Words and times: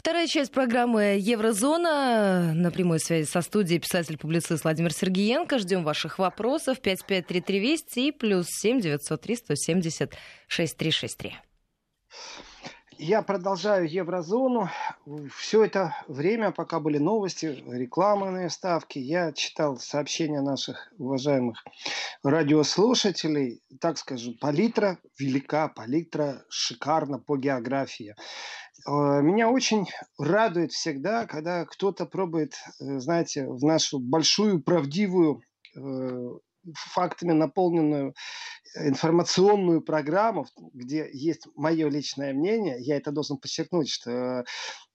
Вторая 0.00 0.26
часть 0.26 0.50
программы 0.50 1.18
«Еврозона». 1.20 2.54
На 2.54 2.70
прямой 2.70 3.00
связи 3.00 3.26
со 3.28 3.42
студией 3.42 3.78
писатель-публицист 3.78 4.64
Владимир 4.64 4.94
Сергеенко. 4.94 5.58
Ждем 5.58 5.84
ваших 5.84 6.18
вопросов. 6.18 6.80
553320 6.80 7.96
и 7.98 8.10
плюс 8.10 8.46
7 8.48 8.80
903 8.80 9.36
170 9.36 10.14
6363 10.48 11.36
я 13.00 13.22
продолжаю 13.22 13.90
еврозону. 13.90 14.68
Все 15.34 15.64
это 15.64 15.96
время, 16.06 16.50
пока 16.50 16.80
были 16.80 16.98
новости, 16.98 17.64
рекламные 17.66 18.50
ставки, 18.50 18.98
я 18.98 19.32
читал 19.32 19.78
сообщения 19.78 20.42
наших 20.42 20.92
уважаемых 20.98 21.64
радиослушателей. 22.22 23.62
Так 23.80 23.96
скажу, 23.96 24.34
палитра 24.38 24.98
велика, 25.18 25.68
палитра 25.68 26.44
шикарна 26.50 27.18
по 27.18 27.38
географии. 27.38 28.14
Э, 28.86 29.22
меня 29.22 29.48
очень 29.48 29.86
радует 30.18 30.72
всегда, 30.72 31.26
когда 31.26 31.64
кто-то 31.64 32.04
пробует, 32.04 32.52
э, 32.80 32.98
знаете, 32.98 33.46
в 33.46 33.64
нашу 33.64 33.98
большую 33.98 34.62
правдивую 34.62 35.40
э, 35.74 36.30
фактами 36.74 37.32
наполненную 37.32 38.14
информационную 38.76 39.80
программу, 39.80 40.46
где 40.72 41.08
есть 41.12 41.46
мое 41.56 41.88
личное 41.88 42.32
мнение, 42.32 42.76
я 42.80 42.96
это 42.96 43.10
должен 43.10 43.38
подчеркнуть, 43.38 43.88
что 43.88 44.44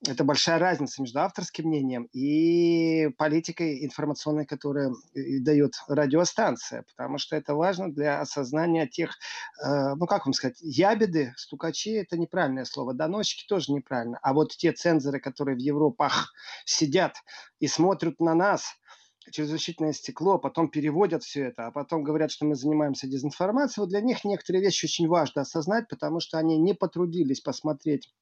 это 0.08 0.24
большая 0.24 0.60
разница 0.60 1.02
между 1.02 1.20
авторским 1.20 1.68
мнением 1.68 2.08
и 2.14 3.10
политикой 3.18 3.84
информационной, 3.84 4.46
которую 4.46 4.96
дает 5.14 5.74
радиостанция, 5.88 6.84
потому 6.84 7.18
что 7.18 7.36
это 7.36 7.56
важно 7.56 7.92
для 7.92 8.22
осознания 8.22 8.88
тех, 8.88 9.18
э, 9.64 9.96
ну 9.96 10.06
как 10.06 10.26
вам 10.26 10.34
сказать, 10.34 10.58
ябеды, 10.62 11.34
стукачи– 11.36 11.90
это 11.96 12.18
неправильное 12.18 12.66
слово, 12.66 12.94
доносчики 12.94 13.46
тоже 13.48 13.74
неправильно, 13.74 14.20
а 14.22 14.34
вот 14.34 14.56
те 14.56 14.72
цензоры, 14.72 15.20
которые 15.20 15.56
в 15.56 15.60
Европах 15.60 16.34
сидят 16.66 17.16
и 17.60 17.68
смотрят 17.68 18.20
на 18.20 18.36
нас– 18.36 18.76
через 19.32 19.50
защитное 19.50 19.94
стекло, 19.94 20.38
потом 20.38 20.70
переводят 20.70 21.24
все 21.24 21.46
это, 21.46 21.68
а 21.68 21.72
потом 21.72 22.04
говорят, 22.04 22.32
что 22.32 22.46
мы 22.46 22.56
занимаемся 22.56 23.08
дезинформацией. 23.08 23.84
Вот 23.84 23.90
для 23.90 24.02
них 24.02 24.24
некоторые 24.24 24.64
вещи 24.64 24.86
очень 24.86 25.08
важно 25.08 25.42
осознать, 25.42 25.88
потому 25.90 26.20
что 26.20 26.38
они 26.38 26.58
не 26.58 26.74
потрудились 26.74 27.42
посмотреть 27.42 28.14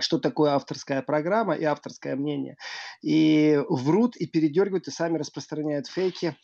что 0.00 0.18
такое 0.18 0.52
авторская 0.52 1.02
программа 1.02 1.54
и 1.54 1.64
авторское 1.64 2.14
мнение. 2.14 2.56
И 3.02 3.60
врут, 3.68 4.16
и 4.16 4.28
передергивают, 4.28 4.86
и 4.86 4.92
сами 4.92 5.18
распространяют 5.18 5.88
фейки, 5.88 6.36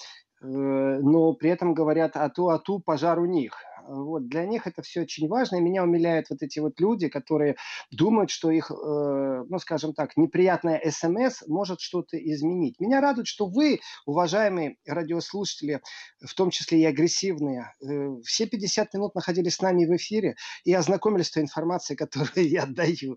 э, 0.42 0.46
но 0.46 1.32
при 1.34 1.50
этом 1.50 1.72
говорят, 1.72 2.16
а 2.16 2.28
ту, 2.30 2.48
а 2.48 2.58
ту 2.58 2.80
пожар 2.80 3.20
у 3.20 3.26
них. 3.26 3.56
Вот, 3.86 4.28
для 4.28 4.46
них 4.46 4.66
это 4.66 4.82
все 4.82 5.02
очень 5.02 5.28
важно, 5.28 5.56
и 5.56 5.60
меня 5.60 5.82
умиляют 5.82 6.30
вот 6.30 6.42
эти 6.42 6.58
вот 6.58 6.80
люди, 6.80 7.08
которые 7.08 7.56
думают, 7.90 8.30
что 8.30 8.50
их, 8.50 8.70
э, 8.70 8.74
ну, 8.74 9.58
скажем 9.58 9.92
так, 9.92 10.16
неприятная 10.16 10.80
СМС 10.90 11.42
может 11.46 11.80
что-то 11.80 12.16
изменить. 12.16 12.80
Меня 12.80 13.00
радует, 13.00 13.26
что 13.26 13.46
вы, 13.46 13.80
уважаемые 14.06 14.76
радиослушатели, 14.86 15.80
в 16.24 16.34
том 16.34 16.50
числе 16.50 16.80
и 16.80 16.84
агрессивные, 16.84 17.72
э, 17.82 18.20
все 18.24 18.46
50 18.46 18.94
минут 18.94 19.14
находились 19.14 19.56
с 19.56 19.60
нами 19.60 19.84
в 19.84 19.94
эфире 19.96 20.36
и 20.64 20.72
ознакомились 20.72 21.26
с 21.26 21.32
той 21.32 21.42
информацией, 21.42 21.96
которую 22.04 22.48
я 22.48 22.66
даю. 22.66 23.16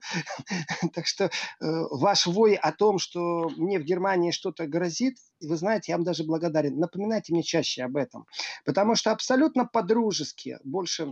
Так 0.94 1.08
что 1.08 1.26
э, 1.26 1.30
ваш 1.60 2.28
вой 2.28 2.56
о 2.56 2.72
том, 2.72 3.00
что 3.00 3.50
мне 3.58 3.80
в 3.80 3.84
Германии 3.84 4.32
что-то 4.32 4.68
грозит, 4.68 5.18
вы 5.42 5.56
знаете, 5.56 5.92
я 5.92 5.98
вам 5.98 6.04
даже 6.04 6.24
благодарен. 6.24 6.78
Напоминайте 6.78 7.32
мне 7.32 7.44
чаще 7.44 7.84
об 7.84 7.96
этом. 7.96 8.26
Потому 8.66 8.96
что 8.96 9.12
абсолютно 9.12 9.66
по-дружески 9.66 10.57
больше 10.64 11.12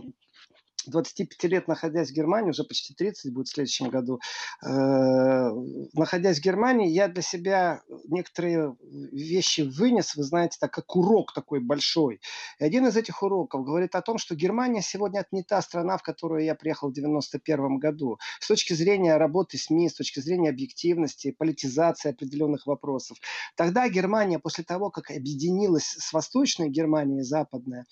25 0.90 1.44
лет 1.50 1.68
находясь 1.68 2.10
в 2.10 2.14
Германии, 2.14 2.50
уже 2.50 2.64
почти 2.64 2.94
30 2.94 3.32
будет 3.32 3.48
в 3.48 3.52
следующем 3.52 3.88
году, 3.88 4.20
э, 4.64 5.50
находясь 5.94 6.38
в 6.38 6.42
Германии, 6.42 6.88
я 6.88 7.08
для 7.08 7.22
себя 7.22 7.82
некоторые 8.08 8.76
вещи 9.12 9.62
вынес, 9.62 10.16
вы 10.16 10.22
знаете, 10.22 10.58
так 10.60 10.72
как 10.72 10.96
урок 10.96 11.32
такой 11.32 11.60
большой. 11.60 12.20
И 12.58 12.64
один 12.64 12.86
из 12.86 12.96
этих 12.96 13.22
уроков 13.22 13.64
говорит 13.64 13.94
о 13.94 14.02
том, 14.02 14.18
что 14.18 14.34
Германия 14.34 14.82
сегодня 14.82 15.20
это 15.20 15.28
не 15.32 15.42
та 15.42 15.62
страна, 15.62 15.96
в 15.96 16.02
которую 16.02 16.44
я 16.44 16.54
приехал 16.54 16.90
в 16.90 16.92
91 16.92 17.78
году. 17.78 18.18
С 18.40 18.48
точки 18.48 18.72
зрения 18.72 19.16
работы 19.16 19.58
СМИ, 19.58 19.88
с 19.88 19.94
точки 19.94 20.20
зрения 20.20 20.50
объективности, 20.50 21.32
политизации 21.32 22.10
определенных 22.10 22.66
вопросов. 22.66 23.18
Тогда 23.56 23.88
Германия, 23.88 24.38
после 24.38 24.64
того, 24.64 24.90
как 24.90 25.10
объединилась 25.10 25.96
с 25.98 26.12
Восточной 26.12 26.68
Германией, 26.68 27.22
Западная, 27.22 27.86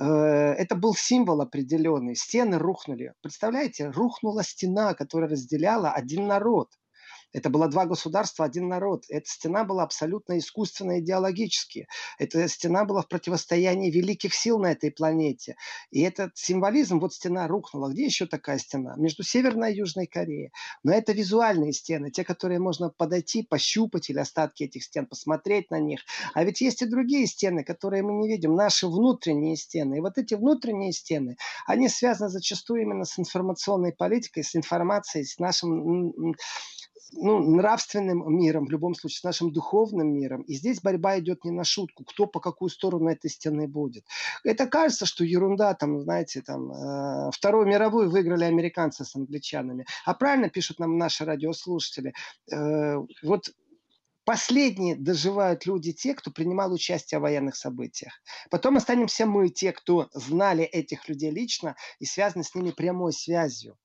э, 0.00 0.04
это 0.04 0.74
был 0.74 0.94
символ 0.94 1.40
определенный, 1.40 2.16
стены 2.38 2.58
рухнули. 2.58 3.14
Представляете, 3.20 3.90
рухнула 3.90 4.44
стена, 4.44 4.94
которая 4.94 5.28
разделяла 5.28 5.90
один 5.90 6.28
народ. 6.28 6.68
Это 7.32 7.50
было 7.50 7.68
два 7.68 7.84
государства, 7.84 8.46
один 8.46 8.68
народ. 8.68 9.04
Эта 9.08 9.28
стена 9.28 9.64
была 9.64 9.82
абсолютно 9.82 10.38
искусственно 10.38 11.00
идеологически. 11.00 11.86
Эта 12.18 12.48
стена 12.48 12.84
была 12.84 13.02
в 13.02 13.08
противостоянии 13.08 13.90
великих 13.90 14.34
сил 14.34 14.58
на 14.58 14.72
этой 14.72 14.90
планете. 14.90 15.56
И 15.90 16.00
этот 16.00 16.36
символизм, 16.36 17.00
вот 17.00 17.12
стена 17.12 17.46
рухнула. 17.46 17.90
Где 17.90 18.06
еще 18.06 18.26
такая 18.26 18.58
стена? 18.58 18.94
Между 18.96 19.22
Северной 19.22 19.74
и 19.74 19.76
Южной 19.76 20.06
Кореей. 20.06 20.52
Но 20.82 20.92
это 20.92 21.12
визуальные 21.12 21.72
стены, 21.72 22.10
те, 22.10 22.24
которые 22.24 22.60
можно 22.60 22.88
подойти, 22.88 23.42
пощупать 23.42 24.08
или 24.08 24.18
остатки 24.18 24.64
этих 24.64 24.84
стен, 24.84 25.06
посмотреть 25.06 25.70
на 25.70 25.80
них. 25.80 26.00
А 26.32 26.44
ведь 26.44 26.62
есть 26.62 26.80
и 26.80 26.86
другие 26.86 27.26
стены, 27.26 27.62
которые 27.62 28.02
мы 28.02 28.14
не 28.14 28.28
видим, 28.28 28.54
наши 28.54 28.86
внутренние 28.86 29.56
стены. 29.56 29.98
И 29.98 30.00
вот 30.00 30.16
эти 30.16 30.34
внутренние 30.34 30.92
стены, 30.92 31.36
они 31.66 31.90
связаны 31.90 32.30
зачастую 32.30 32.82
именно 32.82 33.04
с 33.04 33.18
информационной 33.18 33.92
политикой, 33.92 34.44
с 34.44 34.56
информацией, 34.56 35.24
с 35.24 35.38
нашим 35.38 36.34
ну, 37.12 37.38
нравственным 37.38 38.36
миром, 38.36 38.66
в 38.66 38.70
любом 38.70 38.94
случае, 38.94 39.20
с 39.20 39.24
нашим 39.24 39.52
духовным 39.52 40.12
миром. 40.12 40.42
И 40.42 40.54
здесь 40.54 40.80
борьба 40.80 41.18
идет 41.18 41.44
не 41.44 41.50
на 41.50 41.64
шутку, 41.64 42.04
кто 42.04 42.26
по 42.26 42.40
какую 42.40 42.68
сторону 42.68 43.08
этой 43.08 43.30
стены 43.30 43.66
будет. 43.66 44.04
Это 44.44 44.66
кажется, 44.66 45.06
что 45.06 45.24
ерунда, 45.24 45.74
там, 45.74 46.00
знаете, 46.00 46.42
там, 46.42 46.70
э, 46.72 47.30
Вторую 47.32 47.66
мировую 47.66 48.10
выиграли 48.10 48.44
американцы 48.44 49.04
с 49.04 49.14
англичанами. 49.16 49.86
А 50.04 50.14
правильно 50.14 50.48
пишут 50.48 50.78
нам 50.78 50.98
наши 50.98 51.24
радиослушатели. 51.24 52.14
Э, 52.52 52.96
вот 53.22 53.50
Последние 54.28 54.94
доживают 54.94 55.64
люди 55.64 55.94
те, 55.94 56.12
кто 56.12 56.30
принимал 56.30 56.70
участие 56.70 57.18
в 57.18 57.22
военных 57.22 57.56
событиях. 57.56 58.12
Потом 58.50 58.76
останемся 58.76 59.24
мы, 59.24 59.48
те, 59.48 59.72
кто 59.72 60.10
знали 60.12 60.64
этих 60.64 61.08
людей 61.08 61.30
лично 61.30 61.76
и 61.98 62.04
связаны 62.04 62.44
с 62.44 62.54
ними 62.54 62.72
прямой 62.72 63.14
связью. 63.14 63.78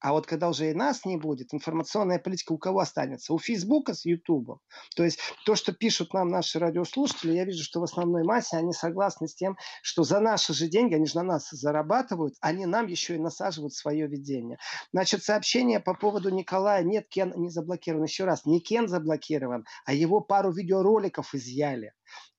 А 0.00 0.12
вот 0.12 0.26
когда 0.26 0.48
уже 0.48 0.70
и 0.70 0.74
нас 0.74 1.04
не 1.04 1.16
будет, 1.16 1.54
информационная 1.54 2.18
политика 2.18 2.52
у 2.52 2.58
кого 2.58 2.80
останется? 2.80 3.32
У 3.32 3.38
Фейсбука 3.38 3.94
с 3.94 4.04
Ютубом. 4.04 4.60
То 4.94 5.04
есть 5.04 5.18
то, 5.44 5.54
что 5.54 5.72
пишут 5.72 6.12
нам 6.12 6.28
наши 6.28 6.58
радиослушатели, 6.58 7.32
я 7.32 7.44
вижу, 7.44 7.64
что 7.64 7.80
в 7.80 7.84
основной 7.84 8.22
массе 8.22 8.56
они 8.56 8.72
согласны 8.72 9.26
с 9.26 9.34
тем, 9.34 9.56
что 9.82 10.02
за 10.02 10.20
наши 10.20 10.52
же 10.52 10.68
деньги, 10.68 10.94
они 10.94 11.06
же 11.06 11.16
на 11.16 11.22
нас 11.22 11.48
зарабатывают, 11.50 12.34
они 12.40 12.66
нам 12.66 12.86
еще 12.86 13.16
и 13.16 13.18
насаживают 13.18 13.74
свое 13.74 14.06
видение. 14.06 14.58
Значит, 14.92 15.24
сообщение 15.24 15.80
по 15.80 15.94
поводу 15.94 16.30
Николая. 16.30 16.82
Нет, 16.82 17.08
Кен 17.08 17.32
не 17.36 17.48
заблокирован. 17.48 18.04
Еще 18.04 18.24
раз, 18.24 18.44
не 18.44 18.60
Кен 18.60 18.88
заблокирован, 18.88 19.64
а 19.86 19.92
его 19.92 20.20
пару 20.20 20.52
видеороликов 20.52 21.34
изъяли. 21.34 21.92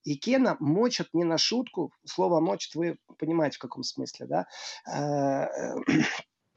И 0.03 0.15
Кена 0.15 0.55
мочат 0.61 1.09
не 1.13 1.25
на 1.25 1.37
шутку. 1.37 1.91
Слово 2.05 2.39
мочат, 2.39 2.75
вы 2.75 2.97
понимаете, 3.19 3.57
в 3.57 3.59
каком 3.59 3.83
смысле, 3.83 4.27
да? 4.27 5.49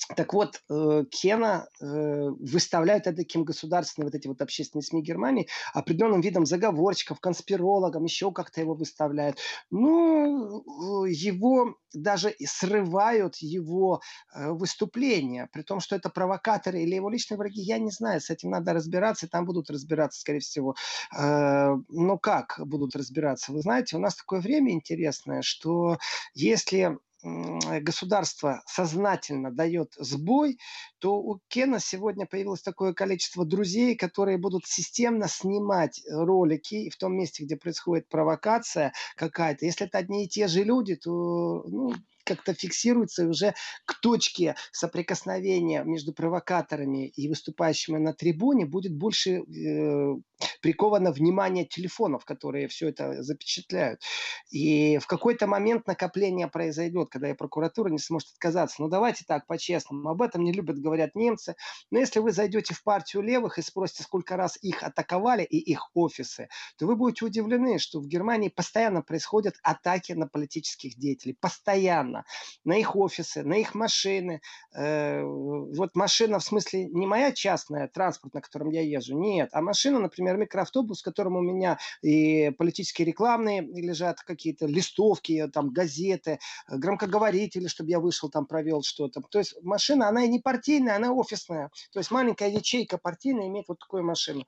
Э, 0.09 0.15
так 0.15 0.33
вот, 0.33 0.63
э, 0.69 1.05
Кена 1.11 1.69
э, 1.81 2.31
выставляют 2.41 3.05
таким 3.05 3.45
государственным 3.45 4.09
вот 4.09 4.15
эти 4.15 4.29
вот 4.29 4.41
общественные 4.41 4.83
СМИ 4.83 5.03
Германии 5.03 5.49
определенным 5.75 6.21
видом 6.21 6.47
заговорщиков, 6.47 7.21
конспирологом, 7.21 8.05
еще 8.05 8.33
как-то 8.33 8.61
его 8.61 8.75
выставляют. 8.75 9.39
Ну, 9.71 11.05
его 11.07 11.77
даже 11.93 12.35
срывают 12.45 13.37
его 13.37 14.01
э, 14.35 14.51
выступления, 14.51 15.49
при 15.53 15.63
том, 15.63 15.81
что 15.81 15.97
это 15.97 16.09
провокаторы 16.11 16.83
или 16.83 16.95
его 16.95 17.11
личные 17.11 17.39
враги, 17.39 17.61
я 17.61 17.79
не 17.79 17.91
знаю, 17.91 18.21
с 18.21 18.31
этим 18.31 18.51
надо 18.51 18.73
разбираться, 18.73 19.27
и 19.27 19.29
там 19.29 19.45
будут 19.45 19.71
разбираться, 19.71 20.21
скорее 20.21 20.41
всего. 20.41 20.75
Но 21.13 22.19
как 22.19 22.61
будут 22.65 22.97
разбираться? 22.97 23.53
Вы 23.53 23.61
знаете, 23.61 23.97
у 23.97 23.99
нас 23.99 24.17
такое 24.17 24.41
время 24.41 24.73
интересное, 24.73 25.43
что 25.43 25.99
если 26.35 26.99
государство 27.23 28.63
сознательно 28.67 29.51
дает 29.51 29.93
сбой, 29.99 30.59
то 30.99 31.17
у 31.17 31.41
Кена 31.49 31.79
сегодня 31.81 32.27
появилось 32.27 32.63
такое 32.63 32.93
количество 32.95 33.45
друзей, 33.45 33.97
которые 33.97 34.39
будут 34.39 34.67
системно 34.67 35.29
снимать 35.29 36.01
ролики 36.11 36.91
в 36.91 36.97
том 36.97 37.17
месте, 37.17 37.45
где 37.45 37.57
происходит 37.57 38.09
провокация 38.09 38.93
какая-то. 39.17 39.67
Если 39.67 39.87
это 39.87 39.99
одни 39.99 40.25
и 40.25 40.29
те 40.29 40.49
же 40.49 40.63
люди, 40.65 40.97
то 40.97 41.63
ну, 41.67 41.93
как-то 42.35 42.55
фиксируется, 42.55 43.25
и 43.25 43.27
уже 43.27 43.55
к 43.85 44.01
точке 44.01 44.57
соприкосновения 44.73 45.83
между 45.85 46.13
провокаторами 46.13 47.09
и 47.09 47.29
выступающими 47.29 47.99
на 47.99 48.13
трибуне 48.13 48.67
будет 48.67 48.95
больше 48.95 49.43
э, 49.43 50.15
приковано 50.63 51.13
внимание 51.13 51.65
телефонов, 51.65 52.25
которые 52.25 52.69
все 52.69 52.89
это 52.89 53.23
запечатляют. 53.23 54.01
И 54.51 54.99
в 54.99 55.07
какой-то 55.07 55.47
момент 55.47 55.87
накопление 55.87 56.49
произойдет, 56.49 57.09
когда 57.11 57.31
и 57.31 57.35
прокуратура 57.35 57.89
не 57.89 57.99
сможет 57.99 58.31
отказаться. 58.33 58.83
Ну 58.83 58.89
давайте 58.89 59.25
так, 59.27 59.47
по-честному. 59.47 60.09
Об 60.09 60.23
этом 60.23 60.45
не 60.45 60.53
любят 60.53 60.79
говорят 60.79 61.15
немцы. 61.15 61.55
Но 61.91 61.99
если 61.99 62.21
вы 62.21 62.33
зайдете 62.33 62.75
в 62.75 62.83
партию 62.83 63.23
левых 63.23 63.59
и 63.59 63.63
спросите, 63.63 64.03
сколько 64.03 64.37
раз 64.37 64.59
их 64.63 64.83
атаковали 64.83 65.45
и 65.45 65.59
их 65.59 65.91
офисы, 65.95 66.49
то 66.79 66.87
вы 66.87 66.97
будете 66.97 67.25
удивлены, 67.25 67.79
что 67.79 68.01
в 68.01 68.07
Германии 68.07 68.49
постоянно 68.49 69.03
происходят 69.03 69.55
атаки 69.63 70.13
на 70.13 70.27
политических 70.27 70.97
деятелей. 70.97 71.37
Постоянно. 71.41 72.20
На 72.65 72.79
их 72.79 72.97
офисы, 72.97 73.43
на 73.43 73.55
их 73.55 73.75
машины. 73.75 74.41
Э, 74.75 75.23
вот 75.23 75.95
машина 75.95 76.39
в 76.39 76.45
смысле 76.45 76.87
не 76.87 77.07
моя 77.07 77.33
частная, 77.33 77.89
транспорт, 77.89 78.35
на 78.35 78.41
котором 78.41 78.71
я 78.71 78.83
езжу, 78.83 79.19
нет. 79.19 79.51
А 79.53 79.61
машина, 79.61 79.99
например, 80.01 80.37
микроавтобус, 80.37 81.01
в 81.01 81.05
котором 81.05 81.37
у 81.37 81.41
меня 81.41 81.79
и 82.03 82.51
политические 82.51 83.07
рекламные 83.07 83.63
лежат 83.63 84.21
какие-то 84.21 84.67
листовки, 84.67 85.47
там 85.53 85.71
газеты, 85.71 86.39
громкоговорители, 86.69 87.67
чтобы 87.67 87.91
я 87.91 88.01
вышел 88.01 88.31
там 88.31 88.47
провел 88.47 88.83
что-то. 88.83 89.21
То 89.31 89.39
есть 89.39 89.57
машина, 89.63 90.09
она 90.09 90.25
и 90.25 90.29
не 90.29 90.39
партийная, 90.39 90.97
она 90.97 91.13
офисная. 91.13 91.71
То 91.93 92.01
есть 92.01 92.11
маленькая 92.11 92.51
ячейка 92.51 92.99
партийная 92.99 93.49
имеет 93.49 93.69
вот 93.69 93.79
такую 93.79 94.05
машину 94.05 94.45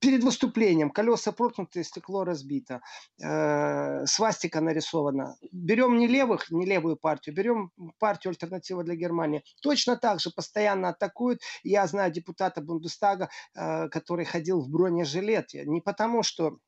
перед 0.00 0.24
выступлением 0.24 0.90
колеса 0.90 1.32
проткнуты, 1.32 1.84
стекло 1.84 2.24
разбито, 2.24 2.80
э, 3.22 4.06
свастика 4.06 4.60
нарисована. 4.60 5.36
Берем 5.52 5.98
не 5.98 6.08
левых, 6.08 6.50
не 6.50 6.66
левую 6.66 6.96
партию, 6.96 7.34
берем 7.34 7.70
партию 7.98 8.30
«Альтернатива 8.30 8.82
для 8.82 8.96
Германии». 8.96 9.44
Точно 9.62 9.96
так 9.96 10.20
же 10.20 10.30
постоянно 10.30 10.88
атакуют. 10.88 11.40
Я 11.62 11.86
знаю 11.86 12.12
депутата 12.12 12.60
Бундестага, 12.60 13.28
э, 13.54 13.88
который 13.88 14.24
ходил 14.24 14.60
в 14.60 14.70
бронежилете. 14.70 15.64
Не 15.66 15.80
потому, 15.80 16.22
что 16.22 16.58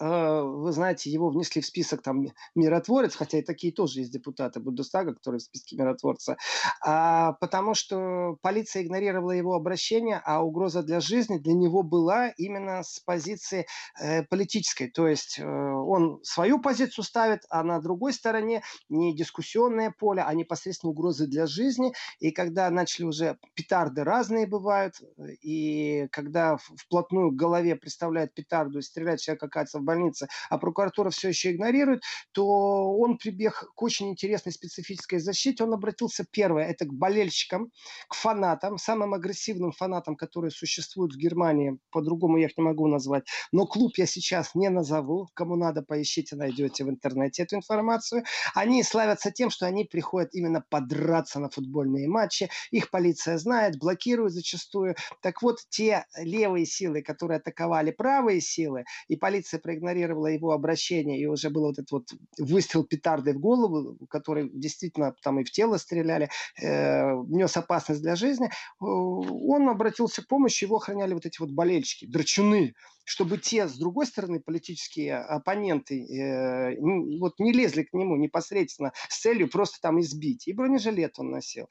вы 0.00 0.72
знаете, 0.72 1.10
его 1.10 1.30
внесли 1.30 1.62
в 1.62 1.66
список 1.66 2.02
там 2.02 2.26
миротворец, 2.54 3.14
хотя 3.14 3.38
и 3.38 3.42
такие 3.42 3.72
тоже 3.72 4.00
есть 4.00 4.12
депутаты 4.12 4.60
Бундестага, 4.60 5.14
которые 5.14 5.40
в 5.40 5.42
списке 5.42 5.76
миротворца, 5.76 6.36
а, 6.84 7.32
потому 7.34 7.74
что 7.74 8.36
полиция 8.42 8.82
игнорировала 8.82 9.32
его 9.32 9.54
обращение, 9.54 10.20
а 10.24 10.42
угроза 10.42 10.82
для 10.82 11.00
жизни 11.00 11.38
для 11.38 11.54
него 11.54 11.82
была 11.82 12.28
именно 12.28 12.82
с 12.82 13.00
позиции 13.00 13.66
э, 14.00 14.22
политической. 14.24 14.88
То 14.88 15.06
есть 15.08 15.38
э, 15.38 15.44
он 15.44 16.20
свою 16.22 16.60
позицию 16.60 17.04
ставит, 17.04 17.40
а 17.50 17.62
на 17.62 17.80
другой 17.80 18.12
стороне 18.12 18.62
не 18.88 19.14
дискуссионное 19.14 19.94
поле, 19.96 20.22
а 20.22 20.32
непосредственно 20.34 20.90
угрозы 20.90 21.26
для 21.26 21.46
жизни. 21.46 21.92
И 22.18 22.30
когда 22.30 22.70
начали 22.70 23.04
уже 23.06 23.38
петарды 23.54 24.04
разные 24.04 24.46
бывают, 24.46 24.94
и 25.42 26.08
когда 26.12 26.56
вплотную 26.56 27.30
к 27.30 27.36
голове 27.36 27.76
представляют 27.76 28.34
петарду 28.34 28.78
и 28.78 28.82
стреляет 28.82 29.20
человек 29.20 29.42
оказывается 29.42 29.78
в 29.86 29.88
больнице, 29.88 30.26
а 30.50 30.58
прокуратура 30.58 31.10
все 31.10 31.28
еще 31.28 31.52
игнорирует, 31.52 32.02
то 32.32 32.44
он 32.44 33.18
прибег 33.18 33.72
к 33.74 33.82
очень 33.82 34.10
интересной 34.10 34.52
специфической 34.52 35.18
защите. 35.18 35.64
Он 35.64 35.74
обратился 35.74 36.26
первое, 36.30 36.66
это 36.66 36.84
к 36.84 36.92
болельщикам, 36.92 37.70
к 38.08 38.14
фанатам, 38.14 38.78
самым 38.78 39.14
агрессивным 39.14 39.72
фанатам, 39.72 40.16
которые 40.16 40.50
существуют 40.50 41.14
в 41.14 41.18
Германии. 41.18 41.78
По-другому 41.90 42.38
я 42.38 42.46
их 42.46 42.58
не 42.58 42.64
могу 42.64 42.86
назвать. 42.88 43.24
Но 43.52 43.66
клуб 43.66 43.92
я 43.96 44.06
сейчас 44.06 44.54
не 44.54 44.68
назову. 44.68 45.28
Кому 45.34 45.56
надо, 45.56 45.82
поищите, 45.82 46.36
найдете 46.36 46.84
в 46.84 46.90
интернете 46.90 47.44
эту 47.44 47.56
информацию. 47.56 48.24
Они 48.54 48.82
славятся 48.82 49.30
тем, 49.30 49.50
что 49.50 49.66
они 49.66 49.84
приходят 49.84 50.34
именно 50.34 50.64
подраться 50.68 51.38
на 51.38 51.48
футбольные 51.48 52.08
матчи. 52.08 52.50
Их 52.70 52.90
полиция 52.90 53.38
знает, 53.38 53.78
блокирует 53.78 54.32
зачастую. 54.32 54.96
Так 55.22 55.42
вот, 55.42 55.58
те 55.68 56.04
левые 56.16 56.66
силы, 56.66 57.02
которые 57.02 57.38
атаковали 57.38 57.90
правые 57.90 58.40
силы, 58.40 58.84
и 59.08 59.16
полиция 59.16 59.60
проигнорировала 59.76 60.28
его 60.28 60.52
обращение, 60.52 61.20
и 61.20 61.26
уже 61.26 61.50
был 61.50 61.62
вот 61.62 61.78
этот 61.78 61.90
вот 61.90 62.08
выстрел 62.38 62.84
петарды 62.84 63.34
в 63.34 63.40
голову, 63.40 63.98
который 64.08 64.50
действительно 64.52 65.14
там 65.22 65.40
и 65.40 65.44
в 65.44 65.50
тело 65.50 65.76
стреляли, 65.76 66.30
э, 66.60 67.12
нес 67.28 67.56
опасность 67.56 68.02
для 68.02 68.16
жизни, 68.16 68.50
он 68.78 69.68
обратился 69.68 70.22
к 70.22 70.28
помощи, 70.28 70.64
его 70.64 70.76
охраняли 70.76 71.14
вот 71.14 71.26
эти 71.26 71.40
вот 71.40 71.50
болельщики, 71.50 72.06
драчуны, 72.06 72.74
чтобы 73.04 73.38
те, 73.38 73.68
с 73.68 73.76
другой 73.76 74.06
стороны, 74.06 74.40
политические 74.40 75.18
оппоненты 75.18 76.02
э, 76.02 76.76
вот 77.20 77.38
не 77.38 77.52
лезли 77.52 77.82
к 77.82 77.92
нему 77.92 78.16
непосредственно 78.16 78.92
с 79.08 79.20
целью 79.20 79.48
просто 79.48 79.78
там 79.80 80.00
избить. 80.00 80.48
И 80.48 80.52
бронежилет 80.52 81.18
он 81.18 81.30
носил. 81.30 81.68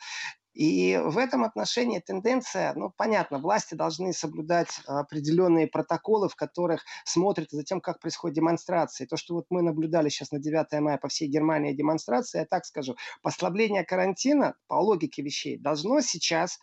И 0.56 0.98
в 1.04 1.18
этом 1.18 1.44
отношении 1.44 2.00
тенденция, 2.00 2.74
ну, 2.76 2.90
понятно, 2.96 3.40
власти 3.40 3.76
должны 3.76 4.14
соблюдать 4.14 4.70
определенные 4.88 5.68
протоколы, 5.68 6.30
в 6.30 6.36
которых 6.36 6.84
смотрят 7.04 7.52
за 7.52 7.64
тем, 7.64 7.82
как 7.82 8.00
происходит 8.00 8.38
демонстрация. 8.38 9.06
То, 9.06 9.18
что 9.18 9.36
вот 9.36 9.48
мы 9.50 9.62
наблюдали 9.62 10.08
сейчас 10.08 10.32
на 10.32 10.40
9 10.40 10.80
мая 10.80 10.98
по 10.98 11.10
всей 11.10 11.28
Германии 11.28 11.74
демонстрации, 11.74 12.40
я 12.40 12.46
так 12.46 12.66
скажу, 12.66 12.96
послабление 13.22 13.84
карантина, 13.84 14.56
по 14.68 14.76
логике 14.76 15.22
вещей, 15.22 15.58
должно 15.58 16.00
сейчас 16.00 16.58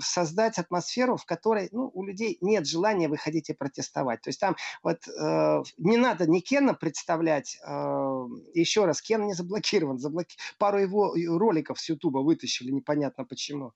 создать 0.00 0.58
атмосферу, 0.58 1.16
в 1.16 1.24
которой 1.24 1.68
ну, 1.72 1.90
у 1.94 2.04
людей 2.04 2.38
нет 2.40 2.66
желания 2.66 3.08
выходить 3.08 3.50
и 3.50 3.54
протестовать. 3.54 4.20
То 4.22 4.28
есть 4.30 4.40
там 4.40 4.56
вот 4.82 5.06
э, 5.06 5.62
не 5.78 5.96
надо 5.96 6.28
ни 6.28 6.40
Кена 6.40 6.74
представлять, 6.74 7.58
э, 7.64 8.26
еще 8.54 8.84
раз, 8.84 9.00
Кен 9.00 9.26
не 9.26 9.34
заблокирован, 9.34 9.98
заблоки... 9.98 10.36
пару 10.58 10.78
его 10.78 11.14
роликов 11.38 11.80
с 11.80 11.88
Ютуба 11.88 12.18
вытащили, 12.18 12.70
непонятно 12.70 13.24
почему. 13.24 13.72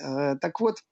Э, 0.00 0.36
так 0.36 0.60
вот, 0.60 0.84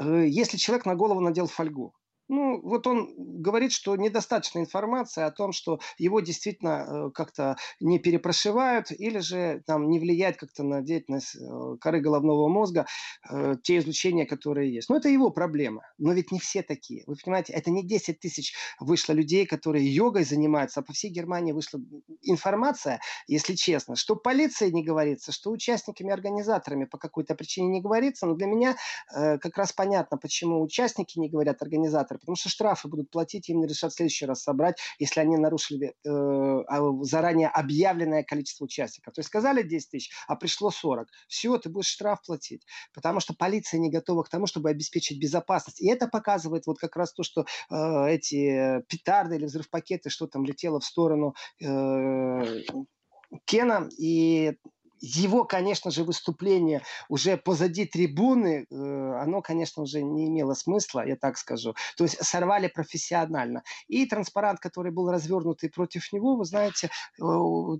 э, 0.00 0.26
если 0.28 0.56
человек 0.56 0.86
на 0.86 0.94
голову 0.94 1.20
надел 1.20 1.46
фольгу, 1.46 1.94
ну, 2.28 2.60
вот 2.60 2.86
он 2.86 3.14
говорит, 3.16 3.72
что 3.72 3.94
недостаточно 3.96 4.58
информации 4.58 5.22
о 5.22 5.30
том, 5.30 5.52
что 5.52 5.78
его 5.96 6.20
действительно 6.20 6.86
э, 6.88 7.10
как-то 7.12 7.56
не 7.80 7.98
перепрошивают 7.98 8.90
или 8.90 9.18
же 9.18 9.62
там 9.66 9.88
не 9.88 10.00
влияет 10.00 10.36
как-то 10.36 10.64
на 10.64 10.82
деятельность 10.82 11.36
э, 11.36 11.76
коры 11.80 12.00
головного 12.00 12.48
мозга 12.48 12.86
э, 13.30 13.54
те 13.62 13.78
излучения, 13.78 14.26
которые 14.26 14.74
есть. 14.74 14.88
Ну, 14.88 14.96
это 14.96 15.08
его 15.08 15.30
проблема. 15.30 15.82
Но 15.98 16.12
ведь 16.12 16.32
не 16.32 16.40
все 16.40 16.62
такие. 16.62 17.04
Вы 17.06 17.14
понимаете, 17.22 17.52
это 17.52 17.70
не 17.70 17.86
10 17.86 18.18
тысяч 18.18 18.54
вышло 18.80 19.12
людей, 19.12 19.46
которые 19.46 19.86
йогой 19.86 20.24
занимаются, 20.24 20.80
а 20.80 20.82
по 20.82 20.92
всей 20.92 21.10
Германии 21.10 21.52
вышла 21.52 21.80
информация, 22.22 23.00
если 23.28 23.54
честно, 23.54 23.94
что 23.94 24.16
полиции 24.16 24.70
не 24.70 24.82
говорится, 24.82 25.30
что 25.30 25.50
участниками, 25.50 26.12
организаторами 26.12 26.86
по 26.86 26.98
какой-то 26.98 27.36
причине 27.36 27.68
не 27.68 27.80
говорится. 27.80 28.26
Но 28.26 28.34
для 28.34 28.46
меня 28.46 28.76
как 29.12 29.56
раз 29.56 29.72
понятно, 29.72 30.16
почему 30.16 30.62
участники 30.62 31.18
не 31.18 31.28
говорят, 31.28 31.62
организаторы 31.62 32.15
организаторы, 32.16 32.18
потому 32.18 32.36
что 32.36 32.48
штрафы 32.48 32.88
будут 32.88 33.10
платить, 33.10 33.48
им 33.48 33.64
решат 33.64 33.92
в 33.92 33.96
следующий 33.96 34.26
раз 34.26 34.42
собрать, 34.42 34.78
если 34.98 35.20
они 35.20 35.36
нарушили 35.36 35.94
э, 36.04 36.08
а, 36.08 37.04
заранее 37.04 37.48
объявленное 37.48 38.22
количество 38.22 38.64
участников. 38.64 39.14
То 39.14 39.20
есть 39.20 39.28
сказали 39.28 39.62
10 39.62 39.90
тысяч, 39.90 40.10
а 40.26 40.36
пришло 40.36 40.70
40. 40.70 41.08
Все, 41.28 41.58
ты 41.58 41.68
будешь 41.68 41.86
штраф 41.86 42.20
платить, 42.26 42.64
потому 42.94 43.20
что 43.20 43.34
полиция 43.34 43.78
не 43.78 43.90
готова 43.90 44.22
к 44.22 44.28
тому, 44.28 44.46
чтобы 44.46 44.70
обеспечить 44.70 45.20
безопасность. 45.20 45.80
И 45.80 45.88
это 45.88 46.08
показывает 46.08 46.66
вот 46.66 46.78
как 46.78 46.96
раз 46.96 47.12
то, 47.12 47.22
что 47.22 47.46
э, 47.70 48.08
эти 48.08 48.82
петарды 48.88 49.36
или 49.36 49.46
взрывпакеты, 49.46 50.10
что 50.10 50.26
там 50.26 50.44
летело 50.44 50.80
в 50.80 50.84
сторону 50.84 51.34
э, 51.62 52.62
Кена, 53.44 53.88
и 53.98 54.56
его, 55.00 55.44
конечно 55.44 55.90
же, 55.90 56.04
выступление 56.04 56.82
уже 57.08 57.36
позади 57.36 57.86
трибуны, 57.86 58.66
э, 58.70 58.74
оно, 58.74 59.42
конечно, 59.42 59.82
уже 59.82 60.02
не 60.02 60.28
имело 60.28 60.54
смысла, 60.54 61.06
я 61.06 61.16
так 61.16 61.38
скажу. 61.38 61.74
То 61.96 62.04
есть 62.04 62.22
сорвали 62.24 62.68
профессионально. 62.68 63.62
И 63.88 64.06
транспарант, 64.06 64.60
который 64.60 64.92
был 64.92 65.10
развернутый 65.10 65.70
против 65.70 66.12
него, 66.12 66.36
вы 66.36 66.44
знаете, 66.44 66.90
э, 67.20 67.22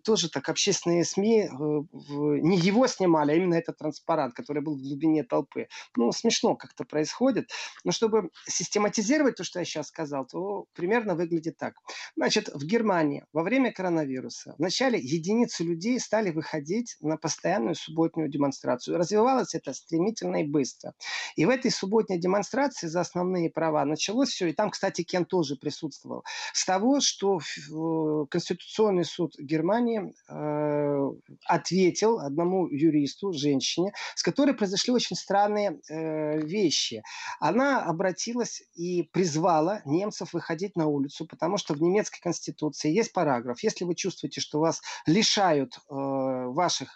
тоже 0.04 0.30
так 0.30 0.48
общественные 0.48 1.04
СМИ 1.04 1.42
э, 1.42 1.48
не 1.52 2.58
его 2.58 2.86
снимали, 2.86 3.32
а 3.32 3.34
именно 3.34 3.54
этот 3.54 3.78
транспарант, 3.78 4.34
который 4.34 4.62
был 4.62 4.76
в 4.76 4.82
глубине 4.82 5.24
толпы. 5.24 5.68
Ну, 5.96 6.12
смешно 6.12 6.56
как-то 6.56 6.84
происходит. 6.84 7.50
Но 7.84 7.92
чтобы 7.92 8.30
систематизировать 8.46 9.36
то, 9.36 9.44
что 9.44 9.58
я 9.58 9.64
сейчас 9.64 9.88
сказал, 9.88 10.26
то 10.26 10.66
примерно 10.74 11.14
выглядит 11.14 11.56
так. 11.56 11.74
Значит, 12.16 12.48
в 12.48 12.64
Германии 12.64 13.24
во 13.32 13.42
время 13.42 13.72
коронавируса 13.72 14.54
вначале 14.58 14.98
единицы 14.98 15.64
людей 15.64 15.98
стали 16.00 16.30
выходить 16.30 16.96
на 17.06 17.16
постоянную 17.16 17.74
субботнюю 17.74 18.28
демонстрацию. 18.28 18.96
Развивалось 18.98 19.54
это 19.54 19.72
стремительно 19.72 20.42
и 20.42 20.44
быстро. 20.44 20.94
И 21.36 21.44
в 21.44 21.50
этой 21.50 21.70
субботней 21.70 22.18
демонстрации 22.18 22.86
за 22.86 23.00
основные 23.00 23.50
права 23.50 23.84
началось 23.84 24.30
все, 24.30 24.48
и 24.48 24.52
там, 24.52 24.70
кстати, 24.70 25.02
Кен 25.02 25.24
тоже 25.24 25.56
присутствовал, 25.56 26.24
с 26.52 26.64
того, 26.64 27.00
что 27.00 27.38
э, 27.38 28.26
Конституционный 28.30 29.04
суд 29.04 29.34
Германии 29.38 30.14
э, 30.28 31.10
ответил 31.46 32.18
одному 32.18 32.68
юристу, 32.68 33.32
женщине, 33.32 33.92
с 34.14 34.22
которой 34.22 34.54
произошли 34.54 34.92
очень 34.92 35.16
странные 35.16 35.80
э, 35.88 36.38
вещи. 36.38 37.02
Она 37.40 37.84
обратилась 37.84 38.62
и 38.74 39.02
призвала 39.02 39.82
немцев 39.84 40.32
выходить 40.32 40.76
на 40.76 40.86
улицу, 40.86 41.26
потому 41.26 41.56
что 41.56 41.74
в 41.74 41.82
немецкой 41.82 42.20
конституции 42.20 42.90
есть 42.90 43.12
параграф, 43.12 43.62
если 43.62 43.84
вы 43.84 43.94
чувствуете, 43.94 44.40
что 44.40 44.60
вас 44.60 44.82
лишают 45.06 45.76
э, 45.76 45.80
ваших 45.90 46.95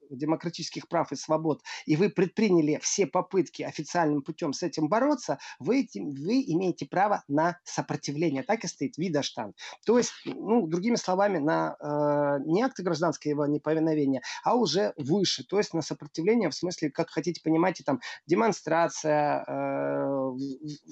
демократических 0.11 0.87
прав 0.87 1.11
и 1.11 1.15
свобод, 1.15 1.61
и 1.85 1.95
вы 1.95 2.09
предприняли 2.09 2.79
все 2.81 3.07
попытки 3.07 3.63
официальным 3.63 4.21
путем 4.21 4.53
с 4.53 4.63
этим 4.63 4.87
бороться, 4.87 5.39
вы, 5.59 5.87
вы 5.95 6.43
имеете 6.47 6.85
право 6.85 7.23
на 7.27 7.57
сопротивление. 7.63 8.43
Так 8.43 8.63
и 8.63 8.67
стоит 8.67 8.97
Видаштан. 8.97 9.53
То 9.85 9.97
есть, 9.97 10.13
ну, 10.25 10.67
другими 10.67 10.95
словами, 10.95 11.37
на 11.37 11.75
э, 11.79 12.43
не 12.45 12.61
акты 12.61 12.83
гражданского 12.83 13.45
неповиновения, 13.45 14.21
а 14.43 14.55
уже 14.55 14.93
выше. 14.97 15.43
То 15.43 15.57
есть 15.57 15.73
на 15.73 15.81
сопротивление 15.81 16.49
в 16.49 16.55
смысле, 16.55 16.89
как 16.89 17.09
хотите 17.09 17.41
понимаете, 17.43 17.83
там 17.83 17.99
демонстрация, 18.27 19.43
э, 19.47 20.31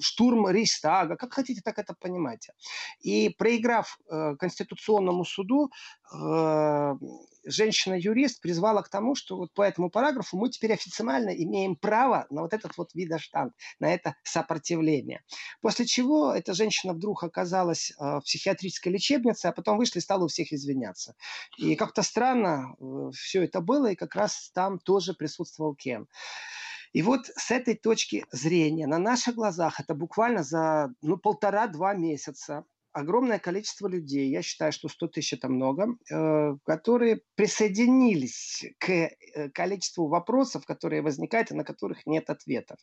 штурм 0.00 0.48
Рейхстага, 0.48 1.16
как 1.16 1.32
хотите, 1.32 1.60
так 1.62 1.78
это 1.78 1.94
понимаете. 1.98 2.52
И 3.00 3.30
проиграв 3.30 3.98
э, 4.08 4.36
Конституционному 4.38 5.24
суду, 5.24 5.70
э, 6.12 6.94
женщина-юрист 7.44 8.40
призвала 8.40 8.82
к 8.82 8.88
тому, 8.88 9.09
что 9.14 9.36
вот 9.36 9.52
по 9.52 9.62
этому 9.62 9.90
параграфу 9.90 10.36
мы 10.36 10.50
теперь 10.50 10.72
официально 10.72 11.30
имеем 11.30 11.76
право 11.76 12.26
на 12.30 12.42
вот 12.42 12.52
этот 12.52 12.76
вот 12.76 12.94
видоштант, 12.94 13.54
на 13.78 13.92
это 13.92 14.16
сопротивление. 14.22 15.22
После 15.60 15.86
чего 15.86 16.32
эта 16.32 16.54
женщина 16.54 16.92
вдруг 16.92 17.24
оказалась 17.24 17.90
э, 17.92 17.94
в 17.98 18.20
психиатрической 18.20 18.92
лечебнице, 18.92 19.46
а 19.46 19.52
потом 19.52 19.78
вышла 19.78 19.98
и 19.98 20.02
стала 20.02 20.24
у 20.24 20.28
всех 20.28 20.52
извиняться. 20.52 21.14
И 21.58 21.76
как-то 21.76 22.02
странно 22.02 22.74
э, 22.78 23.10
все 23.14 23.44
это 23.44 23.60
было, 23.60 23.92
и 23.92 23.96
как 23.96 24.14
раз 24.14 24.50
там 24.54 24.78
тоже 24.78 25.14
присутствовал 25.14 25.74
Кен. 25.74 26.06
И 26.92 27.02
вот 27.02 27.26
с 27.26 27.50
этой 27.50 27.74
точки 27.74 28.26
зрения 28.32 28.86
на 28.86 28.98
наших 28.98 29.36
глазах 29.36 29.78
это 29.78 29.94
буквально 29.94 30.42
за 30.42 30.92
ну, 31.02 31.16
полтора-два 31.16 31.94
месяца 31.94 32.64
огромное 32.92 33.38
количество 33.38 33.88
людей, 33.88 34.30
я 34.30 34.42
считаю, 34.42 34.72
что 34.72 34.88
100 34.88 35.08
тысяч 35.08 35.32
это 35.34 35.48
много, 35.48 35.96
э, 36.10 36.56
которые 36.64 37.22
присоединились 37.36 38.64
к 38.78 38.90
э, 38.90 39.48
количеству 39.54 40.08
вопросов, 40.08 40.64
которые 40.66 41.02
возникают 41.02 41.50
и 41.50 41.54
на 41.54 41.64
которых 41.64 42.06
нет 42.06 42.30
ответов. 42.30 42.78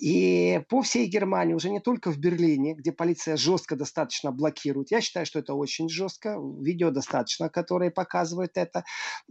И 0.00 0.60
по 0.68 0.82
всей 0.82 1.06
Германии, 1.06 1.54
уже 1.54 1.70
не 1.70 1.80
только 1.80 2.10
в 2.10 2.18
Берлине, 2.18 2.74
где 2.74 2.92
полиция 2.92 3.36
жестко 3.36 3.76
достаточно 3.76 4.30
блокирует, 4.30 4.90
я 4.90 5.00
считаю, 5.00 5.26
что 5.26 5.38
это 5.38 5.54
очень 5.54 5.88
жестко, 5.88 6.38
видео 6.60 6.90
достаточно, 6.90 7.48
которые 7.48 7.90
показывают 7.90 8.52
это, 8.54 8.84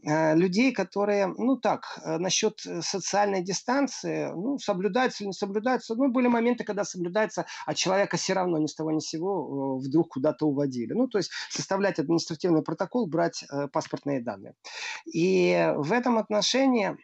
э, 0.03 0.36
людей, 0.36 0.72
которые, 0.74 1.27
ну 1.27 1.58
так, 1.58 2.00
насчет 2.06 2.60
социальной 2.82 3.41
дистанции, 3.44 4.32
ну, 4.34 4.58
соблюдаются 4.58 5.24
или 5.24 5.30
не 5.30 5.34
соблюдаются, 5.34 5.96
ну, 5.96 6.12
были 6.12 6.27
моменты, 6.27 6.63
когда 6.63 6.84
соблюдается, 6.84 7.46
а 7.65 7.74
человека 7.74 8.18
все 8.18 8.34
равно 8.34 8.58
ни 8.58 8.68
с 8.68 8.75
того 8.75 8.91
ни 8.91 9.00
с 9.00 9.08
сего 9.08 9.77
вдруг 9.77 10.00
вдруг 10.01 10.13
куда-то 10.13 10.48
уводили. 10.48 10.93
Ну, 10.93 11.08
то 11.08 11.17
есть 11.17 11.31
составлять 11.50 12.00
административный 12.00 12.63
протокол, 12.63 13.08
брать 13.08 13.43
э, 13.43 13.67
паспортные 13.67 14.22
данные. 14.22 14.53
И 15.13 15.74
в 15.77 15.91
этом 15.91 16.17
отношении 16.17 16.98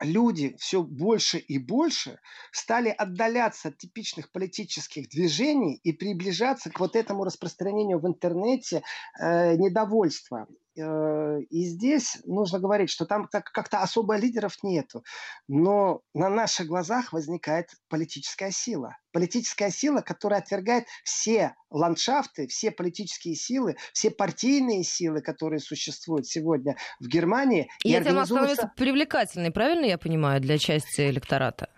люди 0.00 0.56
все 0.58 0.82
больше 0.82 1.38
и 1.38 1.58
больше 1.58 2.18
стали 2.50 2.88
отдаляться 2.88 3.68
от 3.68 3.78
типичных 3.78 4.32
политических 4.32 5.08
движений 5.08 5.80
и 5.84 5.92
приближаться 5.92 6.70
к 6.70 6.80
вот 6.80 6.96
этому 6.96 7.24
распространению 7.24 8.00
в 8.00 8.06
интернете 8.06 8.82
э, 9.20 9.56
недовольства. 9.56 10.46
Э, 10.78 11.40
и 11.50 11.64
здесь 11.64 12.18
нужно 12.24 12.58
говорить, 12.58 12.90
что 12.90 13.04
там 13.04 13.28
как-то 13.30 13.82
особо 13.82 14.16
лидеров 14.16 14.56
нету. 14.62 15.04
Но 15.48 16.00
на 16.14 16.28
наших 16.28 16.66
глазах 16.66 17.12
возникает 17.12 17.70
политическая 17.88 18.50
сила. 18.50 18.96
Политическая 19.12 19.70
сила, 19.70 20.00
которая 20.00 20.40
отвергает 20.40 20.86
все 21.04 21.54
ландшафты, 21.70 22.46
все 22.46 22.70
политические 22.70 23.34
силы, 23.34 23.76
все 23.92 24.10
партийные 24.10 24.84
силы, 24.84 25.20
которые 25.20 25.60
существуют 25.60 26.26
сегодня 26.26 26.76
в 27.00 27.06
Германии. 27.06 27.68
И, 27.84 27.90
и 27.90 27.92
этим 27.92 28.18
организуются... 28.18 28.54
становится 28.54 28.72
привлекательной, 28.76 29.50
правильно 29.50 29.84
я 29.84 29.98
понимаю, 29.98 30.40
для 30.40 30.58
части 30.58 31.02
электората? 31.02 31.68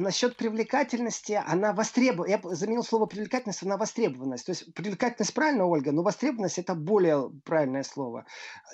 Насчет 0.00 0.36
привлекательности, 0.36 1.40
она 1.46 1.72
востребована. 1.72 2.30
Я 2.30 2.40
заменил 2.42 2.82
слово 2.82 3.06
привлекательность 3.06 3.62
на 3.62 3.76
востребованность. 3.76 4.46
То 4.46 4.50
есть 4.50 4.74
привлекательность 4.74 5.34
правильно, 5.34 5.66
Ольга, 5.66 5.92
но 5.92 6.02
востребованность 6.02 6.58
это 6.58 6.74
более 6.74 7.30
правильное 7.44 7.82
слово. 7.82 8.26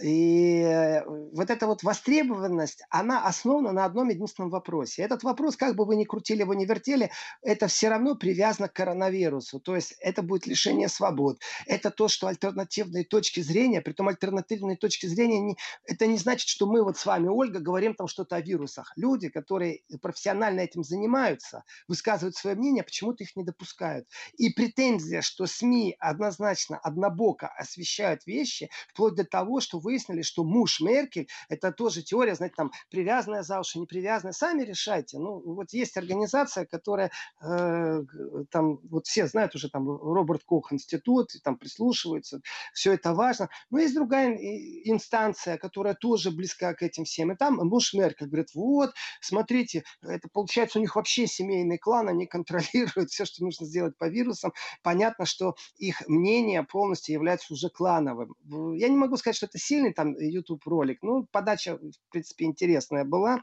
И 0.02 0.60
э, 0.60 1.04
вот 1.06 1.50
эта 1.50 1.66
вот 1.66 1.82
востребованность, 1.82 2.82
она 2.90 3.26
основана 3.26 3.72
на 3.72 3.84
одном 3.84 4.08
единственном 4.08 4.50
вопросе. 4.50 5.02
Этот 5.02 5.22
вопрос, 5.22 5.56
как 5.56 5.76
бы 5.76 5.84
вы 5.84 5.96
ни 5.96 6.04
крутили 6.04 6.40
его, 6.40 6.54
ни 6.54 6.64
вертели, 6.64 7.10
это 7.42 7.66
все 7.66 7.88
равно 7.88 8.14
привязано 8.14 8.68
к 8.68 8.72
коронавирусу. 8.72 9.60
То 9.60 9.74
есть 9.74 9.96
это 10.00 10.22
будет 10.22 10.46
лишение 10.46 10.88
свобод. 10.88 11.40
Это 11.66 11.90
то, 11.90 12.08
что 12.08 12.28
альтернативные 12.28 13.04
точки 13.04 13.40
зрения, 13.40 13.80
при 13.80 13.92
том 13.92 14.08
альтернативные 14.08 14.76
точки 14.76 15.06
зрения, 15.06 15.40
не, 15.40 15.56
это 15.84 16.06
не 16.06 16.18
значит, 16.18 16.48
что 16.48 16.66
мы 16.66 16.82
вот 16.82 16.96
с 16.96 17.06
вами, 17.06 17.28
Ольга, 17.28 17.58
говорим 17.58 17.94
там 17.94 18.06
что-то 18.06 18.36
о 18.36 18.40
вирусах. 18.40 18.92
Люди, 18.96 19.28
которые 19.28 19.80
профессионально 20.00 20.60
этим 20.60 20.84
занимаются, 20.84 21.15
занимаются, 21.16 21.64
высказывают 21.88 22.36
свое 22.36 22.56
мнение, 22.56 22.82
почему-то 22.84 23.24
их 23.24 23.36
не 23.36 23.44
допускают. 23.44 24.06
И 24.36 24.50
претензия, 24.50 25.22
что 25.22 25.46
СМИ 25.46 25.96
однозначно 25.98 26.78
однобоко 26.78 27.48
освещают 27.48 28.26
вещи, 28.26 28.70
вплоть 28.88 29.14
до 29.14 29.24
того, 29.24 29.60
что 29.60 29.78
выяснили, 29.78 30.22
что 30.22 30.44
муж 30.44 30.80
Меркель, 30.80 31.28
это 31.48 31.72
тоже 31.72 32.02
теория, 32.02 32.34
знаете, 32.34 32.54
там, 32.56 32.72
привязанная 32.90 33.42
за 33.42 33.60
уши, 33.60 33.78
не 33.78 33.86
привязанная, 33.86 34.32
сами 34.32 34.62
решайте. 34.62 35.18
Ну, 35.18 35.40
вот 35.54 35.72
есть 35.72 35.96
организация, 35.96 36.66
которая, 36.66 37.10
э, 37.42 38.02
там, 38.50 38.78
вот 38.90 39.06
все 39.06 39.26
знают 39.26 39.54
уже, 39.54 39.70
там, 39.70 39.88
Роберт 39.88 40.44
Кох 40.44 40.72
институт, 40.72 41.30
там, 41.42 41.56
прислушиваются, 41.56 42.40
все 42.72 42.92
это 42.92 43.14
важно. 43.14 43.48
Но 43.70 43.78
есть 43.78 43.94
другая 43.94 44.36
инстанция, 44.36 45.56
которая 45.56 45.94
тоже 45.94 46.30
близка 46.30 46.74
к 46.74 46.82
этим 46.82 47.04
всем. 47.04 47.32
И 47.32 47.36
там 47.36 47.56
муж 47.56 47.94
Меркель 47.94 48.26
говорит, 48.26 48.54
вот, 48.54 48.90
смотрите, 49.20 49.84
это 50.02 50.28
получается 50.32 50.78
у 50.78 50.82
них 50.82 50.96
вообще 50.96 51.05
семейный 51.06 51.78
клан, 51.78 52.08
они 52.08 52.26
контролируют 52.26 53.10
все, 53.10 53.24
что 53.24 53.44
нужно 53.44 53.66
сделать 53.66 53.96
по 53.96 54.08
вирусам. 54.08 54.52
Понятно, 54.82 55.26
что 55.26 55.54
их 55.76 56.06
мнение 56.08 56.62
полностью 56.62 57.14
является 57.14 57.52
уже 57.52 57.68
клановым. 57.68 58.34
Я 58.74 58.88
не 58.88 58.96
могу 58.96 59.16
сказать, 59.16 59.36
что 59.36 59.46
это 59.46 59.58
сильный 59.58 59.92
там 59.92 60.16
YouTube 60.18 60.66
ролик, 60.66 61.02
но 61.02 61.24
подача, 61.30 61.76
в 61.76 62.10
принципе, 62.10 62.44
интересная 62.44 63.04
была 63.04 63.36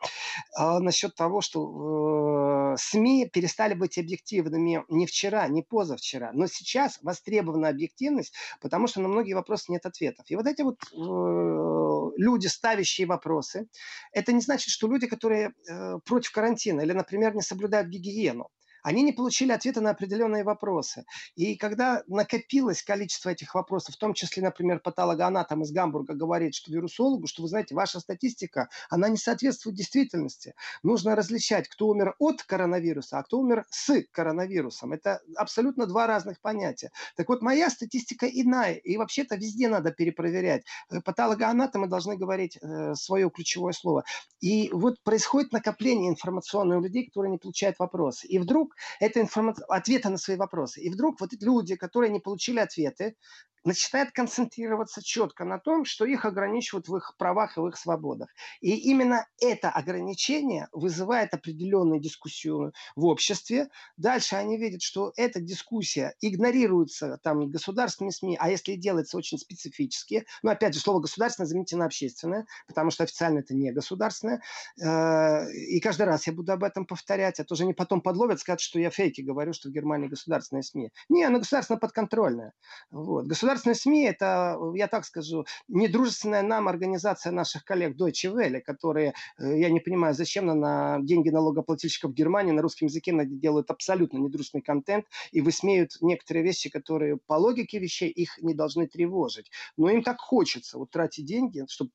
э, 0.59 0.79
насчет 0.79 1.15
того, 1.15 1.41
что 1.41 2.73
э, 2.73 2.77
СМИ 2.77 3.29
перестали 3.31 3.73
быть 3.73 3.97
объективными 3.97 4.83
не 4.89 5.05
вчера, 5.05 5.47
не 5.47 5.61
позавчера, 5.61 6.31
но 6.33 6.47
сейчас 6.47 6.99
востребована 7.01 7.69
объективность, 7.69 8.33
потому 8.61 8.87
что 8.87 9.01
на 9.01 9.07
многие 9.07 9.33
вопросы 9.33 9.71
нет 9.71 9.85
ответов. 9.85 10.25
И 10.29 10.35
вот 10.35 10.47
эти 10.47 10.61
вот 10.61 10.79
э, 10.91 12.11
люди, 12.17 12.47
ставящие 12.47 13.07
вопросы, 13.07 13.67
это 14.11 14.33
не 14.33 14.41
значит, 14.41 14.69
что 14.69 14.87
люди, 14.87 15.07
которые 15.07 15.53
э, 15.69 15.99
против 16.05 16.31
карантина 16.31 16.81
или, 16.81 16.93
например, 16.93 17.35
не 17.35 17.41
соблюдают 17.43 17.89
гигиену 17.89 18.49
они 18.83 19.01
не 19.01 19.13
получили 19.13 19.51
ответа 19.51 19.81
на 19.81 19.91
определенные 19.91 20.43
вопросы. 20.43 21.05
И 21.35 21.55
когда 21.55 22.03
накопилось 22.07 22.83
количество 22.83 23.29
этих 23.29 23.55
вопросов, 23.55 23.95
в 23.95 23.97
том 23.97 24.13
числе, 24.13 24.43
например, 24.43 24.79
патологоанатом 24.79 25.63
из 25.63 25.71
Гамбурга 25.71 26.13
говорит, 26.13 26.53
что 26.53 26.71
вирусологу, 26.71 27.27
что 27.27 27.41
вы 27.41 27.47
знаете, 27.47 27.73
ваша 27.73 27.99
статистика, 27.99 28.69
она 28.89 29.09
не 29.09 29.17
соответствует 29.17 29.75
действительности. 29.75 30.53
Нужно 30.83 31.15
различать, 31.15 31.67
кто 31.69 31.87
умер 31.87 32.15
от 32.19 32.43
коронавируса, 32.43 33.19
а 33.19 33.23
кто 33.23 33.39
умер 33.39 33.65
с 33.69 34.03
коронавирусом. 34.11 34.93
Это 34.93 35.21
абсолютно 35.35 35.87
два 35.87 36.05
разных 36.05 36.41
понятия. 36.41 36.91
Так 37.15 37.29
вот, 37.29 37.41
моя 37.41 37.69
статистика 37.69 38.27
иная, 38.27 38.75
и 38.75 38.97
вообще-то 38.97 39.35
везде 39.35 39.69
надо 39.69 39.91
перепроверять. 39.91 40.65
Э, 40.89 41.01
патологоанатомы 41.01 41.87
должны 41.87 42.17
говорить 42.17 42.57
э, 42.61 42.95
свое 42.95 43.29
ключевое 43.29 43.73
слово. 43.73 44.03
И 44.41 44.69
вот 44.73 45.01
происходит 45.03 45.53
накопление 45.53 46.09
информационной 46.09 46.77
у 46.77 46.81
людей, 46.81 47.07
которые 47.07 47.31
не 47.31 47.37
получают 47.37 47.79
вопросы. 47.79 48.27
И 48.27 48.39
вдруг 48.39 48.72
это 48.99 49.21
информация, 49.21 49.65
ответы 49.67 50.09
на 50.09 50.17
свои 50.17 50.37
вопросы. 50.37 50.81
И 50.81 50.89
вдруг 50.89 51.19
вот 51.21 51.33
эти 51.33 51.43
люди, 51.43 51.75
которые 51.75 52.11
не 52.11 52.19
получили 52.19 52.59
ответы, 52.59 53.15
начинает 53.63 54.11
концентрироваться 54.11 55.01
четко 55.03 55.45
на 55.45 55.59
том, 55.59 55.85
что 55.85 56.05
их 56.05 56.25
ограничивают 56.25 56.87
в 56.87 56.95
их 56.97 57.15
правах 57.17 57.57
и 57.57 57.61
в 57.61 57.67
их 57.67 57.77
свободах. 57.77 58.29
И 58.61 58.75
именно 58.89 59.25
это 59.41 59.69
ограничение 59.69 60.67
вызывает 60.71 61.33
определенную 61.33 61.99
дискуссию 61.99 62.73
в 62.95 63.05
обществе. 63.05 63.69
Дальше 63.97 64.35
они 64.35 64.57
видят, 64.57 64.81
что 64.81 65.13
эта 65.15 65.39
дискуссия 65.39 66.15
игнорируется 66.21 67.19
там 67.23 67.49
государственными 67.49 68.11
СМИ, 68.11 68.37
а 68.39 68.49
если 68.49 68.75
делается 68.75 69.17
очень 69.17 69.37
специфически, 69.37 70.25
ну 70.41 70.51
опять 70.51 70.73
же 70.73 70.79
слово 70.79 70.99
государственное 70.99 71.47
замените 71.47 71.77
на 71.77 71.85
общественное, 71.85 72.45
потому 72.67 72.91
что 72.91 73.03
официально 73.03 73.39
это 73.39 73.53
не 73.53 73.71
государственное. 73.71 74.41
Э, 74.81 75.49
и 75.51 75.79
каждый 75.79 76.03
раз 76.03 76.27
я 76.27 76.33
буду 76.33 76.51
об 76.51 76.63
этом 76.63 76.85
повторять, 76.85 77.39
а 77.39 77.43
то 77.43 77.55
же 77.55 77.65
не 77.65 77.73
потом 77.73 78.01
подловят, 78.01 78.39
скажут, 78.39 78.61
что 78.61 78.79
я 78.79 78.89
фейки 78.89 79.21
говорю, 79.21 79.53
что 79.53 79.69
в 79.69 79.71
Германии 79.71 80.07
государственные 80.07 80.63
СМИ. 80.63 80.91
Не, 81.09 81.23
оно 81.23 81.39
государственно 81.39 81.79
подконтрольное. 81.79 82.53
Вот. 82.91 83.25
Государство 83.25 83.52
государственные 83.53 83.75
СМИ, 83.75 84.03
это, 84.05 84.57
я 84.75 84.87
так 84.87 85.05
скажу, 85.05 85.45
недружественная 85.67 86.41
нам 86.41 86.67
организация 86.67 87.31
наших 87.31 87.63
коллег 87.63 87.95
Deutsche 87.95 88.33
Welle, 88.33 88.61
которые, 88.61 89.13
э, 89.37 89.59
я 89.59 89.69
не 89.69 89.79
понимаю, 89.79 90.13
зачем 90.13 90.45
на, 90.47 90.99
деньги 91.01 91.29
налогоплательщиков 91.29 92.13
Германии 92.13 92.51
на 92.51 92.61
русском 92.61 92.87
языке 92.87 93.13
делают 93.25 93.69
абсолютно 93.69 94.17
недружественный 94.17 94.63
контент 94.63 95.05
и 95.31 95.41
высмеют 95.41 95.91
некоторые 96.01 96.43
вещи, 96.43 96.69
которые 96.69 97.17
по 97.17 97.33
логике 97.33 97.79
вещей 97.79 98.09
их 98.09 98.37
не 98.41 98.53
должны 98.53 98.87
тревожить. 98.87 99.51
Но 99.77 99.89
им 99.89 100.03
так 100.03 100.19
хочется 100.19 100.77
вот 100.77 100.89
тратить 100.89 101.25
деньги, 101.25 101.65
чтобы 101.69 101.91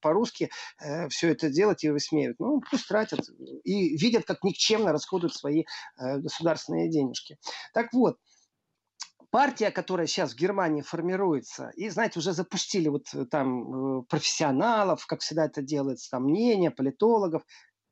по-русски 0.00 0.50
э, 0.80 1.08
все 1.08 1.28
это 1.28 1.50
делать 1.50 1.84
и 1.84 1.90
высмеивать. 1.90 2.40
Ну, 2.40 2.60
пусть 2.70 2.88
тратят 2.88 3.20
и 3.64 3.96
видят, 3.96 4.24
как 4.24 4.42
никчемно 4.42 4.92
расходуют 4.92 5.34
свои 5.34 5.64
э, 5.98 6.18
государственные 6.18 6.90
денежки. 6.90 7.38
Так 7.72 7.92
вот, 7.92 8.16
партия, 9.32 9.70
которая 9.70 10.06
сейчас 10.06 10.34
в 10.34 10.36
Германии 10.36 10.82
формируется, 10.82 11.70
и, 11.74 11.88
знаете, 11.88 12.18
уже 12.18 12.32
запустили 12.32 12.88
вот 12.88 13.06
э, 13.14 13.24
там 13.24 14.00
э, 14.00 14.02
профессионалов, 14.02 15.06
как 15.06 15.20
всегда 15.20 15.46
это 15.46 15.62
делается, 15.62 16.10
там 16.10 16.24
мнения 16.24 16.70
политологов, 16.70 17.42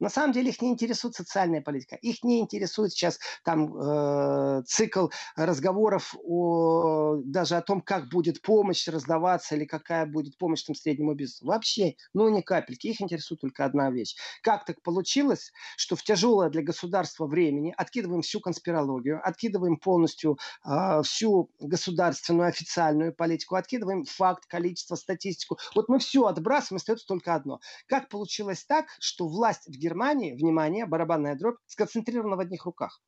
на 0.01 0.09
самом 0.09 0.33
деле 0.33 0.51
их 0.51 0.61
не 0.63 0.71
интересует 0.71 1.15
социальная 1.15 1.61
политика. 1.61 1.97
Их 1.97 2.25
не 2.25 2.41
интересует 2.41 2.93
сейчас 2.93 3.21
там 3.45 3.77
э, 3.77 4.63
цикл 4.67 5.09
разговоров 5.37 6.15
о, 6.25 7.17
даже 7.25 7.57
о 7.57 7.63
том, 7.63 7.83
как 7.83 8.09
будет 8.09 8.43
помощь 8.43 8.89
раздаваться 8.89 9.55
или 9.55 9.67
какая 9.67 10.07
будет 10.07 10.39
помощь 10.39 10.63
там 10.63 10.75
среднему 10.75 11.15
бизнесу. 11.15 11.47
Вообще, 11.47 11.95
ну 12.15 12.29
ни 12.29 12.41
капельки. 12.41 12.87
Их 12.87 13.01
интересует 13.01 13.43
только 13.43 13.65
одна 13.65 13.91
вещь. 13.91 14.17
Как 14.43 14.65
так 14.65 14.83
получилось, 14.83 15.53
что 15.77 15.97
в 15.97 16.03
тяжелое 16.03 16.49
для 16.49 16.63
государства 16.63 17.27
времени 17.27 17.75
откидываем 17.77 18.23
всю 18.23 18.41
конспирологию, 18.41 19.21
откидываем 19.23 19.77
полностью 19.77 20.39
э, 20.65 21.03
всю 21.05 21.51
государственную 21.61 22.49
официальную 22.49 23.15
политику, 23.15 23.57
откидываем 23.57 24.05
факт, 24.07 24.47
количество, 24.47 24.95
статистику. 24.95 25.59
Вот 25.75 25.89
мы 25.89 25.99
все 25.99 26.25
отбрасываем, 26.25 26.79
остается 26.79 27.07
только 27.07 27.35
одно. 27.35 27.61
Как 27.87 28.09
получилось 28.09 28.65
так, 28.65 28.87
что 28.99 29.29
власть 29.29 29.67
в 29.67 29.73
Германии 29.73 29.90
Германии, 29.91 30.35
внимание, 30.35 30.87
барабанная 30.87 31.35
дробь, 31.35 31.57
сконцентрирована 31.67 32.37
в 32.37 32.41
одних 32.41 32.65
руках. 32.65 33.01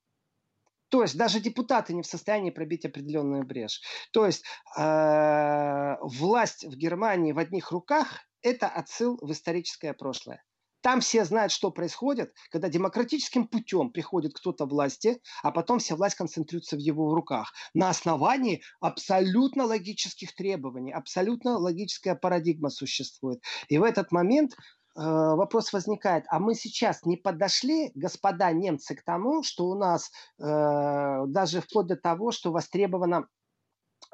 То 0.88 1.02
есть 1.02 1.16
даже 1.16 1.40
депутаты 1.40 1.94
не 1.94 2.02
в 2.02 2.06
состоянии 2.06 2.50
пробить 2.50 2.84
определенную 2.84 3.46
брешь. 3.46 3.80
То 4.12 4.26
есть 4.26 4.44
э, 4.76 5.96
власть 6.02 6.64
в 6.64 6.76
Германии 6.76 7.32
в 7.32 7.38
одних 7.38 7.70
руках– 7.70 8.18
это 8.42 8.66
отсыл 8.68 9.16
в 9.22 9.30
историческое 9.30 9.94
прошлое. 9.94 10.42
Там 10.82 11.00
все 11.00 11.24
знают, 11.24 11.52
что 11.52 11.70
происходит, 11.70 12.34
когда 12.50 12.68
демократическим 12.68 13.46
путем 13.46 13.92
приходит 13.92 14.34
кто-то 14.34 14.66
власти, 14.66 15.22
а 15.42 15.52
потом 15.52 15.78
вся 15.78 15.94
власть 15.94 16.16
концентрируется 16.16 16.76
в 16.76 16.80
его 16.80 17.14
руках. 17.14 17.52
На 17.72 17.88
основании 17.88 18.62
абсолютно 18.80 19.64
логических 19.64 20.34
требований, 20.34 20.92
абсолютно 20.92 21.56
логическая 21.56 22.16
парадигма 22.16 22.68
существует. 22.68 23.40
И 23.68 23.78
в 23.78 23.84
этот 23.84 24.10
момент 24.10 24.56
вопрос 24.94 25.72
возникает, 25.72 26.25
а 26.28 26.38
мы 26.38 26.54
сейчас 26.54 27.04
не 27.04 27.16
подошли, 27.16 27.92
господа 27.94 28.52
немцы, 28.52 28.94
к 28.94 29.02
тому, 29.02 29.42
что 29.42 29.66
у 29.66 29.75
нас 29.75 30.11
э, 30.38 31.25
даже 31.26 31.61
вплоть 31.61 31.87
до 31.87 31.96
того, 31.96 32.30
что 32.30 32.52
востребована 32.52 33.26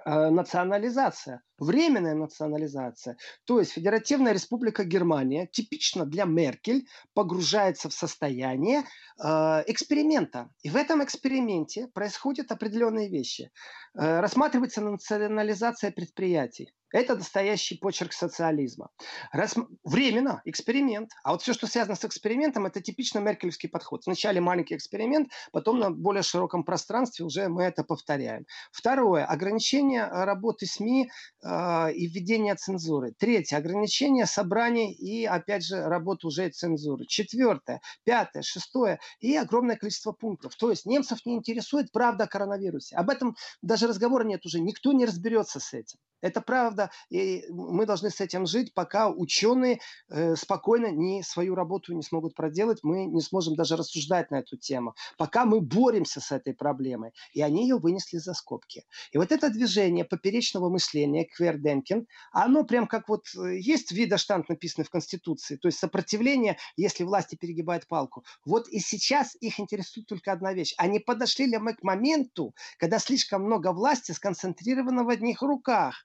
э, 0.05 0.31
национализация, 0.31 1.43
временная 1.59 2.15
национализация. 2.15 3.17
То 3.45 3.59
есть 3.59 3.73
Федеративная 3.73 4.33
Республика 4.33 4.85
Германия, 4.85 5.47
типично 5.47 6.07
для 6.07 6.25
Меркель, 6.25 6.87
погружается 7.15 7.89
в 7.89 7.93
состояние 7.93 8.81
э, 8.81 9.25
эксперимента. 9.67 10.49
И 10.63 10.71
в 10.71 10.77
этом 10.77 11.03
эксперименте 11.03 11.89
происходят 11.89 12.53
определенные 12.53 13.09
вещи. 13.09 13.51
Э, 13.95 14.21
рассматривается 14.21 14.81
национализация 14.81 15.91
предприятий. 15.91 16.73
Это 16.91 17.17
настоящий 17.17 17.77
почерк 17.77 18.13
социализма. 18.13 18.91
Раз... 19.33 19.57
Временно, 19.85 20.41
эксперимент. 20.45 21.11
А 21.23 21.33
вот 21.33 21.43
все, 21.43 21.53
что 21.53 21.67
связано 21.67 21.97
с 21.97 22.05
экспериментом, 22.05 22.67
это 22.67 22.81
типично 22.81 23.19
меркельский 23.19 23.69
подход. 23.69 24.05
Сначала 24.05 24.41
маленький 24.41 24.77
эксперимент, 24.77 25.31
потом 25.53 25.79
на 25.79 25.91
более 25.91 26.23
широком 26.23 26.65
пространстве 26.65 27.25
уже 27.25 27.49
мы 27.49 27.65
это 27.65 27.85
повторяем. 27.85 28.47
Второе. 28.73 29.25
Ограничение 29.25 30.07
работы 30.07 30.67
СМИ 30.67 31.11
э, 31.43 31.93
и 31.93 32.07
введение 32.07 32.55
цензуры. 32.55 33.13
Третье. 33.19 33.57
Ограничение 33.57 34.27
собраний 34.27 34.93
и, 34.93 35.27
опять 35.27 35.65
же, 35.65 35.83
работы 35.83 36.27
уже 36.27 36.49
цензуры. 36.49 37.05
Четвертое. 37.07 37.81
Пятое. 38.05 38.43
Шестое. 38.43 38.99
И 39.21 39.37
огромное 39.37 39.77
количество 39.77 40.13
пунктов. 40.13 40.57
То 40.57 40.71
есть 40.71 40.87
немцев 40.87 41.19
не 41.27 41.35
интересует 41.35 41.93
правда 41.93 42.25
о 42.25 42.29
коронавирусе. 42.29 42.97
Об 42.97 43.11
этом 43.11 43.37
даже 43.63 43.87
разговора 43.87 44.25
нет 44.25 44.45
уже. 44.47 44.61
Никто 44.61 44.93
не 44.93 45.05
разберется 45.05 45.61
с 45.61 45.75
этим. 45.75 45.99
Это 46.21 46.41
правда, 46.41 46.91
и 47.11 47.45
мы 47.49 47.87
должны 47.87 48.11
с 48.11 48.21
этим 48.21 48.47
жить, 48.47 48.75
пока 48.75 49.09
ученые 49.09 49.81
э, 50.09 50.35
спокойно 50.35 50.91
не 50.91 51.23
свою 51.23 51.55
работу 51.55 51.95
не 51.95 52.03
смогут 52.03 52.35
проделать, 52.35 52.81
мы 52.83 53.05
не 53.07 53.21
сможем 53.21 53.55
даже 53.55 53.77
рассуждать 53.77 54.31
на 54.31 54.41
эту 54.41 54.57
тему. 54.57 54.95
Пока 55.17 55.45
мы 55.45 55.61
боремся 55.61 56.21
с 56.21 56.33
этой 56.33 56.55
проблемой, 56.55 57.13
и 57.33 57.41
они 57.41 57.63
ее 57.63 57.79
вынесли 57.79 58.19
за 58.19 58.35
скобки. 58.35 58.85
И 59.13 59.19
вот 59.19 59.31
это 59.31 59.51
движение 59.51 60.05
поперечного 60.05 60.69
мышления, 60.69 61.25
кверденкин, 61.25 62.07
оно 62.33 62.65
прям 62.65 62.89
как 62.89 63.09
вот 63.09 63.27
э, 63.37 63.59
есть 63.59 63.93
видоштант 63.93 64.49
написанный 64.49 64.85
в 64.85 64.91
Конституции, 64.91 65.57
то 65.57 65.69
есть 65.69 65.79
сопротивление, 65.79 66.59
если 66.77 67.05
власти 67.05 67.37
перегибают 67.37 67.87
палку. 67.87 68.25
Вот 68.45 68.69
и 68.69 68.81
сейчас 68.81 69.37
их 69.41 69.61
интересует 69.61 70.09
только 70.09 70.33
одна 70.33 70.53
вещь. 70.53 70.75
Они 70.79 70.99
подошли 70.99 71.47
ли 71.47 71.59
мы 71.59 71.75
к 71.75 71.83
моменту, 71.83 72.55
когда 72.79 72.99
слишком 72.99 73.45
много 73.45 73.73
власти 73.73 74.13
сконцентрировано 74.13 75.05
в 75.05 75.09
одних 75.09 75.43
руках, 75.43 76.05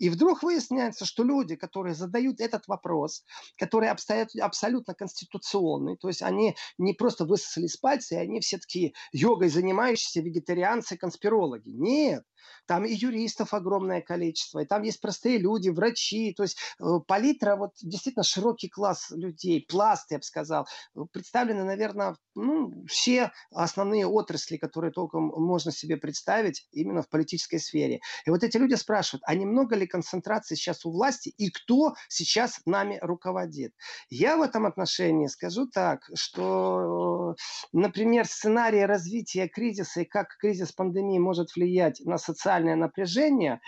и 0.00 0.08
вдруг 0.08 0.42
выясняется, 0.42 1.04
что 1.04 1.22
люди, 1.22 1.56
которые 1.56 1.94
задают 1.94 2.40
этот 2.40 2.66
вопрос, 2.66 3.22
которые 3.58 3.90
абсолютно 3.90 4.94
конституционные, 4.94 5.96
то 5.98 6.08
есть 6.08 6.22
они 6.22 6.56
не 6.78 6.94
просто 6.94 7.26
высосали 7.26 7.66
с 7.66 7.76
пальца, 7.76 8.14
и 8.14 8.18
они 8.18 8.40
все 8.40 8.56
таки 8.56 8.94
йогой 9.12 9.50
занимающиеся 9.50 10.22
вегетарианцы, 10.22 10.96
конспирологи. 10.96 11.68
Нет, 11.68 12.24
там 12.66 12.84
и 12.84 12.92
юристов 12.92 13.52
огромное 13.52 14.00
количество, 14.00 14.60
и 14.60 14.66
там 14.66 14.82
есть 14.82 15.00
простые 15.00 15.38
люди, 15.38 15.68
врачи, 15.68 16.32
то 16.34 16.44
есть 16.44 16.56
э, 16.78 16.84
палитра, 17.06 17.56
вот 17.56 17.72
действительно 17.82 18.22
широкий 18.22 18.68
класс 18.68 19.10
людей, 19.10 19.66
пласт, 19.68 20.10
я 20.10 20.18
бы 20.18 20.22
сказал, 20.22 20.66
представлены, 21.12 21.64
наверное, 21.64 22.16
ну, 22.34 22.84
все 22.86 23.32
основные 23.50 24.06
отрасли, 24.06 24.56
которые 24.56 24.92
только 24.92 25.18
можно 25.18 25.72
себе 25.72 25.96
представить 25.96 26.66
именно 26.72 27.02
в 27.02 27.08
политической 27.08 27.58
сфере. 27.58 28.00
И 28.24 28.30
вот 28.30 28.42
эти 28.42 28.56
люди 28.56 28.74
спрашивают, 28.74 29.22
а 29.26 29.34
немного 29.34 29.76
ли 29.76 29.86
концентрации 29.90 30.54
сейчас 30.54 30.84
у 30.84 30.90
власти 30.90 31.28
и 31.36 31.50
кто 31.50 31.94
сейчас 32.08 32.60
нами 32.64 32.98
руководит? 33.02 33.74
Я 34.08 34.36
в 34.36 34.42
этом 34.42 34.66
отношении 34.66 35.26
скажу 35.26 35.66
так, 35.66 36.08
что, 36.14 37.34
например, 37.72 38.26
сценарий 38.26 38.86
развития 38.86 39.48
кризиса 39.48 40.02
и 40.02 40.04
как 40.04 40.36
кризис 40.38 40.72
пандемии 40.72 41.18
может 41.18 41.54
влиять 41.54 42.00
на 42.04 42.18
социальное 42.18 42.76
напряжение, 42.76 43.60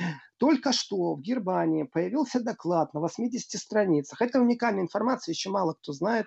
только 0.43 0.73
что 0.73 1.15
в 1.15 1.21
Германии 1.21 1.85
появился 1.85 2.41
доклад 2.41 2.93
на 2.95 3.01
80 3.01 3.61
страницах. 3.61 4.21
Это 4.21 4.41
уникальная 4.41 4.83
информация, 4.83 5.33
еще 5.33 5.51
мало 5.51 5.75
кто 5.75 5.93
знает. 5.93 6.27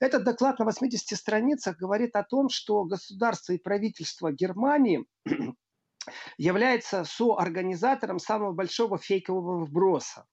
Этот 0.00 0.24
доклад 0.24 0.58
на 0.58 0.64
80 0.64 1.16
страницах 1.16 1.76
говорит 1.76 2.16
о 2.16 2.24
том, 2.24 2.48
что 2.48 2.84
государство 2.84 3.52
и 3.52 3.58
правительство 3.58 4.32
Германии 4.32 5.06
является 6.38 7.04
соорганизатором 7.04 8.18
самого 8.18 8.52
большого 8.52 8.98
фейкового 8.98 9.64
вброса. 9.64 10.26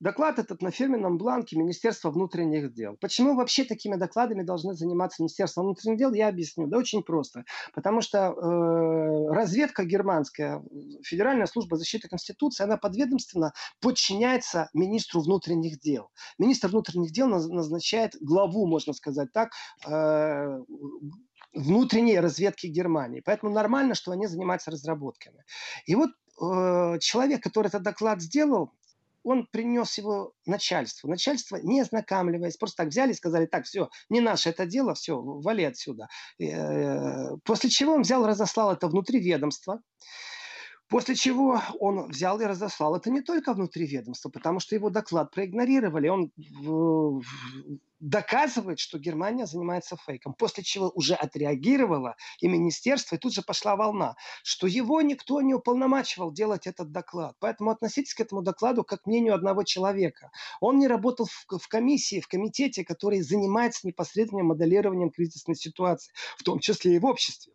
Доклад 0.00 0.38
этот 0.38 0.62
на 0.62 0.70
фирменном 0.70 1.18
бланке 1.18 1.56
Министерства 1.56 2.10
внутренних 2.10 2.72
дел. 2.72 2.96
Почему 3.00 3.34
вообще 3.34 3.64
такими 3.64 3.96
докладами 3.96 4.42
должны 4.42 4.74
заниматься 4.74 5.22
Министерство 5.22 5.62
внутренних 5.62 5.98
дел, 5.98 6.12
я 6.12 6.28
объясню. 6.28 6.66
Да 6.66 6.78
очень 6.78 7.02
просто. 7.02 7.44
Потому 7.74 8.00
что 8.00 8.18
э, 8.18 9.34
разведка 9.34 9.84
германская, 9.84 10.62
Федеральная 11.02 11.46
служба 11.46 11.76
защиты 11.76 12.08
Конституции, 12.08 12.64
она 12.64 12.76
подведомственно 12.76 13.52
подчиняется 13.80 14.68
министру 14.74 15.20
внутренних 15.20 15.78
дел. 15.80 16.10
Министр 16.38 16.68
внутренних 16.68 17.12
дел 17.12 17.28
назначает 17.28 18.12
главу, 18.20 18.66
можно 18.66 18.92
сказать 18.92 19.32
так, 19.32 19.50
э, 19.86 20.62
внутренней 21.56 22.20
разведки 22.20 22.66
Германии. 22.66 23.22
Поэтому 23.24 23.52
нормально, 23.52 23.94
что 23.94 24.12
они 24.12 24.26
занимаются 24.26 24.70
разработками. 24.70 25.44
И 25.86 25.94
вот 25.94 26.10
э, 26.10 26.98
человек, 27.00 27.42
который 27.42 27.68
этот 27.68 27.82
доклад 27.82 28.20
сделал, 28.20 28.72
он 29.24 29.46
принес 29.50 29.98
его 29.98 30.34
начальству. 30.46 31.08
Начальство, 31.08 31.56
не 31.56 31.80
ознакомливаясь, 31.80 32.56
просто 32.56 32.84
так 32.84 32.88
взяли 32.88 33.10
и 33.10 33.14
сказали, 33.14 33.46
так, 33.46 33.64
все, 33.64 33.88
не 34.08 34.20
наше 34.20 34.50
это 34.50 34.66
дело, 34.66 34.94
все, 34.94 35.20
вали 35.20 35.64
отсюда. 35.64 36.06
Э, 36.38 37.36
после 37.44 37.70
чего 37.70 37.94
он 37.94 38.02
взял, 38.02 38.24
разослал 38.24 38.72
это 38.72 38.86
внутри 38.86 39.18
ведомства. 39.18 39.80
После 40.88 41.16
чего 41.16 41.60
он 41.80 42.08
взял 42.08 42.40
и 42.40 42.44
разослал 42.44 42.94
это 42.94 43.10
не 43.10 43.20
только 43.20 43.52
внутри 43.54 43.86
ведомства, 43.86 44.30
потому 44.30 44.60
что 44.60 44.76
его 44.76 44.88
доклад 44.88 45.32
проигнорировали. 45.32 46.08
Он 46.08 46.30
доказывает, 47.98 48.78
что 48.78 48.98
Германия 48.98 49.46
занимается 49.46 49.96
фейком. 49.96 50.34
После 50.34 50.62
чего 50.62 50.92
уже 50.94 51.14
отреагировало 51.14 52.14
и 52.40 52.46
министерство, 52.46 53.16
и 53.16 53.18
тут 53.18 53.32
же 53.32 53.42
пошла 53.42 53.74
волна, 53.74 54.16
что 54.44 54.66
его 54.66 55.00
никто 55.00 55.40
не 55.40 55.54
уполномачивал 55.54 56.30
делать 56.30 56.66
этот 56.66 56.92
доклад. 56.92 57.34
Поэтому 57.40 57.70
относитесь 57.70 58.14
к 58.14 58.20
этому 58.20 58.42
докладу 58.42 58.84
как 58.84 59.02
к 59.02 59.06
мнению 59.06 59.34
одного 59.34 59.64
человека. 59.64 60.30
Он 60.60 60.78
не 60.78 60.86
работал 60.86 61.26
в, 61.26 61.58
в 61.58 61.68
комиссии, 61.68 62.20
в 62.20 62.28
комитете, 62.28 62.84
который 62.84 63.22
занимается 63.22 63.86
непосредственным 63.86 64.46
моделированием 64.48 65.10
кризисной 65.10 65.56
ситуации, 65.56 66.12
в 66.36 66.44
том 66.44 66.60
числе 66.60 66.96
и 66.96 66.98
в 66.98 67.06
обществе. 67.06 67.52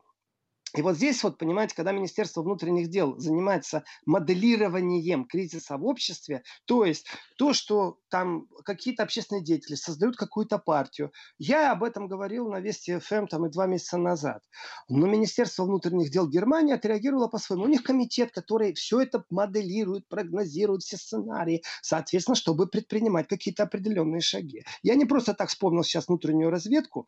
И 0.75 0.81
вот 0.81 0.95
здесь 0.95 1.23
вот, 1.23 1.37
понимаете, 1.37 1.75
когда 1.75 1.91
Министерство 1.91 2.41
внутренних 2.41 2.89
дел 2.89 3.17
занимается 3.17 3.83
моделированием 4.05 5.25
кризиса 5.25 5.77
в 5.77 5.85
обществе, 5.85 6.43
то 6.65 6.85
есть 6.85 7.07
то, 7.37 7.53
что 7.53 7.97
там 8.09 8.47
какие-то 8.63 9.03
общественные 9.03 9.43
деятели 9.43 9.75
создают 9.75 10.15
какую-то 10.15 10.59
партию. 10.59 11.11
Я 11.37 11.71
об 11.71 11.83
этом 11.83 12.07
говорил 12.07 12.49
на 12.49 12.59
Вести 12.59 12.97
ФМ 12.99 13.15
эм 13.15 13.27
там 13.27 13.45
и 13.45 13.49
два 13.49 13.67
месяца 13.67 13.97
назад. 13.97 14.43
Но 14.87 15.07
Министерство 15.07 15.63
внутренних 15.63 16.11
дел 16.11 16.27
Германии 16.27 16.73
отреагировало 16.73 17.27
по-своему. 17.27 17.65
У 17.65 17.67
них 17.67 17.83
комитет, 17.83 18.31
который 18.31 18.73
все 18.73 19.01
это 19.01 19.23
моделирует, 19.29 20.07
прогнозирует 20.07 20.83
все 20.83 20.97
сценарии, 20.97 21.63
соответственно, 21.81 22.35
чтобы 22.35 22.67
предпринимать 22.67 23.27
какие-то 23.27 23.63
определенные 23.63 24.21
шаги. 24.21 24.63
Я 24.83 24.95
не 24.95 25.05
просто 25.05 25.33
так 25.33 25.49
вспомнил 25.49 25.83
сейчас 25.83 26.07
внутреннюю 26.07 26.49
разведку, 26.49 27.07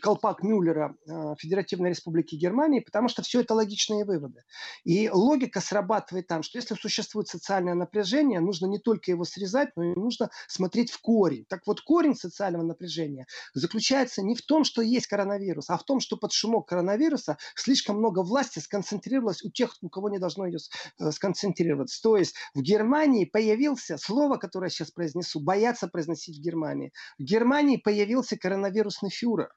колпак 0.00 0.42
Мюллера 0.42 0.96
э, 1.06 1.34
Федеративной 1.38 1.90
Республики 1.90 2.34
Германии, 2.34 2.80
потому 2.80 3.03
потому 3.04 3.12
что 3.12 3.22
все 3.22 3.40
это 3.40 3.54
логичные 3.54 4.06
выводы. 4.06 4.44
И 4.84 5.10
логика 5.10 5.60
срабатывает 5.60 6.26
там, 6.26 6.42
что 6.42 6.56
если 6.56 6.74
существует 6.74 7.28
социальное 7.28 7.74
напряжение, 7.74 8.40
нужно 8.40 8.64
не 8.64 8.78
только 8.78 9.10
его 9.10 9.24
срезать, 9.24 9.68
но 9.76 9.84
и 9.84 9.94
нужно 9.94 10.30
смотреть 10.48 10.90
в 10.90 11.00
корень. 11.02 11.44
Так 11.50 11.66
вот, 11.66 11.82
корень 11.82 12.16
социального 12.16 12.62
напряжения 12.62 13.26
заключается 13.52 14.22
не 14.22 14.34
в 14.34 14.40
том, 14.40 14.64
что 14.64 14.80
есть 14.80 15.06
коронавирус, 15.06 15.68
а 15.68 15.76
в 15.76 15.84
том, 15.84 16.00
что 16.00 16.16
под 16.16 16.32
шумок 16.32 16.66
коронавируса 16.68 17.36
слишком 17.54 17.98
много 17.98 18.22
власти 18.22 18.58
сконцентрировалось 18.58 19.44
у 19.44 19.50
тех, 19.50 19.76
у 19.82 19.90
кого 19.90 20.08
не 20.08 20.18
должно 20.18 20.46
ее 20.46 20.58
э, 20.98 21.10
сконцентрироваться. 21.10 22.00
То 22.02 22.16
есть 22.16 22.34
в 22.54 22.62
Германии 22.62 23.26
появился 23.26 23.98
слово, 23.98 24.38
которое 24.38 24.66
я 24.66 24.70
сейчас 24.70 24.90
произнесу, 24.90 25.40
боятся 25.40 25.88
произносить 25.88 26.38
в 26.38 26.40
Германии. 26.40 26.92
В 27.18 27.22
Германии 27.22 27.76
появился 27.76 28.38
коронавирусный 28.38 29.10
фюрер. 29.10 29.50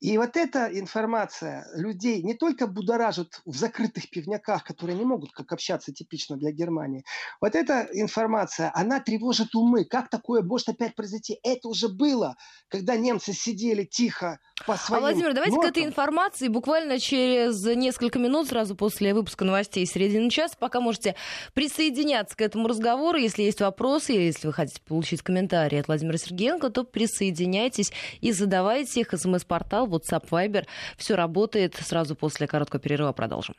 И 0.00 0.16
вот 0.16 0.36
эта 0.36 0.66
информация 0.72 1.66
людей 1.74 2.22
не 2.22 2.34
только 2.34 2.66
будоражит 2.66 3.42
в 3.44 3.54
закрытых 3.54 4.08
пивняках, 4.08 4.64
которые 4.64 4.96
не 4.96 5.04
могут 5.04 5.32
как 5.32 5.52
общаться 5.52 5.92
типично 5.92 6.36
для 6.36 6.52
Германии. 6.52 7.04
Вот 7.40 7.54
эта 7.54 7.86
информация, 7.92 8.72
она 8.74 9.00
тревожит 9.00 9.54
умы. 9.54 9.84
Как 9.84 10.08
такое 10.08 10.42
может 10.42 10.70
опять 10.70 10.94
произойти? 10.94 11.38
Это 11.42 11.68
уже 11.68 11.88
было, 11.88 12.36
когда 12.68 12.96
немцы 12.96 13.34
сидели 13.34 13.84
тихо 13.84 14.38
по 14.66 14.76
своим 14.76 15.04
А, 15.04 15.06
Владимир, 15.06 15.34
давайте 15.34 15.56
нотам. 15.56 15.68
к 15.68 15.76
этой 15.76 15.84
информации 15.84 16.48
буквально 16.48 16.98
через 16.98 17.62
несколько 17.64 18.18
минут, 18.18 18.48
сразу 18.48 18.74
после 18.74 19.12
выпуска 19.12 19.44
новостей 19.44 19.84
середины 19.84 20.30
часа, 20.30 20.54
пока 20.58 20.80
можете 20.80 21.14
присоединяться 21.52 22.36
к 22.36 22.40
этому 22.40 22.68
разговору. 22.68 23.18
Если 23.18 23.42
есть 23.42 23.60
вопросы, 23.60 24.14
или 24.14 24.22
если 24.22 24.46
вы 24.46 24.54
хотите 24.54 24.80
получить 24.80 25.20
комментарии 25.20 25.78
от 25.78 25.88
Владимира 25.88 26.16
Сергеенко, 26.16 26.70
то 26.70 26.84
присоединяйтесь 26.84 27.92
и 28.22 28.32
задавайте 28.32 29.00
их. 29.00 29.10
СМС-портал 29.10 29.89
WhatsApp, 29.90 30.28
Viber. 30.28 30.66
Все 30.96 31.14
работает. 31.14 31.74
Сразу 31.76 32.14
после 32.14 32.46
короткого 32.46 32.80
перерыва 32.80 33.12
продолжим. 33.12 33.54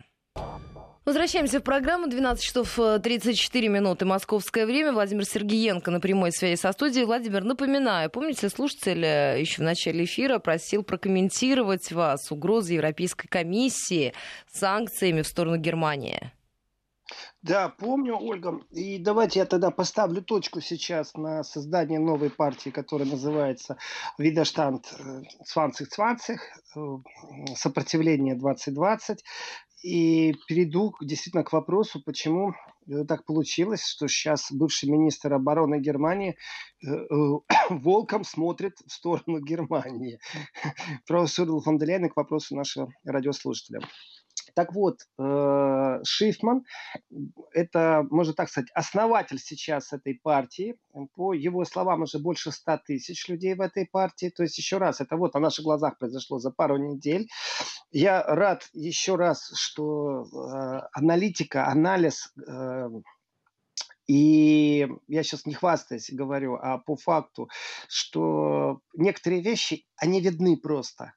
Возвращаемся 1.03 1.59
в 1.59 1.63
программу. 1.63 2.07
12 2.07 2.43
часов 2.43 2.75
34 2.75 3.67
э, 3.67 3.69
минуты 3.69 4.05
московское 4.05 4.67
время. 4.67 4.93
Владимир 4.93 5.25
Сергеенко 5.25 5.89
на 5.89 5.99
прямой 5.99 6.31
связи 6.31 6.59
со 6.59 6.71
студией. 6.71 7.05
Владимир, 7.05 7.43
напоминаю, 7.43 8.11
помните, 8.11 8.49
слушатель 8.49 9.03
э, 9.03 9.41
еще 9.41 9.63
в 9.63 9.65
начале 9.65 10.03
эфира 10.05 10.37
просил 10.37 10.83
прокомментировать 10.83 11.91
вас 11.91 12.31
угрозы 12.31 12.73
Европейской 12.73 13.27
комиссии 13.27 14.13
санкциями 14.53 15.23
в 15.23 15.27
сторону 15.27 15.57
Германии. 15.57 16.31
Да, 17.43 17.69
помню, 17.69 18.17
Ольга. 18.19 18.61
И 18.69 18.99
давайте 18.99 19.39
я 19.39 19.45
тогда 19.45 19.71
поставлю 19.71 20.21
точку 20.21 20.61
сейчас 20.61 21.15
на 21.15 21.43
создание 21.43 21.99
новой 21.99 22.29
партии, 22.29 22.69
которая 22.69 23.07
называется 23.07 23.77
Widerstand 24.19 24.83
2020, 25.39 26.39
сопротивление 27.55 28.35
2020. 28.35 29.23
И 29.83 30.35
перейду 30.47 30.93
действительно 31.01 31.43
к 31.43 31.51
вопросу, 31.51 31.99
почему 32.03 32.53
так 33.07 33.25
получилось, 33.25 33.87
что 33.87 34.07
сейчас 34.07 34.51
бывший 34.51 34.89
министр 34.89 35.33
обороны 35.33 35.79
Германии 35.79 36.37
э, 36.85 36.87
э, 36.87 37.07
волком 37.69 38.23
смотрит 38.23 38.77
в 38.85 38.91
сторону 38.91 39.39
Германии. 39.39 40.19
Профессор 41.07 41.47
фон 41.61 41.79
к 41.79 42.15
вопросу 42.15 42.55
нашего 42.55 42.91
радиослушателя. 43.03 43.79
Так 44.53 44.73
вот, 44.73 44.99
э, 45.17 45.99
Шифман, 46.03 46.63
это, 47.53 48.05
можно 48.09 48.33
так 48.33 48.49
сказать, 48.49 48.69
основатель 48.73 49.39
сейчас 49.39 49.93
этой 49.93 50.19
партии. 50.21 50.77
По 51.15 51.33
его 51.33 51.65
словам, 51.65 52.03
уже 52.03 52.19
больше 52.19 52.51
100 52.51 52.79
тысяч 52.85 53.27
людей 53.27 53.53
в 53.55 53.61
этой 53.61 53.85
партии. 53.85 54.29
То 54.35 54.43
есть, 54.43 54.57
еще 54.57 54.77
раз, 54.77 55.01
это 55.01 55.17
вот 55.17 55.33
на 55.33 55.39
наших 55.39 55.65
глазах 55.65 55.97
произошло 55.97 56.39
за 56.39 56.51
пару 56.51 56.77
недель. 56.77 57.29
Я 57.91 58.23
рад 58.23 58.67
еще 58.73 59.15
раз, 59.15 59.51
что 59.55 60.23
э, 60.23 60.87
аналитика, 60.93 61.67
анализ 61.67 62.33
э, 62.47 62.89
и 64.07 64.89
я 65.07 65.23
сейчас 65.23 65.45
не 65.45 65.53
хвастаюсь, 65.53 66.11
говорю, 66.11 66.55
а 66.55 66.79
по 66.79 66.97
факту, 66.97 67.49
что 67.87 68.81
некоторые 68.93 69.41
вещи, 69.41 69.85
они 69.95 70.19
видны 70.19 70.57
просто. 70.57 71.13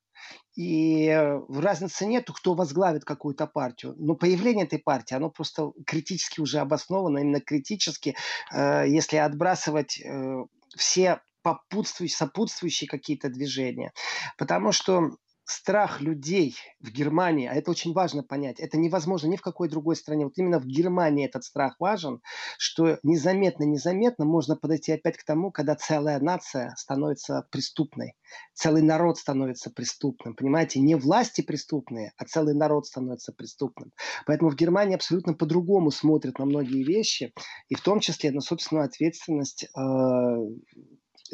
И 0.57 1.07
э, 1.07 1.41
разницы 1.49 2.07
нету, 2.07 2.33
кто 2.33 2.55
возглавит 2.55 3.05
какую-то 3.05 3.47
партию. 3.47 3.95
Но 3.99 4.15
появление 4.15 4.67
этой 4.67 4.79
партии, 4.79 5.15
оно 5.15 5.31
просто 5.31 5.73
критически 5.85 6.41
уже 6.41 6.59
обосновано, 6.59 7.19
именно 7.19 7.41
критически, 7.41 8.15
э, 8.53 8.85
если 8.87 9.17
отбрасывать 9.17 10.01
э, 10.01 10.45
все 10.77 11.21
попутствующие, 11.43 12.17
сопутствующие 12.17 12.89
какие-то 12.89 13.29
движения. 13.29 13.93
Потому 14.39 14.73
что 14.73 15.11
страх 15.45 16.01
людей 16.01 16.57
в 16.81 16.91
Германии, 16.91 17.47
а 17.47 17.55
это 17.55 17.71
очень 17.71 17.93
важно 17.93 18.23
понять, 18.23 18.61
это 18.61 18.79
невозможно 18.79 19.29
ни 19.29 19.37
в 19.37 19.43
какой 19.43 19.69
другой 19.69 19.97
стране. 19.97 20.25
Вот 20.25 20.39
именно 20.39 20.59
в 20.59 20.67
Германии 20.67 21.27
этот 21.27 21.45
страх 21.45 21.77
важен, 21.79 22.21
что 22.59 22.99
незаметно-незаметно 23.03 24.25
можно 24.25 24.57
подойти 24.57 24.93
опять 24.93 25.17
к 25.17 25.25
тому, 25.25 25.51
когда 25.51 25.75
целая 25.75 26.19
нация 26.21 26.75
становится 26.77 27.47
преступной, 27.51 28.15
целый 28.55 28.83
народ 28.83 29.19
становится 29.19 29.71
преступным. 29.71 30.35
Понимаете, 30.35 30.81
не 30.81 30.95
власти 30.95 31.43
преступные, 31.43 32.13
а 32.17 32.25
целый 32.25 32.55
народ 32.55 32.87
становится 32.87 33.33
преступным. 33.33 33.93
Поэтому 34.27 34.51
в 34.51 34.57
Германии 34.57 34.95
абсолютно 34.95 35.35
по-другому 35.35 35.91
смотрят 35.91 36.39
на 36.39 36.47
многие 36.47 36.83
вещи, 36.83 37.33
и 37.69 37.75
в 37.75 37.81
том 37.83 38.01
числе 38.01 38.31
на 38.33 38.41
собственную 38.41 38.87
ответственность 38.87 39.65
э, 39.65 39.69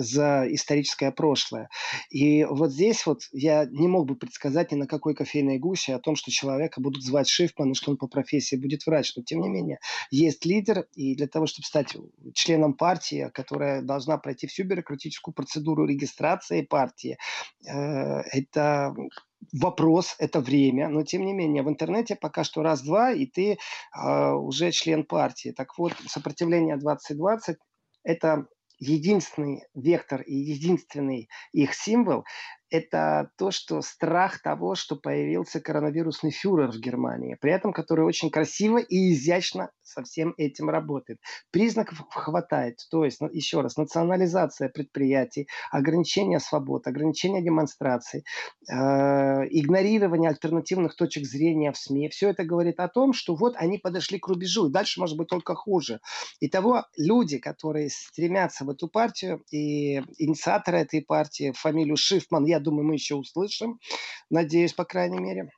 за 0.02 0.46
историческое 0.48 1.10
прошлое. 1.10 1.68
И 2.10 2.44
вот 2.44 2.72
здесь 2.72 3.06
вот 3.06 3.22
я 3.32 3.66
не 3.66 3.88
мог 3.88 4.06
бы 4.06 4.16
предсказать 4.16 4.72
ни 4.72 4.76
на 4.76 4.86
какой 4.86 5.14
кофейной 5.14 5.58
гуще 5.58 5.94
о 5.94 5.98
том, 5.98 6.16
что 6.16 6.30
человека 6.30 6.80
будут 6.80 7.02
звать 7.02 7.28
Шифман 7.28 7.72
и 7.72 7.74
что 7.74 7.90
он 7.92 7.96
по 7.96 8.08
профессии 8.08 8.56
будет 8.56 8.86
врач. 8.86 9.14
Но 9.16 9.22
тем 9.22 9.40
не 9.40 9.48
менее, 9.48 9.78
есть 10.10 10.44
лидер, 10.44 10.86
и 10.94 11.14
для 11.14 11.26
того, 11.26 11.46
чтобы 11.46 11.66
стать 11.66 11.96
членом 12.34 12.74
партии, 12.74 13.30
которая 13.34 13.82
должна 13.82 14.18
пройти 14.18 14.46
всю 14.46 14.64
бюрократическую 14.64 15.34
процедуру 15.34 15.86
регистрации 15.86 16.62
партии, 16.62 17.18
э, 17.66 17.72
это 18.32 18.94
вопрос, 19.52 20.14
это 20.18 20.40
время, 20.40 20.88
но 20.88 21.02
тем 21.02 21.24
не 21.24 21.32
менее 21.32 21.62
в 21.62 21.68
интернете 21.68 22.14
пока 22.14 22.44
что 22.44 22.62
раз-два, 22.62 23.12
и 23.12 23.26
ты 23.26 23.52
э, 23.52 24.30
уже 24.32 24.70
член 24.70 25.04
партии. 25.04 25.52
Так 25.56 25.78
вот, 25.78 25.94
сопротивление 26.06 26.76
2020 26.76 27.56
это 28.02 28.46
единственный 28.80 29.64
вектор 29.74 30.22
и 30.22 30.34
единственный 30.34 31.28
их 31.52 31.74
символ 31.74 32.24
это 32.70 33.30
то, 33.36 33.50
что 33.50 33.82
страх 33.82 34.40
того, 34.40 34.74
что 34.74 34.96
появился 34.96 35.60
коронавирусный 35.60 36.30
фюрер 36.30 36.70
в 36.70 36.78
Германии, 36.78 37.36
при 37.40 37.52
этом 37.52 37.72
который 37.72 38.04
очень 38.04 38.30
красиво 38.30 38.78
и 38.78 39.12
изящно 39.12 39.70
со 39.82 40.02
всем 40.04 40.34
этим 40.36 40.70
работает. 40.70 41.18
Признаков 41.50 42.02
хватает, 42.10 42.78
то 42.90 43.04
есть, 43.04 43.20
ну, 43.20 43.28
еще 43.28 43.60
раз, 43.60 43.76
национализация 43.76 44.68
предприятий, 44.68 45.48
ограничение 45.70 46.38
свобод, 46.38 46.86
ограничение 46.86 47.42
демонстраций, 47.42 48.24
э, 48.70 48.74
игнорирование 48.74 50.30
альтернативных 50.30 50.94
точек 50.94 51.26
зрения 51.26 51.72
в 51.72 51.76
СМИ, 51.76 52.08
все 52.10 52.30
это 52.30 52.44
говорит 52.44 52.78
о 52.78 52.88
том, 52.88 53.12
что 53.12 53.34
вот 53.34 53.54
они 53.56 53.78
подошли 53.78 54.18
к 54.18 54.28
рубежу, 54.28 54.68
и 54.68 54.72
дальше 54.72 55.00
может 55.00 55.16
быть 55.16 55.28
только 55.28 55.54
хуже. 55.54 56.00
Итого 56.38 56.84
люди, 56.96 57.38
которые 57.38 57.90
стремятся 57.90 58.64
в 58.64 58.70
эту 58.70 58.88
партию, 58.88 59.42
и 59.50 60.02
инициаторы 60.18 60.78
этой 60.78 61.02
партии, 61.02 61.52
фамилию 61.56 61.96
Шифман, 61.96 62.44
я 62.44 62.59
думаю, 62.60 62.86
мы 62.86 62.94
еще 62.94 63.14
услышим, 63.14 63.78
надеюсь, 64.30 64.72
по 64.72 64.84
крайней 64.84 65.18
мере. 65.18 65.50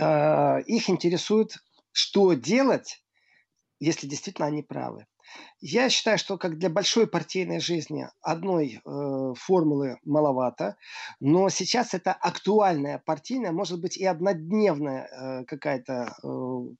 А, 0.00 0.58
их 0.66 0.88
интересует 0.88 1.56
что 1.94 2.32
делать, 2.34 3.04
если 3.78 4.08
действительно 4.08 4.48
они 4.48 4.62
правы. 4.62 5.06
Я 5.60 5.88
считаю, 5.88 6.18
что 6.18 6.36
как 6.36 6.58
для 6.58 6.68
большой 6.68 7.06
партийной 7.06 7.60
жизни 7.60 8.08
одной 8.20 8.80
э, 8.84 9.34
формулы 9.34 9.98
маловато, 10.04 10.76
но 11.20 11.48
сейчас 11.48 11.94
это 11.94 12.12
актуальная 12.12 13.02
партийная, 13.04 13.52
может 13.52 13.80
быть 13.80 13.96
и 13.96 14.04
однодневная 14.04 15.06
э, 15.06 15.44
какая-то 15.44 16.14
э, 16.22 16.28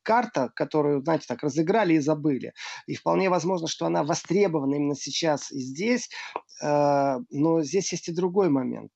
карта, 0.02 0.50
которую, 0.54 1.02
знаете, 1.02 1.26
так 1.28 1.42
разыграли 1.42 1.94
и 1.94 2.00
забыли. 2.00 2.52
И 2.86 2.94
вполне 2.94 3.30
возможно, 3.30 3.68
что 3.68 3.86
она 3.86 4.04
востребована 4.04 4.74
именно 4.74 4.96
сейчас 4.96 5.50
и 5.50 5.60
здесь, 5.60 6.10
э, 6.62 7.16
но 7.30 7.62
здесь 7.62 7.92
есть 7.92 8.08
и 8.08 8.14
другой 8.14 8.50
момент 8.50 8.90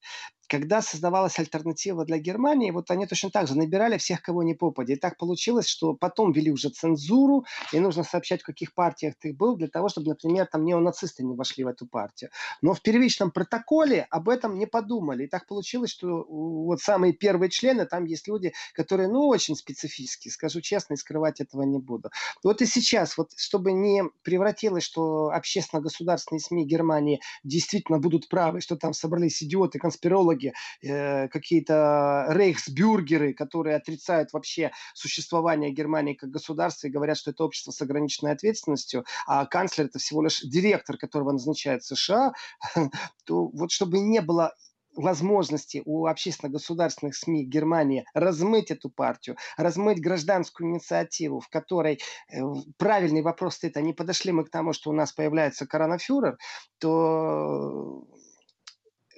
когда 0.49 0.83
создавалась 0.83 1.39
альтернатива 1.39 2.05
для 2.05 2.19
Германии, 2.19 2.71
вот 2.71 2.91
они 2.91 3.07
точно 3.07 3.31
так 3.31 3.47
же 3.47 3.57
набирали 3.57 3.99
всех, 3.99 4.23
кого 4.23 4.43
не 4.43 4.55
попади. 4.55 4.95
И 4.95 4.97
так 4.97 5.17
получилось, 5.19 5.67
что 5.69 5.95
потом 5.95 6.33
вели 6.33 6.51
уже 6.51 6.71
цензуру, 6.71 7.45
и 7.73 7.81
нужно 7.81 8.03
сообщать, 8.03 8.43
в 8.43 8.47
каких 8.47 8.75
партиях 8.75 9.15
ты 9.19 9.33
был, 9.33 9.57
для 9.57 9.69
того, 9.69 9.89
чтобы, 9.89 10.09
например, 10.09 10.47
там 10.47 10.65
неонацисты 10.65 11.23
не 11.23 11.35
вошли 11.35 11.65
в 11.65 11.69
эту 11.69 11.87
партию. 11.87 12.31
Но 12.63 12.73
в 12.73 12.81
первичном 12.83 13.31
протоколе 13.31 14.07
об 14.11 14.29
этом 14.29 14.59
не 14.59 14.67
подумали. 14.67 15.25
И 15.25 15.29
так 15.29 15.47
получилось, 15.47 15.91
что 15.91 16.25
вот 16.29 16.81
самые 16.81 17.13
первые 17.13 17.51
члены, 17.51 17.85
там 17.85 18.05
есть 18.05 18.27
люди, 18.27 18.53
которые, 18.75 19.09
ну, 19.09 19.27
очень 19.27 19.55
специфические, 19.55 20.33
скажу 20.33 20.61
честно, 20.61 20.95
и 20.95 20.97
скрывать 20.97 21.41
этого 21.41 21.63
не 21.63 21.79
буду. 21.79 22.11
Вот 22.43 22.63
и 22.63 22.67
сейчас, 22.67 23.19
вот 23.19 23.33
чтобы 23.37 23.73
не 23.73 24.05
превратилось, 24.23 24.85
что 24.85 25.31
общественно-государственные 25.31 26.41
СМИ 26.41 26.65
Германии 26.65 27.21
действительно 27.45 27.99
будут 27.99 28.29
правы, 28.29 28.61
что 28.61 28.77
там 28.77 28.93
собрались 28.95 29.43
идиоты, 29.43 29.79
конспирологи, 29.79 30.38
идеологи, 30.39 30.53
э, 30.83 31.29
какие-то 31.29 32.27
рейхсбюргеры, 32.31 33.35
которые 33.35 33.77
отрицают 33.77 34.33
вообще 34.33 34.71
существование 34.95 35.71
Германии 35.71 36.15
как 36.15 36.31
государства 36.31 36.87
и 36.87 36.91
говорят, 36.91 37.17
что 37.17 37.31
это 37.31 37.45
общество 37.45 37.71
с 37.71 37.81
ограниченной 37.83 38.33
ответственностью, 38.33 39.05
а 39.27 39.47
канцлер 39.47 39.87
это 39.87 39.99
всего 39.99 40.23
лишь 40.23 40.41
директор, 40.41 40.97
которого 40.97 41.33
назначает 41.33 41.85
США, 41.85 42.33
то 43.25 43.49
вот 43.49 43.71
чтобы 43.71 43.99
не 43.99 44.21
было 44.21 44.55
возможности 44.97 45.83
у 45.85 46.07
общественно-государственных 46.07 47.15
СМИ 47.15 47.45
Германии 47.45 48.05
размыть 48.15 48.73
эту 48.73 48.91
партию, 48.91 49.37
размыть 49.57 50.01
гражданскую 50.01 50.69
инициативу, 50.69 51.39
в 51.41 51.49
которой 51.49 52.01
э, 52.31 52.41
правильный 52.79 53.23
вопрос 53.23 53.57
стоит, 53.57 53.77
а 53.77 53.81
не 53.81 53.93
подошли 53.93 54.33
мы 54.33 54.45
к 54.45 54.51
тому, 54.51 54.73
что 54.73 54.91
у 54.91 54.93
нас 54.93 55.13
появляется 55.13 55.67
коронафюрер, 55.67 56.37
то 56.79 58.05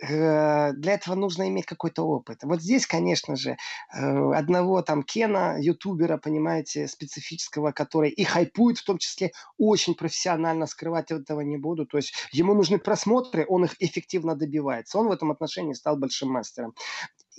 для 0.03 0.95
этого 0.95 1.15
нужно 1.15 1.49
иметь 1.49 1.67
какой-то 1.67 2.03
опыт. 2.03 2.39
Вот 2.43 2.63
здесь, 2.63 2.87
конечно 2.87 3.37
же, 3.37 3.57
э, 3.93 4.33
одного 4.33 4.83
там 4.83 5.03
Кена, 5.03 5.57
ютубера, 5.61 6.17
понимаете, 6.17 6.89
специфического, 6.89 7.73
который 7.73 8.11
и 8.11 8.25
хайпует, 8.25 8.79
в 8.79 8.85
том 8.85 8.99
числе 8.99 9.33
очень 9.59 9.95
профессионально, 9.95 10.67
скрывать 10.67 11.11
этого 11.11 11.41
не 11.41 11.57
буду. 11.59 11.87
То 11.87 11.99
есть 11.99 12.15
ему 12.33 12.55
нужны 12.55 12.79
просмотры, 12.79 13.45
он 13.49 13.65
их 13.65 13.77
эффективно 13.81 14.35
добивается. 14.35 14.99
Он 14.99 15.09
в 15.09 15.13
этом 15.13 15.31
отношении 15.31 15.75
стал 15.75 15.97
большим 15.97 16.31
мастером. 16.31 16.75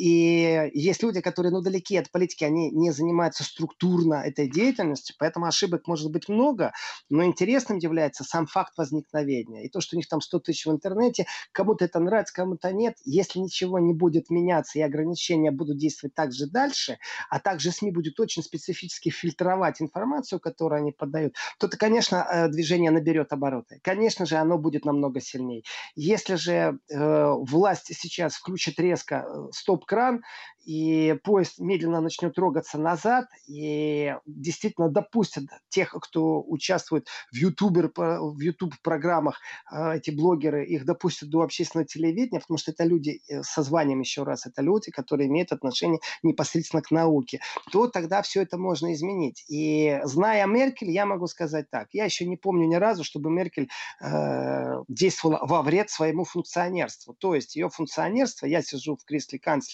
И 0.01 0.71
есть 0.73 1.03
люди, 1.03 1.21
которые 1.21 1.51
ну, 1.51 1.61
далеки 1.61 1.95
от 1.95 2.09
политики, 2.09 2.43
они 2.43 2.71
не 2.71 2.89
занимаются 2.89 3.43
структурно 3.43 4.15
этой 4.15 4.49
деятельностью, 4.49 5.15
поэтому 5.19 5.45
ошибок 5.45 5.85
может 5.85 6.11
быть 6.11 6.27
много, 6.27 6.73
но 7.11 7.23
интересным 7.23 7.77
является 7.77 8.23
сам 8.23 8.47
факт 8.47 8.75
возникновения. 8.79 9.63
И 9.63 9.69
то, 9.69 9.79
что 9.79 9.95
у 9.95 9.97
них 9.97 10.07
там 10.07 10.19
100 10.19 10.39
тысяч 10.39 10.65
в 10.65 10.71
интернете, 10.71 11.27
кому-то 11.51 11.85
это 11.85 11.99
нравится, 11.99 12.33
кому-то 12.33 12.71
нет. 12.71 12.95
Если 13.05 13.37
ничего 13.37 13.77
не 13.77 13.93
будет 13.93 14.31
меняться 14.31 14.79
и 14.79 14.81
ограничения 14.81 15.51
будут 15.51 15.77
действовать 15.77 16.15
также 16.15 16.47
дальше, 16.47 16.97
а 17.29 17.39
также 17.39 17.71
СМИ 17.71 17.91
будет 17.91 18.19
очень 18.19 18.41
специфически 18.41 19.09
фильтровать 19.09 19.83
информацию, 19.83 20.39
которую 20.39 20.79
они 20.79 20.93
подают, 20.93 21.35
то, 21.59 21.67
то 21.67 21.77
конечно, 21.77 22.27
э, 22.27 22.47
движение 22.47 22.89
наберет 22.89 23.33
обороты. 23.33 23.79
Конечно 23.83 24.25
же, 24.25 24.37
оно 24.37 24.57
будет 24.57 24.83
намного 24.83 25.21
сильнее. 25.21 25.61
Если 25.93 26.33
же 26.33 26.79
э, 26.89 27.33
власть 27.41 27.93
сейчас 27.95 28.33
включит 28.33 28.79
резко 28.79 29.27
э, 29.27 29.47
стоп 29.51 29.85
кран 29.91 30.23
и 30.65 31.17
поезд 31.23 31.59
медленно 31.59 32.01
начнет 32.01 32.35
трогаться 32.35 32.77
назад, 32.77 33.25
и 33.47 34.15
действительно 34.25 34.89
допустят 34.89 35.45
тех, 35.69 35.91
кто 35.91 36.41
участвует 36.41 37.07
в 37.31 37.35
YouTube, 37.35 37.91
в 37.97 38.39
YouTube 38.39 38.75
программах, 38.83 39.39
а, 39.65 39.97
эти 39.97 40.11
блогеры, 40.11 40.65
их 40.65 40.85
допустят 40.85 41.29
до 41.29 41.41
общественного 41.41 41.87
телевидения, 41.87 42.39
потому 42.39 42.57
что 42.57 42.71
это 42.71 42.83
люди 42.83 43.21
э, 43.27 43.41
со 43.43 43.63
званием 43.63 43.99
еще 43.99 44.23
раз, 44.23 44.45
это 44.45 44.61
люди, 44.61 44.91
которые 44.91 45.27
имеют 45.27 45.51
отношение 45.51 45.99
непосредственно 46.23 46.81
к 46.81 46.91
науке, 46.91 47.41
то 47.71 47.87
тогда 47.87 48.21
все 48.21 48.43
это 48.43 48.57
можно 48.57 48.93
изменить. 48.93 49.43
И 49.49 49.99
зная 50.03 50.45
Меркель, 50.45 50.91
я 50.91 51.05
могу 51.05 51.27
сказать 51.27 51.69
так, 51.69 51.89
я 51.91 52.05
еще 52.05 52.25
не 52.25 52.37
помню 52.37 52.67
ни 52.67 52.75
разу, 52.75 53.03
чтобы 53.03 53.29
Меркель 53.31 53.69
э, 53.99 54.83
действовала 54.87 55.39
во 55.41 55.63
вред 55.63 55.89
своему 55.89 56.23
функционерству. 56.23 57.15
То 57.15 57.35
есть 57.35 57.55
ее 57.55 57.69
функционерство, 57.69 58.45
я 58.45 58.61
сижу 58.61 58.95
в 58.95 59.03
кресле 59.05 59.39
канцлера, 59.39 59.70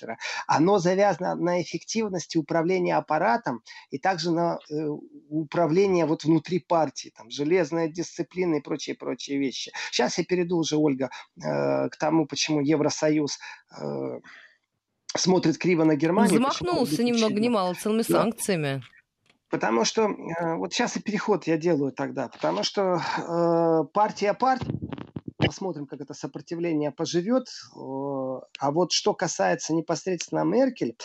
оно 0.47 0.79
завязано 0.79 1.35
на 1.35 1.61
эффективности 1.61 2.37
управления 2.37 2.95
аппаратом 2.95 3.61
и 3.89 3.97
также 3.97 4.31
на 4.31 4.59
э, 4.69 4.87
управление 5.29 6.05
вот 6.05 6.23
внутри 6.23 6.59
партии, 6.59 7.11
там, 7.15 7.29
железная 7.29 7.87
дисциплина 7.87 8.55
и 8.55 8.61
прочие-прочие 8.61 9.39
вещи. 9.39 9.71
Сейчас 9.91 10.17
я 10.17 10.23
перейду 10.23 10.57
уже, 10.57 10.77
Ольга, 10.77 11.09
э, 11.37 11.89
к 11.89 11.97
тому, 11.97 12.25
почему 12.25 12.61
Евросоюз 12.61 13.39
э, 13.79 14.19
смотрит 15.15 15.57
криво 15.57 15.83
на 15.83 15.95
Германию. 15.95 16.35
Замахнулся 16.35 17.03
ни 17.03 17.11
много 17.11 17.39
ни 17.39 17.49
мало 17.49 17.73
целыми 17.73 18.03
да. 18.07 18.21
санкциями. 18.21 18.83
Потому 19.49 19.85
что, 19.85 20.09
э, 20.09 20.55
вот 20.55 20.73
сейчас 20.73 20.97
и 20.97 21.01
переход 21.01 21.47
я 21.47 21.57
делаю 21.57 21.93
тогда, 21.93 22.27
потому 22.27 22.63
что 22.63 22.97
э, 22.97 23.93
партия 23.93 24.33
партия 24.33 24.67
посмотрим, 25.37 25.87
как 25.87 26.01
это 26.01 26.13
сопротивление 26.13 26.91
поживет. 26.91 27.47
А 27.75 28.71
вот 28.71 28.91
что 28.91 29.13
касается 29.13 29.73
непосредственно 29.73 30.43
Меркель 30.43 30.97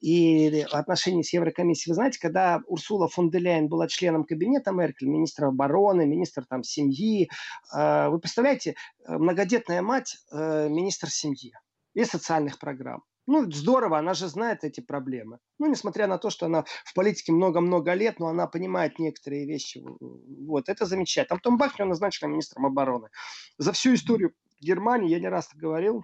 и 0.00 0.64
отношений 0.70 1.24
с 1.24 1.32
Еврокомиссией, 1.32 1.92
вы 1.92 1.96
знаете, 1.96 2.18
когда 2.20 2.60
Урсула 2.66 3.08
фон 3.08 3.30
де 3.30 3.38
Ляйен 3.38 3.68
была 3.68 3.88
членом 3.88 4.24
кабинета 4.24 4.72
Меркель, 4.72 5.08
министра 5.08 5.48
обороны, 5.48 6.06
министр 6.06 6.44
там 6.46 6.62
семьи, 6.62 7.28
э, 7.74 8.08
вы 8.08 8.18
представляете, 8.18 8.74
э, 9.06 9.16
многодетная 9.16 9.82
мать, 9.82 10.16
э, 10.32 10.68
министр 10.68 11.10
семьи 11.10 11.52
и 11.94 12.04
социальных 12.04 12.58
программ. 12.58 13.02
Ну, 13.32 13.48
здорово, 13.52 13.96
она 13.96 14.14
же 14.14 14.26
знает 14.26 14.64
эти 14.64 14.80
проблемы. 14.80 15.38
Ну, 15.60 15.68
несмотря 15.68 16.08
на 16.08 16.18
то, 16.18 16.30
что 16.30 16.46
она 16.46 16.64
в 16.84 16.94
политике 16.94 17.30
много-много 17.30 17.94
лет, 17.94 18.18
но 18.18 18.26
она 18.26 18.48
понимает 18.48 18.98
некоторые 18.98 19.46
вещи. 19.46 19.80
Вот, 20.48 20.68
это 20.68 20.84
замечательно. 20.84 21.38
Том 21.38 21.56
Бахнер 21.56 21.86
назначили 21.86 22.28
министром 22.28 22.66
обороны. 22.66 23.08
За 23.56 23.70
всю 23.70 23.94
историю 23.94 24.32
Германии, 24.60 25.10
я 25.10 25.20
не 25.20 25.28
раз 25.28 25.48
говорил, 25.54 26.02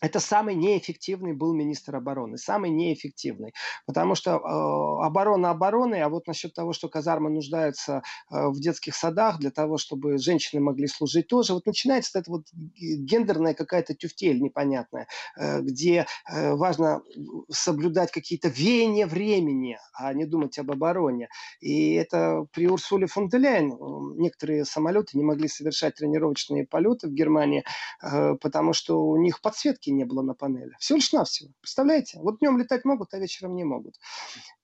это 0.00 0.20
самый 0.20 0.54
неэффективный 0.54 1.32
был 1.32 1.54
министр 1.54 1.96
обороны, 1.96 2.38
самый 2.38 2.70
неэффективный, 2.70 3.52
потому 3.86 4.14
что 4.14 4.32
э, 4.32 5.06
оборона 5.06 5.50
обороны, 5.50 5.96
а 6.02 6.08
вот 6.08 6.26
насчет 6.26 6.54
того, 6.54 6.72
что 6.72 6.88
казармы 6.88 7.30
нуждаются 7.30 8.02
э, 8.30 8.48
в 8.48 8.60
детских 8.60 8.94
садах 8.94 9.38
для 9.38 9.50
того, 9.50 9.76
чтобы 9.76 10.18
женщины 10.18 10.60
могли 10.60 10.86
служить 10.86 11.28
тоже, 11.28 11.52
вот 11.52 11.66
начинается 11.66 12.18
эта 12.18 12.30
вот 12.30 12.46
гендерная 12.52 13.54
какая-то 13.54 13.94
тюфтель 13.94 14.40
непонятная, 14.40 15.06
э, 15.38 15.60
где 15.60 16.06
э, 16.30 16.54
важно 16.54 17.02
соблюдать 17.50 18.10
какие-то 18.10 18.48
веяния 18.48 19.06
времени, 19.06 19.78
а 19.94 20.12
не 20.14 20.24
думать 20.24 20.58
об 20.58 20.70
обороне. 20.70 21.28
И 21.60 21.94
это 21.94 22.46
при 22.52 22.68
Урсуле 22.68 23.06
фон 23.06 23.28
де 23.28 23.38
некоторые 23.40 24.64
самолеты 24.64 25.16
не 25.16 25.24
могли 25.24 25.48
совершать 25.48 25.96
тренировочные 25.96 26.66
полеты 26.66 27.08
в 27.08 27.12
Германии, 27.12 27.64
э, 28.02 28.34
потому 28.40 28.72
что 28.72 29.02
у 29.02 29.16
них 29.16 29.40
подсветки 29.40 29.89
не 29.90 30.04
было 30.04 30.22
на 30.22 30.34
панели. 30.34 30.72
Всего 30.78 30.96
лишь 30.96 31.12
навсего. 31.12 31.50
Представляете? 31.60 32.18
Вот 32.20 32.38
днем 32.38 32.58
летать 32.58 32.84
могут, 32.84 33.14
а 33.14 33.18
вечером 33.18 33.54
не 33.54 33.64
могут. 33.64 33.96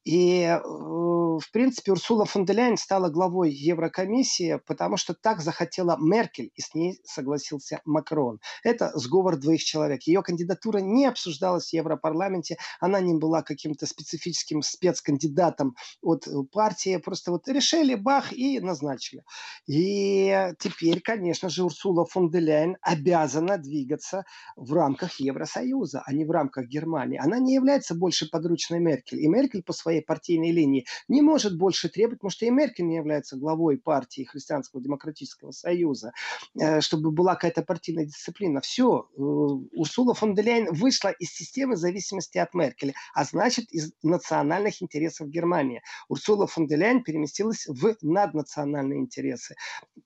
И, 0.07 0.43
э, 0.43 0.61
в 0.65 1.51
принципе, 1.53 1.91
Урсула 1.91 2.27
фон 2.27 2.45
де 2.45 2.53
Ляйен 2.53 2.77
стала 2.77 3.09
главой 3.09 3.51
Еврокомиссии, 3.51 4.61
потому 4.65 4.97
что 4.97 5.15
так 5.15 5.41
захотела 5.41 5.97
Меркель, 6.01 6.53
и 6.55 6.61
с 6.61 6.75
ней 6.75 7.01
согласился 7.05 7.81
Макрон. 7.85 8.39
Это 8.63 8.93
сговор 8.95 9.37
двоих 9.37 9.65
человек. 9.65 10.03
Ее 10.03 10.23
кандидатура 10.23 10.79
не 10.79 11.07
обсуждалась 11.07 11.71
в 11.71 11.73
Европарламенте, 11.73 12.57
она 12.79 13.01
не 13.01 13.15
была 13.15 13.43
каким-то 13.43 13.85
специфическим 13.87 14.63
спецкандидатом 14.63 15.75
от 16.03 16.29
партии, 16.53 16.99
просто 16.99 17.33
вот 17.33 17.49
решили, 17.49 17.97
бах, 17.97 18.33
и 18.33 18.61
назначили. 18.61 19.25
И 19.67 20.53
теперь, 20.61 21.01
конечно 21.01 21.49
же, 21.49 21.65
Урсула 21.65 22.07
фон 22.07 22.31
де 22.31 22.39
Ляйен 22.39 22.77
обязана 22.81 23.59
двигаться 23.59 24.25
в 24.55 24.73
рамках 24.73 25.16
Евросоюза, 25.21 26.03
а 26.05 26.13
не 26.13 26.25
в 26.25 26.31
рамках 26.31 26.67
Германии. 26.67 27.19
Она 27.23 27.39
не 27.39 27.55
является 27.55 27.95
больше 27.95 28.29
подручной 28.29 28.81
Меркель. 28.81 29.21
И 29.21 29.29
Меркель 29.29 29.63
по 29.63 29.73
своей 29.73 30.03
партийной 30.03 30.53
линии 30.53 30.87
не 31.09 31.23
может 31.23 31.57
больше 31.57 31.89
требовать, 31.89 32.19
потому 32.19 32.31
что 32.31 32.47
и 32.47 32.51
Меркель 32.51 32.87
не 32.87 32.97
является 32.97 33.37
главой 33.37 33.79
партии 33.79 34.25
Христианского 34.25 34.83
демократического 34.83 35.51
союза, 35.51 36.13
э, 36.59 36.81
чтобы 36.81 37.11
была 37.11 37.35
какая-то 37.35 37.63
партийная 37.63 38.07
дисциплина. 38.07 38.61
Все, 38.61 39.09
э, 39.17 39.21
Урсула 39.21 40.15
фон 40.15 40.35
де 40.35 40.43
Ляйен 40.43 40.73
вышла 40.73 41.11
из 41.11 41.33
системы 41.33 41.77
зависимости 41.77 42.39
от 42.39 42.55
Меркеля, 42.55 42.95
а 43.15 43.25
значит 43.25 43.71
из 43.73 43.93
национальных 44.03 44.83
интересов 44.83 45.29
Германии. 45.29 45.83
Урсула 46.09 46.47
фон 46.47 46.67
де 46.67 46.77
Ляйен 46.77 47.03
переместилась 47.03 47.67
в 47.67 47.97
наднациональные 48.03 49.01
интересы. 49.01 49.57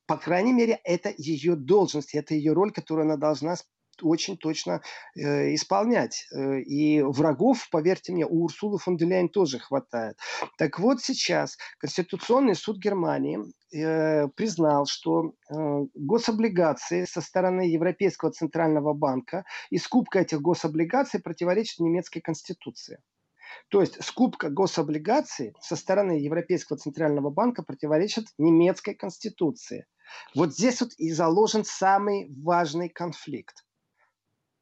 По 0.07 0.16
крайней 0.16 0.53
мере, 0.53 0.81
это 0.85 1.12
ее 1.16 1.57
должность, 1.57 2.14
это 2.14 2.35
ее 2.35 2.53
роль, 2.53 2.73
которую 2.73 3.05
она 3.07 3.16
должна 3.16 3.57
очень 4.02 4.36
точно 4.36 4.82
э, 5.16 5.54
исполнять. 5.54 6.26
Э, 6.32 6.60
и 6.60 7.02
врагов, 7.02 7.68
поверьте 7.70 8.12
мне, 8.12 8.26
у 8.26 8.44
Урсулы 8.44 8.78
фон 8.78 8.96
де 8.96 9.04
Ляйен 9.04 9.28
тоже 9.28 9.58
хватает. 9.58 10.16
Так 10.58 10.78
вот 10.78 11.00
сейчас 11.00 11.56
Конституционный 11.78 12.54
суд 12.54 12.78
Германии 12.78 13.38
э, 13.72 14.28
признал, 14.28 14.86
что 14.86 15.32
э, 15.48 15.54
гособлигации 15.94 17.04
со 17.04 17.20
стороны 17.20 17.62
Европейского 17.62 18.30
центрального 18.30 18.94
банка 18.94 19.44
и 19.70 19.78
скупка 19.78 20.20
этих 20.20 20.40
гособлигаций 20.40 21.20
противоречит 21.20 21.80
немецкой 21.80 22.20
конституции. 22.20 22.98
То 23.68 23.80
есть 23.80 24.02
скупка 24.02 24.50
гособлигаций 24.50 25.54
со 25.60 25.76
стороны 25.76 26.12
Европейского 26.12 26.78
центрального 26.78 27.30
банка 27.30 27.62
противоречит 27.62 28.26
немецкой 28.38 28.94
конституции. 28.94 29.86
Вот 30.34 30.52
здесь 30.52 30.80
вот 30.80 30.90
и 30.98 31.12
заложен 31.12 31.64
самый 31.64 32.28
важный 32.42 32.88
конфликт. 32.88 33.64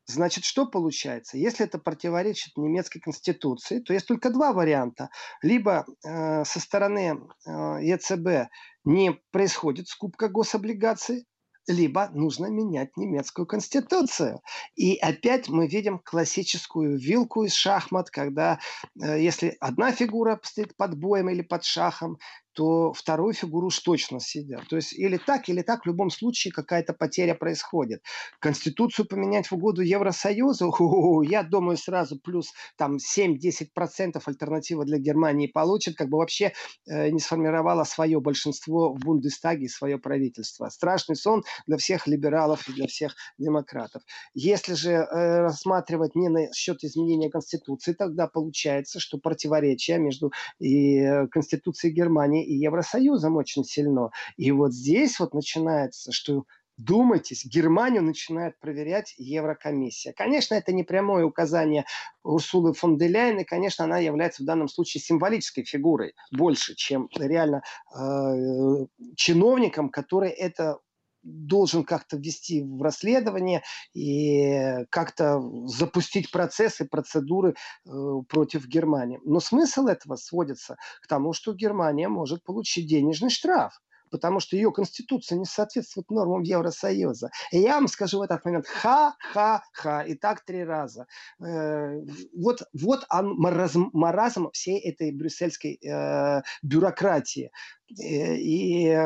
Значит, 0.09 0.45
что 0.45 0.65
получается? 0.67 1.37
Если 1.37 1.67
это 1.67 1.79
противоречит 1.79 2.57
немецкой 2.57 3.01
конституции, 3.01 3.81
то 3.81 3.93
есть 3.93 4.07
только 4.07 4.31
два 4.31 4.55
варианта. 4.55 5.11
Либо 5.43 5.85
э, 6.03 6.45
со 6.45 6.61
стороны 6.61 7.21
э, 7.47 7.51
ЕЦБ 7.83 8.51
не 8.85 9.21
происходит 9.31 9.89
скупка 9.89 10.29
гособлигаций, 10.29 11.27
либо 11.67 12.09
нужно 12.15 12.47
менять 12.47 12.97
немецкую 12.97 13.47
конституцию. 13.47 14.41
И 14.75 14.97
опять 14.97 15.51
мы 15.51 15.69
видим 15.69 15.99
классическую 16.03 16.99
вилку 16.99 17.45
из 17.45 17.53
шахмат, 17.53 18.09
когда 18.09 18.59
э, 18.99 19.21
если 19.21 19.59
одна 19.61 19.93
фигура 19.93 20.41
стоит 20.43 20.75
под 20.77 20.99
боем 20.99 21.29
или 21.29 21.43
под 21.43 21.65
шахом, 21.65 22.17
то 22.59 22.93
вторую 22.93 23.35
фигуру 23.35 23.69
уж 23.69 23.79
точно 23.79 24.19
сидят. 24.19 24.67
То 24.69 24.75
есть 24.75 24.93
или 24.93 25.17
так, 25.17 25.49
или 25.49 25.63
так, 25.63 25.85
в 25.85 25.87
любом 25.87 26.11
случае 26.11 26.51
какая-то 26.51 26.93
потеря 26.93 27.37
происходит. 27.37 28.03
Конституцию 28.41 29.07
поменять 29.07 29.47
в 29.47 29.53
угоду 29.53 29.81
Евросоюзу, 29.81 31.23
я 31.23 31.45
думаю, 31.45 31.77
сразу 31.77 32.19
плюс 32.19 32.53
там 32.77 32.97
7-10% 32.97 34.21
альтернатива 34.27 34.85
для 34.85 34.99
Германии 34.99 35.47
получит, 35.47 35.97
как 35.97 36.09
бы 36.09 36.19
вообще 36.19 36.53
э, 36.91 37.11
не 37.11 37.21
сформировала 37.21 37.85
свое 37.85 38.19
большинство 38.21 38.93
в 38.93 38.99
Бундестаге 38.99 39.67
и 39.67 39.69
свое 39.69 39.99
правительство. 39.99 40.69
Страшный 40.69 41.15
сон 41.15 41.45
для 41.69 41.77
всех 41.77 42.09
либералов 42.09 42.69
и 42.69 42.73
для 42.73 42.89
всех 42.89 43.15
демократов. 43.39 44.03
Если 44.35 44.75
же 44.75 44.91
э, 44.91 45.43
рассматривать 45.43 46.17
не 46.17 46.29
на 46.29 46.53
счет 46.53 46.83
изменения 46.83 47.31
Конституции, 47.31 47.93
тогда 47.93 48.27
получается, 48.27 48.99
что 48.99 49.19
противоречие 49.19 50.01
между 50.01 50.33
и, 50.59 50.99
э, 50.99 51.29
Конституцией 51.29 51.95
Германии 51.95 52.48
и 52.49 52.55
Евросоюзом 52.55 53.37
очень 53.37 53.65
сильно. 53.65 54.11
И 54.37 54.51
вот 54.53 54.73
здесь 54.73 55.21
вот 55.21 55.35
начинается, 55.35 56.13
что 56.13 56.45
Думайтесь, 56.79 57.45
Германию 57.45 58.05
начинает 58.05 58.57
проверять 58.61 59.13
Еврокомиссия. 59.19 60.13
Конечно, 60.13 60.55
это 60.55 60.73
не 60.73 60.85
прямое 60.85 61.25
указание 61.25 61.85
Урсулы 62.23 62.73
фон 62.73 62.97
де 62.97 63.09
Ляйен, 63.09 63.41
и, 63.41 63.45
конечно, 63.45 63.85
она 63.85 63.99
является 63.99 64.45
в 64.45 64.47
данном 64.47 64.69
случае 64.69 65.01
символической 65.01 65.65
фигурой 65.65 66.15
больше, 66.31 66.77
чем 66.77 67.09
реально 67.17 67.63
э, 67.93 68.87
чиновником, 69.17 69.91
который 69.91 70.31
это 70.31 70.79
должен 71.23 71.85
как-то 71.85 72.17
ввести 72.17 72.63
в 72.63 72.83
расследование 72.83 73.63
и 73.95 74.85
как-то 74.91 75.41
запустить 75.67 76.31
процессы, 76.31 76.87
процедуры 76.87 77.55
э, 77.87 77.91
против 78.29 78.67
Германии. 78.67 79.21
Но 79.25 79.41
смысл 79.41 79.87
этого 79.87 80.17
сводится 80.17 80.77
к 81.03 81.07
тому, 81.07 81.33
что 81.33 81.55
Германия 81.55 82.09
может 82.09 82.45
получить 82.45 82.89
денежный 82.89 83.31
штраф 83.31 83.79
потому 84.11 84.41
что 84.41 84.57
ее 84.57 84.73
конституция 84.73 85.39
не 85.39 85.45
соответствует 85.45 86.11
нормам 86.11 86.43
Евросоюза. 86.43 87.31
И 87.51 87.59
я 87.59 87.75
вам 87.75 87.89
скажу 87.89 88.19
в 88.19 88.23
этот 88.23 88.45
момент 88.45 88.67
ха-ха-ха, 88.67 90.03
и 90.03 90.15
так 90.15 90.45
три 90.45 90.65
раза. 90.65 91.07
Э, 91.41 92.01
вот, 92.35 92.63
вот 92.73 93.07
он, 93.11 93.35
маразм, 93.37 93.91
маразм 93.93 94.51
всей 94.53 94.79
этой 94.81 95.13
брюссельской 95.13 95.75
э, 95.75 96.43
бюрократии. 96.63 97.51
Э, 97.91 98.37
и 98.37 98.97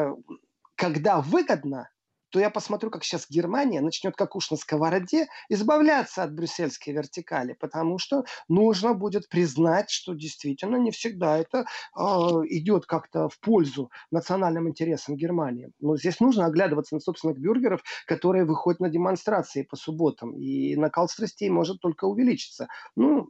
когда 0.76 1.20
выгодно, 1.20 1.88
то 2.32 2.40
я 2.40 2.48
посмотрю, 2.48 2.90
как 2.90 3.04
сейчас 3.04 3.26
Германия 3.28 3.82
начнет, 3.82 4.16
как 4.16 4.34
уж 4.36 4.50
на 4.50 4.56
сковороде, 4.56 5.26
избавляться 5.50 6.22
от 6.22 6.34
брюссельской 6.34 6.94
вертикали, 6.94 7.52
потому 7.52 7.98
что 7.98 8.24
нужно 8.48 8.94
будет 8.94 9.28
признать, 9.28 9.90
что 9.90 10.14
действительно 10.14 10.76
не 10.76 10.90
всегда 10.90 11.36
это 11.36 11.66
э, 11.94 12.02
идет 12.48 12.86
как-то 12.86 13.28
в 13.28 13.38
пользу 13.38 13.90
национальным 14.10 14.66
интересам 14.68 15.14
Германии. 15.16 15.70
Но 15.78 15.98
здесь 15.98 16.20
нужно 16.20 16.46
оглядываться 16.46 16.94
на 16.94 17.00
собственных 17.00 17.38
бюргеров, 17.38 17.82
которые 18.06 18.46
выходят 18.46 18.80
на 18.80 18.88
демонстрации 18.88 19.62
по 19.62 19.76
субботам, 19.76 20.34
и 20.34 20.74
накал 20.76 21.08
страстей 21.08 21.50
может 21.50 21.80
только 21.80 22.06
увеличиться. 22.06 22.68
Ну, 22.96 23.28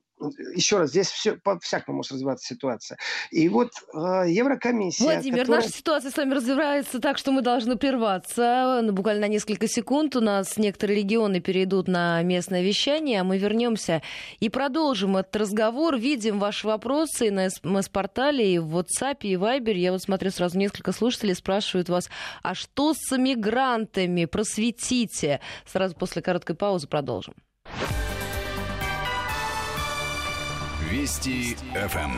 еще 0.55 0.79
раз, 0.79 0.91
здесь 0.91 1.09
все 1.09 1.35
по-всякому 1.35 1.99
может 1.99 2.13
развиваться 2.13 2.47
ситуация. 2.47 2.99
И 3.31 3.49
вот 3.49 3.71
э, 3.95 4.25
Еврокомиссия... 4.29 5.05
Владимир, 5.05 5.41
которая... 5.41 5.63
наша 5.63 5.73
ситуация 5.73 6.11
с 6.11 6.17
вами 6.17 6.35
развивается 6.35 7.01
так, 7.01 7.19
что 7.19 7.33
мы 7.33 7.43
должны 7.43 7.77
прерваться 7.77 8.81
ну, 8.83 8.93
буквально 8.93 9.23
на 9.23 9.29
несколько 9.29 9.69
секунд. 9.69 10.17
У 10.17 10.21
нас 10.21 10.57
некоторые 10.57 10.99
регионы 10.99 11.41
перейдут 11.41 11.89
на 11.89 12.23
местное 12.23 12.63
вещание, 12.63 13.21
а 13.21 13.25
мы 13.25 13.39
вернемся 13.39 14.03
и 14.41 14.49
продолжим 14.49 15.17
этот 15.17 15.37
разговор. 15.37 15.97
Видим 15.97 16.39
ваши 16.39 16.67
вопросы 16.67 17.29
и 17.29 17.31
на 17.31 17.51
СМС-портале, 17.51 18.55
и 18.55 18.59
в 18.59 18.77
WhatsApp, 18.77 19.19
и 19.23 19.37
в 19.37 19.43
Viber. 19.43 19.73
Я 19.73 19.93
вот 19.93 20.03
смотрю, 20.03 20.31
сразу 20.31 20.59
несколько 20.59 20.93
слушателей 20.93 21.35
спрашивают 21.35 21.89
вас, 21.89 22.09
а 22.43 22.55
что 22.55 22.95
с 22.95 23.17
мигрантами? 23.17 24.25
Просветите. 24.25 25.41
Сразу 25.67 25.95
после 25.95 26.23
короткой 26.23 26.57
паузы 26.57 26.87
продолжим. 26.87 27.35
Вести 30.93 31.55
ФМ. 31.73 32.11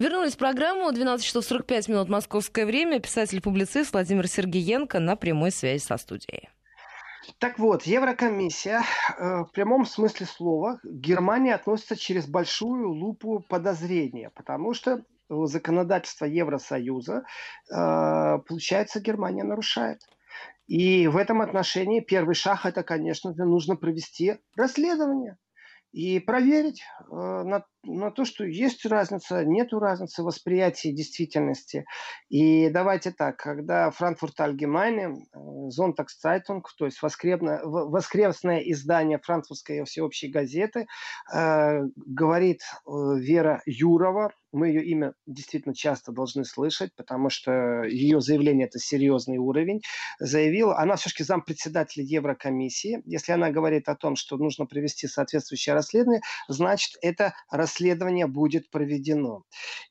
Вернулись 0.00 0.34
в 0.34 0.36
программу. 0.36 0.90
12 0.90 1.24
часов 1.24 1.44
45 1.44 1.88
минут 1.88 2.08
московское 2.08 2.66
время. 2.66 2.98
Писатель-публицист 2.98 3.92
Владимир 3.92 4.26
Сергеенко 4.26 4.98
на 4.98 5.14
прямой 5.14 5.52
связи 5.52 5.80
со 5.80 5.96
студией. 5.96 6.48
Так 7.38 7.60
вот, 7.60 7.84
Еврокомиссия 7.84 8.80
э, 8.80 9.44
в 9.44 9.52
прямом 9.52 9.86
смысле 9.86 10.26
слова 10.26 10.80
к 10.82 10.84
Германии 10.84 11.52
относится 11.52 11.94
через 11.94 12.26
большую 12.26 12.90
лупу 12.90 13.44
подозрения, 13.48 14.30
потому 14.34 14.74
что 14.74 15.04
законодательство 15.30 16.24
Евросоюза, 16.24 17.22
э, 17.22 18.38
получается, 18.48 18.98
Германия 18.98 19.44
нарушает. 19.44 20.00
И 20.66 21.06
в 21.06 21.16
этом 21.16 21.40
отношении 21.40 22.00
первый 22.00 22.34
шаг 22.34 22.66
это, 22.66 22.82
конечно, 22.82 23.32
нужно 23.32 23.76
провести 23.76 24.38
расследование 24.56 25.38
и 25.92 26.20
проверить 26.20 26.82
э, 27.00 27.14
на, 27.14 27.64
на 27.84 28.10
то, 28.10 28.24
что 28.24 28.44
есть 28.44 28.84
разница, 28.86 29.44
нет 29.44 29.72
разницы 29.72 30.22
в 30.22 30.26
восприятии 30.26 30.88
действительности. 30.88 31.84
И 32.28 32.68
давайте 32.70 33.12
так, 33.12 33.36
когда 33.36 33.90
Frankfurter 33.90 34.38
Allgemeine 34.40 35.16
Sonntagszeitung, 35.68 36.62
то 36.76 36.86
есть 36.86 37.00
воскресное, 37.02 37.60
воскресное 37.62 38.58
издание 38.60 39.18
франкфуртской 39.18 39.84
всеобщей 39.84 40.28
газеты, 40.28 40.86
э, 41.32 41.80
говорит 41.96 42.60
э, 42.62 42.90
Вера 43.18 43.62
Юрова, 43.66 44.32
мы 44.50 44.68
ее 44.68 44.82
имя 44.84 45.12
действительно 45.26 45.74
часто 45.74 46.10
должны 46.10 46.44
слышать, 46.44 46.94
потому 46.96 47.28
что 47.28 47.82
ее 47.84 48.20
заявление 48.20 48.66
это 48.66 48.78
серьезный 48.78 49.36
уровень. 49.36 49.82
Заявила, 50.18 50.78
она 50.78 50.96
все-таки 50.96 51.22
зампредседателя 51.22 52.02
Еврокомиссии. 52.04 53.02
Если 53.04 53.32
она 53.32 53.50
говорит 53.50 53.88
о 53.88 53.94
том, 53.94 54.16
что 54.16 54.38
нужно 54.38 54.64
провести 54.64 55.06
соответствующее 55.06 55.74
расследование, 55.74 56.22
значит, 56.48 56.92
это 57.02 57.34
расследование 57.50 57.77
будет 58.26 58.70
проведено. 58.70 59.42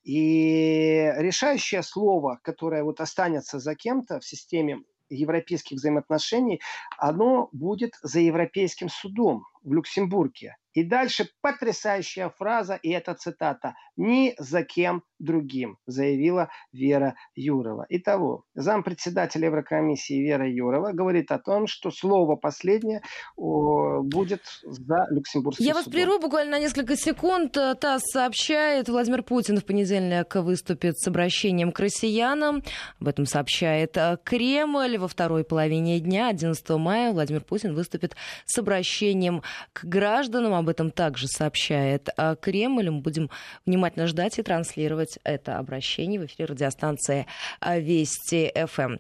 И 0.03 1.11
решающее 1.17 1.83
слово, 1.83 2.39
которое 2.43 2.83
вот 2.83 3.01
останется 3.01 3.59
за 3.59 3.75
кем-то 3.75 4.19
в 4.19 4.25
системе 4.25 4.79
европейских 5.09 5.77
взаимоотношений, 5.77 6.61
оно 6.97 7.49
будет 7.51 7.93
за 8.01 8.19
Европейским 8.19 8.89
судом 8.89 9.45
в 9.63 9.73
Люксембурге. 9.73 10.55
И 10.77 10.83
дальше 10.83 11.27
потрясающая 11.41 12.29
фраза, 12.29 12.75
и 12.75 12.91
это 12.91 13.15
цитата. 13.15 13.73
«Ни 13.95 14.35
за 14.37 14.61
кем 14.61 15.01
другим», 15.17 15.79
заявила 15.87 16.49
Вера 16.71 17.15
Юрова. 17.33 17.87
Итого, 17.89 18.43
зампредседатель 18.53 19.43
Еврокомиссии 19.43 20.21
Вера 20.21 20.47
Юрова 20.47 20.91
говорит 20.91 21.31
о 21.31 21.39
том, 21.39 21.65
что 21.65 21.89
слово 21.89 22.35
последнее 22.35 23.01
будет 23.35 24.41
за 24.61 25.07
Люксембургским 25.09 25.65
Я 25.65 25.73
вас 25.73 25.85
судом. 25.85 25.99
прерву 25.99 26.19
буквально 26.19 26.51
на 26.51 26.59
несколько 26.59 26.95
секунд. 26.95 27.53
ТАСС 27.53 28.03
сообщает, 28.11 28.87
Владимир 28.87 29.23
Путин 29.23 29.57
в 29.57 29.65
понедельник 29.65 30.35
выступит 30.35 30.99
с 30.99 31.07
обращением 31.07 31.71
к 31.71 31.79
россиянам. 31.79 32.61
Об 33.01 33.07
этом 33.07 33.25
сообщает 33.25 33.97
э, 33.97 34.19
Кремль. 34.23 34.99
Во 34.99 35.07
второй 35.07 35.43
половине 35.43 35.99
дня, 35.99 36.27
11 36.27 36.69
мая, 36.69 37.13
Владимир 37.13 37.41
Путин 37.41 37.73
выступит 37.73 38.15
с 38.45 38.59
обращением 38.59 39.41
к 39.73 39.83
гражданам. 39.83 40.53
Об 40.53 40.66
этом 40.69 40.91
также 40.91 41.27
сообщает 41.27 42.09
э, 42.17 42.35
Кремль. 42.41 42.89
Мы 42.89 43.01
будем 43.01 43.29
внимательно 43.65 44.07
ждать 44.07 44.39
и 44.39 44.43
транслировать 44.43 45.19
это 45.23 45.57
обращение 45.57 46.19
в 46.19 46.25
эфире 46.25 46.45
радиостанции 46.45 47.25
э, 47.61 47.79
Вести 47.79 48.51
ФМ. 48.55 48.97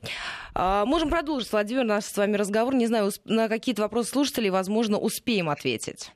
А, 0.53 0.85
можем 0.85 1.09
продолжить, 1.09 1.51
Владимир, 1.51 1.83
наш 1.83 2.05
с 2.05 2.17
вами 2.17 2.35
разговор. 2.35 2.75
Не 2.75 2.87
знаю, 2.87 3.11
на 3.25 3.47
какие-то 3.49 3.81
вопросы 3.81 4.11
слушателей, 4.11 4.49
возможно, 4.49 4.97
успеем 4.97 5.49
ответить. 5.49 6.11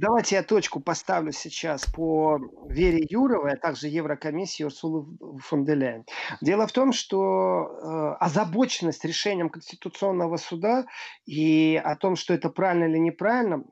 Давайте 0.00 0.36
я 0.36 0.42
точку 0.42 0.80
поставлю 0.80 1.30
сейчас 1.30 1.84
по 1.84 2.38
Вере 2.70 3.04
Юровой, 3.10 3.52
а 3.52 3.56
также 3.58 3.88
Еврокомиссии 3.88 4.64
Урсулы 4.64 5.04
фон 5.40 5.66
де 5.66 5.74
Ляйен. 5.74 6.04
Дело 6.40 6.66
в 6.66 6.72
том, 6.72 6.94
что 6.94 7.66
э, 7.66 8.16
озабоченность 8.18 9.04
решением 9.04 9.50
Конституционного 9.50 10.38
суда 10.38 10.86
и 11.26 11.78
о 11.84 11.96
том, 11.96 12.16
что 12.16 12.32
это 12.32 12.48
правильно 12.48 12.84
или 12.84 12.96
неправильно, 12.96 13.62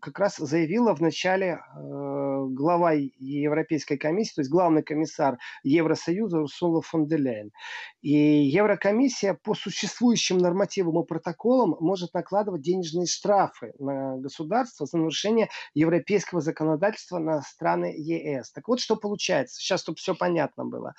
как 0.00 0.18
раз 0.18 0.36
заявила 0.36 0.94
в 0.94 1.00
начале 1.00 1.46
э, 1.46 1.58
глава 1.76 2.92
Европейской 2.92 3.96
комиссии, 3.96 4.34
то 4.34 4.40
есть 4.40 4.50
главный 4.50 4.82
комиссар 4.82 5.38
Евросоюза 5.62 6.40
Урсула 6.40 6.82
фон 6.82 7.06
де 7.06 7.16
Ляйен. 7.16 7.50
И 8.02 8.12
Еврокомиссия 8.12 9.34
по 9.34 9.54
существующим 9.54 10.38
нормативам 10.38 11.02
и 11.02 11.06
протоколам 11.06 11.76
может 11.80 12.14
накладывать 12.14 12.62
денежные 12.62 13.06
штрафы 13.06 13.72
на 13.78 14.16
государство 14.18 14.86
за 14.86 14.98
нарушение 14.98 15.48
европейского 15.74 16.40
законодательства 16.40 17.18
на 17.18 17.42
страны 17.42 17.94
ЕС. 17.96 18.50
Так 18.52 18.68
вот, 18.68 18.80
что 18.80 18.96
получается, 18.96 19.60
сейчас, 19.60 19.82
чтобы 19.82 19.96
все 19.96 20.14
понятно 20.14 20.64
было. 20.64 20.94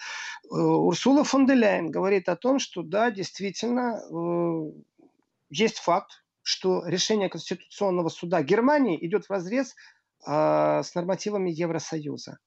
Э, 0.52 0.56
Урсула 0.56 1.24
фон 1.24 1.46
де 1.46 1.54
Ляйен 1.54 1.92
говорит 1.92 2.30
о 2.30 2.36
том, 2.36 2.60
что 2.60 2.84
да, 2.84 3.12
действительно, 3.12 4.02
э, 4.10 4.72
есть 5.50 5.80
факт, 5.80 6.25
что 6.46 6.86
решение 6.86 7.28
Конституционного 7.28 8.10
суда 8.10 8.44
Германии 8.44 9.04
идет 9.04 9.26
в 9.26 9.32
разрез 9.32 9.74
э, 10.28 10.84
с 10.84 10.94
нормативами 10.94 11.50
Евросоюза. 11.50 12.38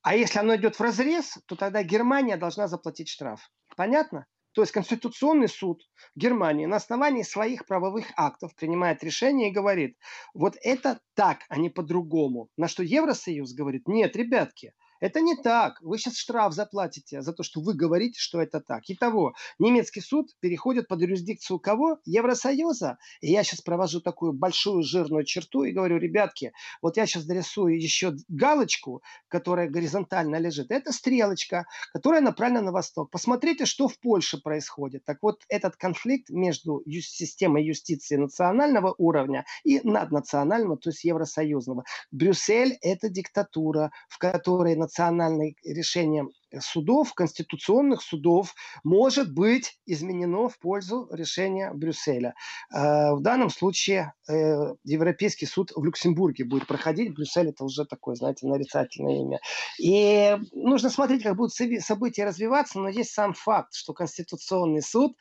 А 0.00 0.16
если 0.16 0.38
оно 0.38 0.56
идет 0.56 0.76
в 0.76 0.80
разрез, 0.80 1.38
то 1.46 1.54
тогда 1.54 1.82
Германия 1.82 2.38
должна 2.38 2.66
заплатить 2.66 3.10
штраф. 3.10 3.50
Понятно? 3.76 4.26
То 4.52 4.62
есть 4.62 4.72
Конституционный 4.72 5.48
суд 5.48 5.82
Германии 6.14 6.64
на 6.64 6.76
основании 6.76 7.22
своих 7.22 7.66
правовых 7.66 8.06
актов 8.16 8.54
принимает 8.54 9.04
решение 9.04 9.50
и 9.50 9.52
говорит, 9.52 9.98
вот 10.32 10.56
это 10.62 11.00
так, 11.14 11.40
а 11.50 11.58
не 11.58 11.68
по-другому. 11.68 12.48
На 12.56 12.68
что 12.68 12.82
Евросоюз 12.82 13.52
говорит, 13.52 13.86
нет, 13.86 14.16
ребятки, 14.16 14.72
это 15.02 15.20
не 15.20 15.34
так. 15.34 15.82
Вы 15.82 15.98
сейчас 15.98 16.16
штраф 16.16 16.54
заплатите 16.54 17.22
за 17.22 17.32
то, 17.32 17.42
что 17.42 17.60
вы 17.60 17.74
говорите, 17.74 18.20
что 18.20 18.40
это 18.40 18.60
так. 18.60 18.84
Итого, 18.86 19.34
немецкий 19.58 20.00
суд 20.00 20.30
переходит 20.38 20.86
под 20.86 21.00
юрисдикцию 21.00 21.58
кого? 21.58 21.98
Евросоюза. 22.04 22.98
И 23.20 23.32
я 23.32 23.42
сейчас 23.42 23.62
провожу 23.62 24.00
такую 24.00 24.32
большую 24.32 24.84
жирную 24.84 25.24
черту 25.24 25.64
и 25.64 25.72
говорю, 25.72 25.98
ребятки, 25.98 26.52
вот 26.80 26.96
я 26.96 27.06
сейчас 27.06 27.24
дорисую 27.24 27.82
еще 27.82 28.14
галочку, 28.28 29.02
которая 29.26 29.68
горизонтально 29.68 30.36
лежит. 30.36 30.70
Это 30.70 30.92
стрелочка, 30.92 31.66
которая 31.92 32.20
направлена 32.20 32.62
на 32.62 32.70
восток. 32.70 33.10
Посмотрите, 33.10 33.66
что 33.66 33.88
в 33.88 33.98
Польше 33.98 34.40
происходит. 34.40 35.04
Так 35.04 35.18
вот, 35.20 35.42
этот 35.48 35.74
конфликт 35.74 36.30
между 36.30 36.80
системой 36.86 37.64
юстиции 37.64 38.14
национального 38.14 38.94
уровня 38.98 39.44
и 39.64 39.80
наднационального, 39.82 40.76
то 40.76 40.90
есть 40.90 41.02
евросоюзного. 41.02 41.82
Брюссель– 42.12 42.78
это 42.82 43.08
диктатура, 43.08 43.90
в 44.08 44.18
которой 44.18 44.76
национальное 44.92 45.54
решение 45.64 46.28
судов, 46.60 47.14
конституционных 47.14 48.02
судов, 48.02 48.54
может 48.84 49.32
быть 49.32 49.78
изменено 49.86 50.48
в 50.48 50.58
пользу 50.58 51.08
решения 51.12 51.72
Брюсселя. 51.72 52.34
Э, 52.72 53.12
в 53.12 53.20
данном 53.20 53.50
случае 53.50 54.14
э, 54.28 54.74
Европейский 54.84 55.46
суд 55.46 55.72
в 55.74 55.84
Люксембурге 55.84 56.44
будет 56.44 56.66
проходить. 56.66 57.14
Брюссель 57.14 57.48
это 57.48 57.64
уже 57.64 57.84
такое, 57.84 58.14
знаете, 58.14 58.46
нарицательное 58.46 59.20
имя. 59.20 59.40
И 59.78 60.36
нужно 60.52 60.90
смотреть, 60.90 61.22
как 61.22 61.36
будут 61.36 61.52
события 61.52 62.24
развиваться, 62.24 62.78
но 62.78 62.88
есть 62.88 63.12
сам 63.12 63.34
факт, 63.34 63.74
что 63.74 63.92
Конституционный 63.92 64.82
суд 64.82 65.16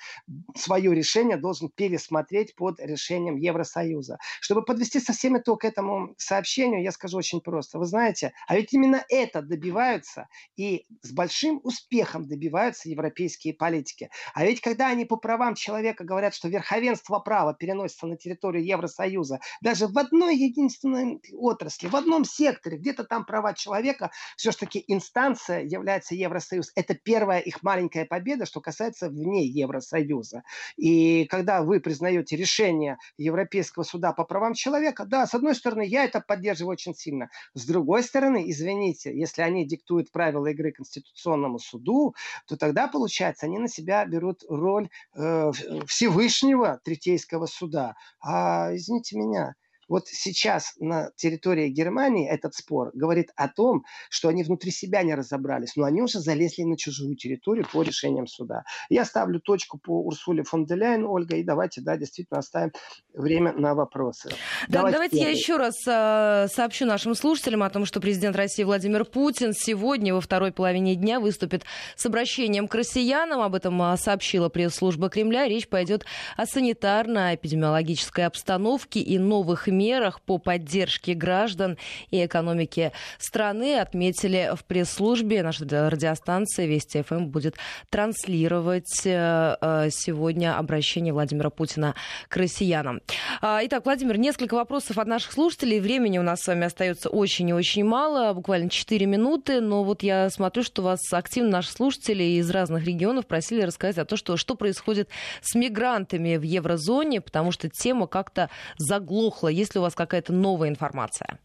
свое 0.55 0.93
решение 0.93 1.38
должен 1.38 1.69
пересмотреть 1.69 2.55
под 2.55 2.79
решением 2.79 3.38
Евросоюза. 3.38 4.17
Чтобы 4.39 4.63
подвести 4.63 4.99
совсем 4.99 5.38
итог 5.38 5.65
этому 5.65 6.13
сообщению, 6.17 6.84
я 6.84 6.91
скажу 6.91 7.17
очень 7.17 7.41
просто. 7.41 7.79
Вы 7.79 7.86
знаете, 7.86 8.34
а 8.47 8.55
ведь 8.55 8.73
именно 8.73 9.03
это 9.09 9.41
добиваются 9.41 10.27
и 10.55 10.86
с 11.01 11.11
большим 11.22 11.61
успехом 11.63 12.28
добиваются 12.28 12.89
европейские 12.89 13.53
политики. 13.53 14.09
А 14.34 14.43
ведь 14.43 14.59
когда 14.59 14.88
они 14.88 15.05
по 15.05 15.17
правам 15.17 15.53
человека 15.53 16.03
говорят, 16.03 16.34
что 16.34 16.47
верховенство 16.47 17.19
права 17.19 17.53
переносится 17.53 18.07
на 18.07 18.17
территорию 18.17 18.65
Евросоюза, 18.65 19.39
даже 19.61 19.86
в 19.86 19.95
одной 19.99 20.36
единственной 20.36 21.22
отрасли, 21.32 21.89
в 21.89 21.95
одном 21.95 22.26
секторе, 22.26 22.78
где-то 22.78 23.03
там 23.03 23.24
права 23.24 23.53
человека, 23.53 24.09
все-таки 24.36 24.84
инстанция 24.88 25.61
является 25.61 26.15
Евросоюз. 26.15 26.72
Это 26.74 26.95
первая 26.95 27.39
их 27.39 27.61
маленькая 27.61 28.05
победа, 28.05 28.47
что 28.47 28.59
касается 28.59 29.07
вне 29.07 29.45
Евросоюза. 29.45 30.41
И 30.76 31.26
когда 31.26 31.61
вы 31.61 31.82
признаете 31.82 32.36
решение 32.36 32.97
Европейского 33.17 33.84
суда 33.84 34.11
по 34.11 34.24
правам 34.24 34.55
человека, 34.55 35.05
да, 35.05 35.28
с 35.28 35.36
одной 35.36 35.53
стороны, 35.53 35.84
я 35.86 36.03
это 36.03 36.19
поддерживаю 36.19 36.72
очень 36.72 36.95
сильно. 36.95 37.30
С 37.53 37.67
другой 37.67 38.01
стороны, 38.01 38.49
извините, 38.49 39.15
если 39.15 39.43
они 39.43 39.67
диктуют 39.67 40.11
правила 40.11 40.47
игры 40.47 40.72
Конституции, 40.72 41.11
Конституционному 41.12 41.59
суду, 41.59 42.16
то 42.47 42.57
тогда, 42.57 42.88
получается, 42.88 43.45
они 43.45 43.59
на 43.59 43.68
себя 43.68 44.05
берут 44.05 44.43
роль 44.47 44.89
э, 45.16 45.51
Всевышнего 45.86 46.80
Третейского 46.84 47.45
суда. 47.45 47.95
А, 48.22 48.76
извините 48.76 49.18
меня, 49.18 49.55
вот 49.92 50.08
сейчас 50.08 50.74
на 50.80 51.12
территории 51.18 51.68
Германии 51.68 52.26
этот 52.26 52.56
спор 52.56 52.92
говорит 52.94 53.32
о 53.36 53.50
том, 53.50 53.84
что 54.10 54.30
они 54.30 54.44
внутри 54.44 54.72
себя 54.72 55.04
не 55.04 55.14
разобрались, 55.14 55.76
но 55.76 55.84
они 55.84 56.02
уже 56.02 56.20
залезли 56.20 56.64
на 56.64 56.78
чужую 56.78 57.18
территорию 57.18 57.68
по 57.70 57.84
решениям 57.84 58.26
суда. 58.26 58.64
Я 58.89 59.04
ставлю 59.04 59.42
точку 59.42 59.78
по 59.78 60.02
Урсуле 60.02 60.44
фон 60.44 60.66
де 60.66 60.76
Ляйен, 60.76 61.04
Ольга, 61.04 61.36
и 61.36 61.44
давайте, 61.44 61.82
да, 61.82 61.98
действительно 61.98 62.39
оставим 62.39 62.72
время 63.14 63.52
на 63.52 63.76
вопросы. 63.76 64.30
Да, 64.70 64.80
давайте, 64.80 64.96
давайте 64.96 65.18
я 65.18 65.30
еще 65.30 65.58
раз 65.58 65.76
э, 65.86 66.48
сообщу 66.48 66.86
нашим 66.86 67.14
слушателям 67.14 67.62
о 67.62 67.70
том, 67.70 67.86
что 67.86 68.00
президент 68.00 68.38
России 68.38 68.64
Владимир 68.64 69.04
Путин 69.04 69.52
сегодня 69.52 70.14
во 70.14 70.22
второй 70.22 70.54
половине 70.54 70.96
дня 70.96 71.20
выступит 71.20 71.66
с 71.98 72.06
обращением 72.06 72.70
к 72.70 72.76
россиянам. 72.76 73.42
Об 73.42 73.56
этом 73.56 73.82
э, 73.82 73.98
сообщила 73.98 74.48
пресс-служба 74.48 75.10
Кремля. 75.10 75.50
Речь 75.50 75.68
пойдет 75.68 76.06
о 76.38 76.46
санитарно-эпидемиологической 76.46 78.26
обстановке 78.26 79.02
и 79.02 79.20
новых 79.20 79.68
мерах 79.68 79.80
мерах 79.82 80.21
по 80.21 80.38
поддержке 80.38 81.13
граждан 81.13 81.77
и 82.09 82.25
экономики 82.25 82.91
страны 83.17 83.79
отметили 83.79 84.51
в 84.55 84.63
пресс-службе. 84.65 85.43
Наша 85.43 85.65
радиостанция 85.89 86.65
Вести 86.65 87.01
ФМ 87.01 87.25
будет 87.25 87.55
транслировать 87.89 89.05
э, 89.05 89.55
э, 89.59 89.89
сегодня 89.91 90.57
обращение 90.57 91.13
Владимира 91.13 91.49
Путина 91.49 91.95
к 92.27 92.38
россиянам. 92.38 93.01
А, 93.41 93.61
итак, 93.63 93.86
Владимир, 93.86 94.17
несколько 94.17 94.55
вопросов 94.55 94.97
от 94.97 95.07
наших 95.07 95.32
слушателей. 95.32 95.79
Времени 95.79 96.19
у 96.19 96.23
нас 96.23 96.41
с 96.41 96.47
вами 96.47 96.65
остается 96.65 97.09
очень 97.09 97.49
и 97.49 97.53
очень 97.53 97.84
мало, 97.84 98.34
буквально 98.34 98.69
4 98.69 99.05
минуты. 99.05 99.61
Но 99.61 99.84
вот 99.84 100.03
я 100.03 100.29
смотрю, 100.29 100.63
что 100.63 100.82
вас 100.84 100.99
активно 101.11 101.49
наши 101.49 101.71
слушатели 101.71 102.23
из 102.23 102.49
разных 102.49 102.86
регионов 102.86 103.25
просили 103.25 103.61
рассказать 103.61 103.97
о 103.97 104.05
том, 104.05 104.17
что, 104.17 104.38
что 104.38 104.55
происходит 104.55 105.09
с 105.41 105.55
мигрантами 105.55 106.38
в 106.38 106.43
еврозоне, 106.43 107.21
потому 107.21 107.51
что 107.51 107.69
тема 107.69 108.07
как-то 108.07 108.49
заглохла. 108.77 109.47
Есть 109.62 109.76
ли 109.76 109.80
у 109.80 109.84
вас 109.84 109.93
какая-то 109.93 110.34
новая 110.34 110.70
информация? 110.70 111.38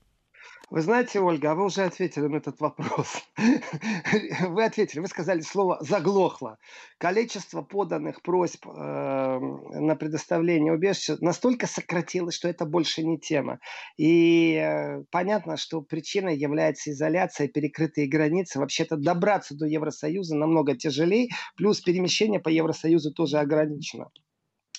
Вы 0.71 0.81
знаете, 0.81 1.21
Ольга, 1.21 1.51
а 1.51 1.55
вы 1.55 1.67
уже 1.67 1.83
ответили 1.83 2.27
на 2.29 2.37
этот 2.37 2.61
вопрос. 2.61 3.23
Вы 4.41 4.65
ответили, 4.65 5.01
вы 5.01 5.07
сказали 5.07 5.43
слово 5.43 5.77
«заглохло». 5.81 6.57
Количество 6.97 7.61
поданных 7.61 8.23
просьб 8.23 8.67
э, 8.67 8.71
на 8.71 9.97
предоставление 9.97 10.73
убежища 10.73 11.19
настолько 11.21 11.67
сократилось, 11.67 12.35
что 12.35 12.49
это 12.49 12.65
больше 12.65 13.03
не 13.05 13.19
тема. 13.19 13.59
И 13.99 14.55
э, 14.55 15.05
понятно, 15.11 15.59
что 15.59 15.83
причиной 15.83 16.39
является 16.39 16.93
изоляция, 16.93 17.49
перекрытые 17.49 18.09
границы. 18.09 18.59
Вообще-то 18.59 18.97
добраться 18.97 19.55
до 19.55 19.67
Евросоюза 19.67 20.35
намного 20.37 20.75
тяжелее, 20.75 21.29
плюс 21.57 21.83
перемещение 21.83 22.41
по 22.41 22.49
Евросоюзу 22.49 23.13
тоже 23.13 23.39
ограничено. 23.39 24.09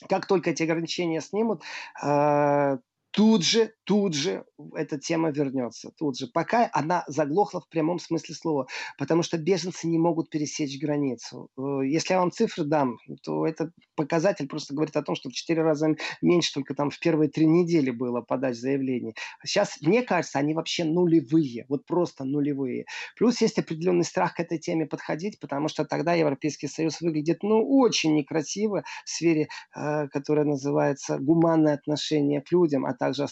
Как 0.10 0.28
только 0.28 0.52
эти 0.52 0.64
ограничения 0.64 1.22
снимут, 1.22 1.64
э, 2.04 2.78
тут 3.18 3.44
же 3.44 3.74
тут 3.88 4.14
же 4.14 4.44
эта 4.76 5.00
тема 5.00 5.32
вернется, 5.32 5.92
тут 5.98 6.18
же. 6.18 6.28
Пока 6.28 6.70
она 6.74 7.06
заглохла 7.08 7.62
в 7.62 7.70
прямом 7.70 8.00
смысле 8.00 8.36
слова, 8.36 8.68
потому 8.98 9.24
что 9.24 9.38
беженцы 9.38 9.88
не 9.88 9.98
могут 9.98 10.30
пересечь 10.30 10.78
границу. 10.80 11.50
Э, 11.58 11.80
если 11.86 12.14
я 12.14 12.20
вам 12.20 12.32
цифры 12.32 12.66
дам, 12.66 12.98
то 13.24 13.48
этот 13.48 13.72
показатель 13.96 14.48
просто 14.48 14.74
говорит 14.74 14.98
о 14.98 15.04
том, 15.04 15.16
что 15.16 15.30
в 15.30 15.34
четыре 15.34 15.62
раза 15.62 15.96
меньше 16.22 16.54
только 16.54 16.76
там 16.76 16.90
в 16.90 17.00
первые 17.00 17.30
три 17.30 17.46
недели 17.46 17.90
было 17.90 18.20
подач 18.20 18.58
заявлений. 18.58 19.16
Сейчас, 19.46 19.80
мне 19.80 20.04
кажется, 20.04 20.38
они 20.38 20.54
вообще 20.54 20.84
нулевые, 20.84 21.66
вот 21.70 21.86
просто 21.86 22.26
нулевые. 22.26 22.88
Плюс 23.16 23.40
есть 23.40 23.58
определенный 23.58 24.04
страх 24.04 24.36
к 24.36 24.42
этой 24.42 24.60
теме 24.60 24.86
подходить, 24.86 25.40
потому 25.40 25.70
что 25.70 25.86
тогда 25.86 26.14
Европейский 26.14 26.68
Союз 26.68 27.00
выглядит, 27.00 27.42
ну, 27.42 27.66
очень 27.66 28.16
некрасиво 28.16 28.84
в 29.06 29.10
сфере, 29.10 29.48
э, 29.74 30.10
которая 30.10 30.44
называется 30.44 31.20
гуманное 31.20 31.76
отношение 31.76 32.42
к 32.42 32.52
людям, 32.52 32.86
а 32.86 32.94
также 32.94 33.24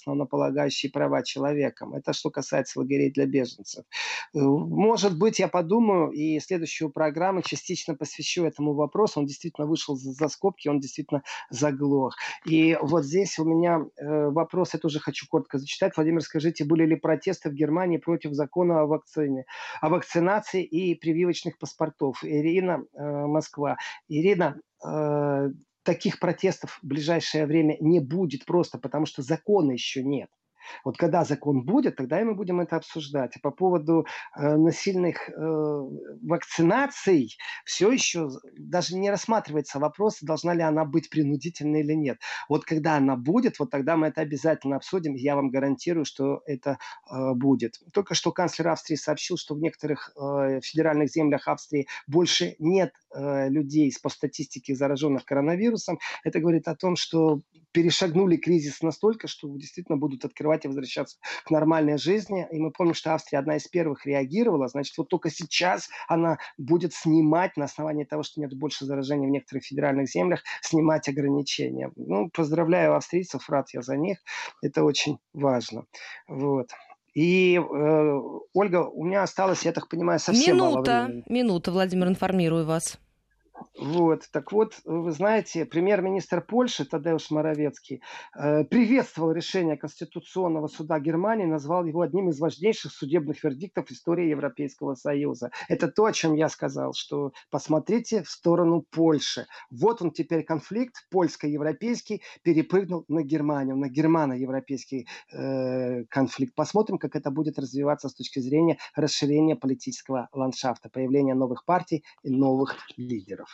основополагающие 0.46 0.92
права 0.92 1.24
человеком. 1.24 1.94
Это 1.94 2.14
что 2.14 2.30
касается 2.30 2.80
лагерей 2.80 3.12
для 3.12 3.26
беженцев. 3.26 3.86
Э, 4.34 4.40
может 4.40 5.18
быть, 5.18 5.40
я 5.40 5.48
подумаю 5.48 6.12
и 6.12 6.40
следующую 6.40 6.90
программу 6.90 7.42
частично 7.42 7.96
посвящу 7.96 8.46
этому 8.46 8.74
вопросу. 8.74 9.20
Он 9.20 9.26
действительно 9.26 9.68
вышел 9.68 9.96
за, 9.96 10.12
за 10.12 10.28
скобки, 10.28 10.68
он 10.70 10.80
действительно 10.80 11.24
заглох. 11.50 12.16
И 12.46 12.78
вот 12.82 13.06
здесь 13.06 13.40
у 13.40 13.46
меня 13.46 13.82
э, 13.98 14.30
вопрос, 14.30 14.74
я 14.74 14.80
тоже 14.80 15.00
хочу 15.00 15.26
коротко 15.28 15.58
зачитать. 15.58 15.94
Владимир, 15.96 16.22
скажите, 16.22 16.66
были 16.66 16.86
ли 16.86 16.96
протесты 16.96 17.50
в 17.50 17.54
Германии 17.54 17.98
против 17.98 18.34
закона 18.34 18.82
о 18.82 18.86
вакцине, 18.86 19.46
о 19.82 19.90
вакцинации 19.90 20.64
и 20.64 20.96
прививочных 20.96 21.58
паспортов? 21.58 22.24
Ирина, 22.24 22.84
э, 22.94 23.26
Москва. 23.26 23.78
Ирина, 24.08 24.56
э, 24.86 25.50
таких 25.86 26.20
протестов 26.20 26.80
в 26.82 26.86
ближайшее 26.86 27.46
время 27.46 27.78
не 27.80 28.02
будет 28.02 28.44
просто 28.46 28.78
потому, 28.78 29.06
что 29.06 29.22
закона 29.22 29.72
еще 29.72 30.04
нет. 30.04 30.30
Вот 30.84 30.98
когда 30.98 31.24
закон 31.24 31.64
будет, 31.64 31.96
тогда 31.96 32.22
и 32.22 32.24
мы 32.24 32.36
будем 32.36 32.60
это 32.62 32.78
обсуждать. 32.78 33.36
А 33.36 33.40
по 33.40 33.52
поводу 33.52 34.06
э, 34.38 34.56
насильных 34.56 35.30
э, 35.30 35.34
вакцинаций 36.24 37.38
все 37.66 37.92
еще 37.92 38.30
даже 38.58 38.96
не 38.96 39.10
рассматривается 39.10 39.80
вопрос, 39.80 40.20
должна 40.22 40.54
ли 40.54 40.62
она 40.62 40.86
быть 40.86 41.10
принудительной 41.10 41.82
или 41.82 41.94
нет. 41.94 42.20
Вот 42.50 42.66
когда 42.66 42.98
она 42.98 43.16
будет, 43.16 43.60
вот 43.60 43.72
тогда 43.72 43.98
мы 43.98 44.08
это 44.08 44.22
обязательно 44.22 44.78
обсудим. 44.78 45.14
Я 45.16 45.36
вам 45.36 45.50
гарантирую, 45.50 46.06
что 46.06 46.42
это 46.46 46.78
э, 47.10 47.34
будет. 47.34 47.80
Только 47.94 48.16
что 48.16 48.32
канцлер 48.32 48.70
Австрии 48.70 48.96
сообщил, 48.96 49.38
что 49.38 49.56
в 49.56 49.60
некоторых 49.60 50.12
э, 50.16 50.60
федеральных 50.62 51.10
землях 51.10 51.48
Австрии 51.48 51.88
больше 52.08 52.56
нет 52.60 52.94
э, 53.14 53.50
людей 53.50 53.92
по 54.02 54.10
статистике 54.10 54.76
зараженных 54.76 55.26
коронавирусом. 55.26 56.00
Это 56.24 56.40
говорит 56.40 56.68
о 56.68 56.76
том, 56.76 56.96
что 56.96 57.42
перешагнули 57.72 58.38
кризис 58.38 58.82
настолько, 58.82 59.28
что 59.28 59.50
действительно 59.58 59.98
будут 59.98 60.24
открывать 60.24 60.55
и 60.64 60.68
возвращаться 60.68 61.18
к 61.44 61.52
нормальной 61.52 61.98
жизни. 61.98 62.48
И 62.52 62.60
мы 62.60 62.72
помним, 62.72 62.94
что 62.94 63.14
Австрия 63.14 63.40
одна 63.40 63.58
из 63.58 63.68
первых 63.68 64.06
реагировала. 64.06 64.68
Значит, 64.70 64.98
вот 64.98 65.10
только 65.10 65.30
сейчас 65.30 65.90
она 66.08 66.38
будет 66.58 66.94
снимать 66.94 67.58
на 67.58 67.66
основании 67.66 68.06
того, 68.06 68.24
что 68.24 68.40
нет 68.40 68.54
больше 68.58 68.86
заражений 68.86 69.28
в 69.28 69.32
некоторых 69.32 69.66
федеральных 69.66 70.08
землях, 70.08 70.44
снимать 70.62 71.10
ограничения. 71.10 71.92
Ну, 71.96 72.30
поздравляю 72.30 72.96
австрийцев, 72.96 73.50
рад 73.50 73.68
я 73.74 73.82
за 73.82 73.98
них. 73.98 74.20
Это 74.62 74.84
очень 74.84 75.18
важно. 75.34 75.86
Вот. 76.28 76.70
И, 77.16 77.58
э, 77.58 78.22
Ольга, 78.54 78.86
у 78.86 79.06
меня 79.06 79.24
осталось, 79.24 79.64
я 79.64 79.72
так 79.72 79.88
понимаю, 79.88 80.20
совсем 80.20 80.58
минута, 80.58 80.92
мало 80.92 81.06
времени. 81.06 81.24
Минута, 81.30 81.72
Владимир, 81.72 82.08
информирую 82.08 82.66
вас. 82.66 83.00
Вот, 83.78 84.24
так 84.32 84.52
вот, 84.52 84.74
вы 84.86 85.12
знаете, 85.12 85.66
премьер-министр 85.66 86.42
Польши 86.42 86.86
Тадеуш 86.86 87.30
Моровецкий 87.30 88.02
э, 88.34 88.64
приветствовал 88.64 89.32
решение 89.32 89.78
Конституционного 89.78 90.68
суда 90.68 91.00
Германии, 91.00 91.46
назвал 91.46 91.86
его 91.86 92.02
одним 92.02 92.30
из 92.30 92.40
важнейших 92.40 92.92
судебных 92.92 93.44
вердиктов 93.44 93.92
истории 93.92 94.28
Европейского 94.30 94.96
Союза. 94.96 95.52
Это 95.70 95.90
то, 95.90 96.06
о 96.06 96.14
чем 96.14 96.34
я 96.34 96.50
сказал, 96.50 96.94
что 96.94 97.32
посмотрите 97.50 98.24
в 98.24 98.30
сторону 98.30 98.86
Польши. 98.92 99.46
Вот 99.70 100.02
он 100.02 100.12
теперь 100.12 100.44
конфликт 100.44 101.08
польско-европейский 101.10 102.22
перепрыгнул 102.44 103.06
на 103.08 103.24
Германию, 103.24 103.76
на 103.78 103.90
германо-европейский 103.90 105.08
э, 105.34 106.06
конфликт. 106.06 106.56
Посмотрим, 106.56 106.98
как 106.98 107.16
это 107.16 107.30
будет 107.30 107.60
развиваться 107.60 108.10
с 108.10 108.16
точки 108.16 108.40
зрения 108.40 108.78
расширения 108.96 109.56
политического 109.56 110.30
ландшафта, 110.32 110.90
появления 110.90 111.36
новых 111.36 111.66
партий 111.66 112.04
и 112.24 112.30
новых 112.30 112.78
лидеров. 112.98 113.45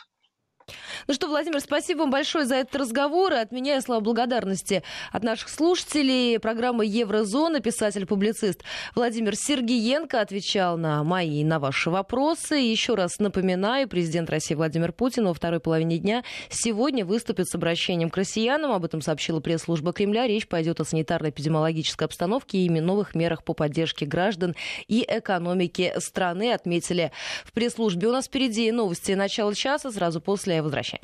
Ну 1.08 1.14
что, 1.14 1.28
Владимир, 1.28 1.60
спасибо 1.60 2.00
вам 2.00 2.10
большое 2.10 2.44
за 2.44 2.56
этот 2.56 2.76
разговор. 2.76 3.32
И 3.32 3.36
от 3.36 3.52
меня 3.52 3.80
слова 3.80 4.00
благодарности 4.00 4.82
от 5.10 5.22
наших 5.22 5.48
слушателей. 5.48 6.38
Программа 6.38 6.84
«Еврозона», 6.84 7.60
писатель-публицист 7.60 8.62
Владимир 8.94 9.34
Сергиенко 9.34 10.20
отвечал 10.20 10.76
на 10.76 11.02
мои 11.02 11.40
и 11.40 11.44
на 11.44 11.58
ваши 11.58 11.90
вопросы. 11.90 12.60
И 12.60 12.70
еще 12.70 12.94
раз 12.94 13.18
напоминаю, 13.18 13.88
президент 13.88 14.30
России 14.30 14.54
Владимир 14.54 14.92
Путин 14.92 15.26
во 15.26 15.34
второй 15.34 15.60
половине 15.60 15.98
дня 15.98 16.24
сегодня 16.50 17.04
выступит 17.04 17.48
с 17.48 17.54
обращением 17.54 18.10
к 18.10 18.16
россиянам. 18.16 18.72
Об 18.72 18.84
этом 18.84 19.00
сообщила 19.00 19.40
пресс-служба 19.40 19.92
Кремля. 19.92 20.26
Речь 20.26 20.46
пойдет 20.46 20.80
о 20.80 20.84
санитарно-эпидемиологической 20.84 22.04
обстановке 22.04 22.58
и 22.58 22.68
новых 22.82 23.14
мерах 23.14 23.44
по 23.44 23.54
поддержке 23.54 24.06
граждан 24.06 24.54
и 24.88 25.04
экономики 25.08 25.92
страны, 25.98 26.52
отметили 26.52 27.12
в 27.44 27.52
пресс-службе. 27.52 28.08
У 28.08 28.12
нас 28.12 28.26
впереди 28.26 28.70
новости 28.70 29.12
начала 29.12 29.54
часа. 29.54 29.90
Сразу 29.90 30.20
после 30.52 30.62
возвращаемся. 30.62 31.00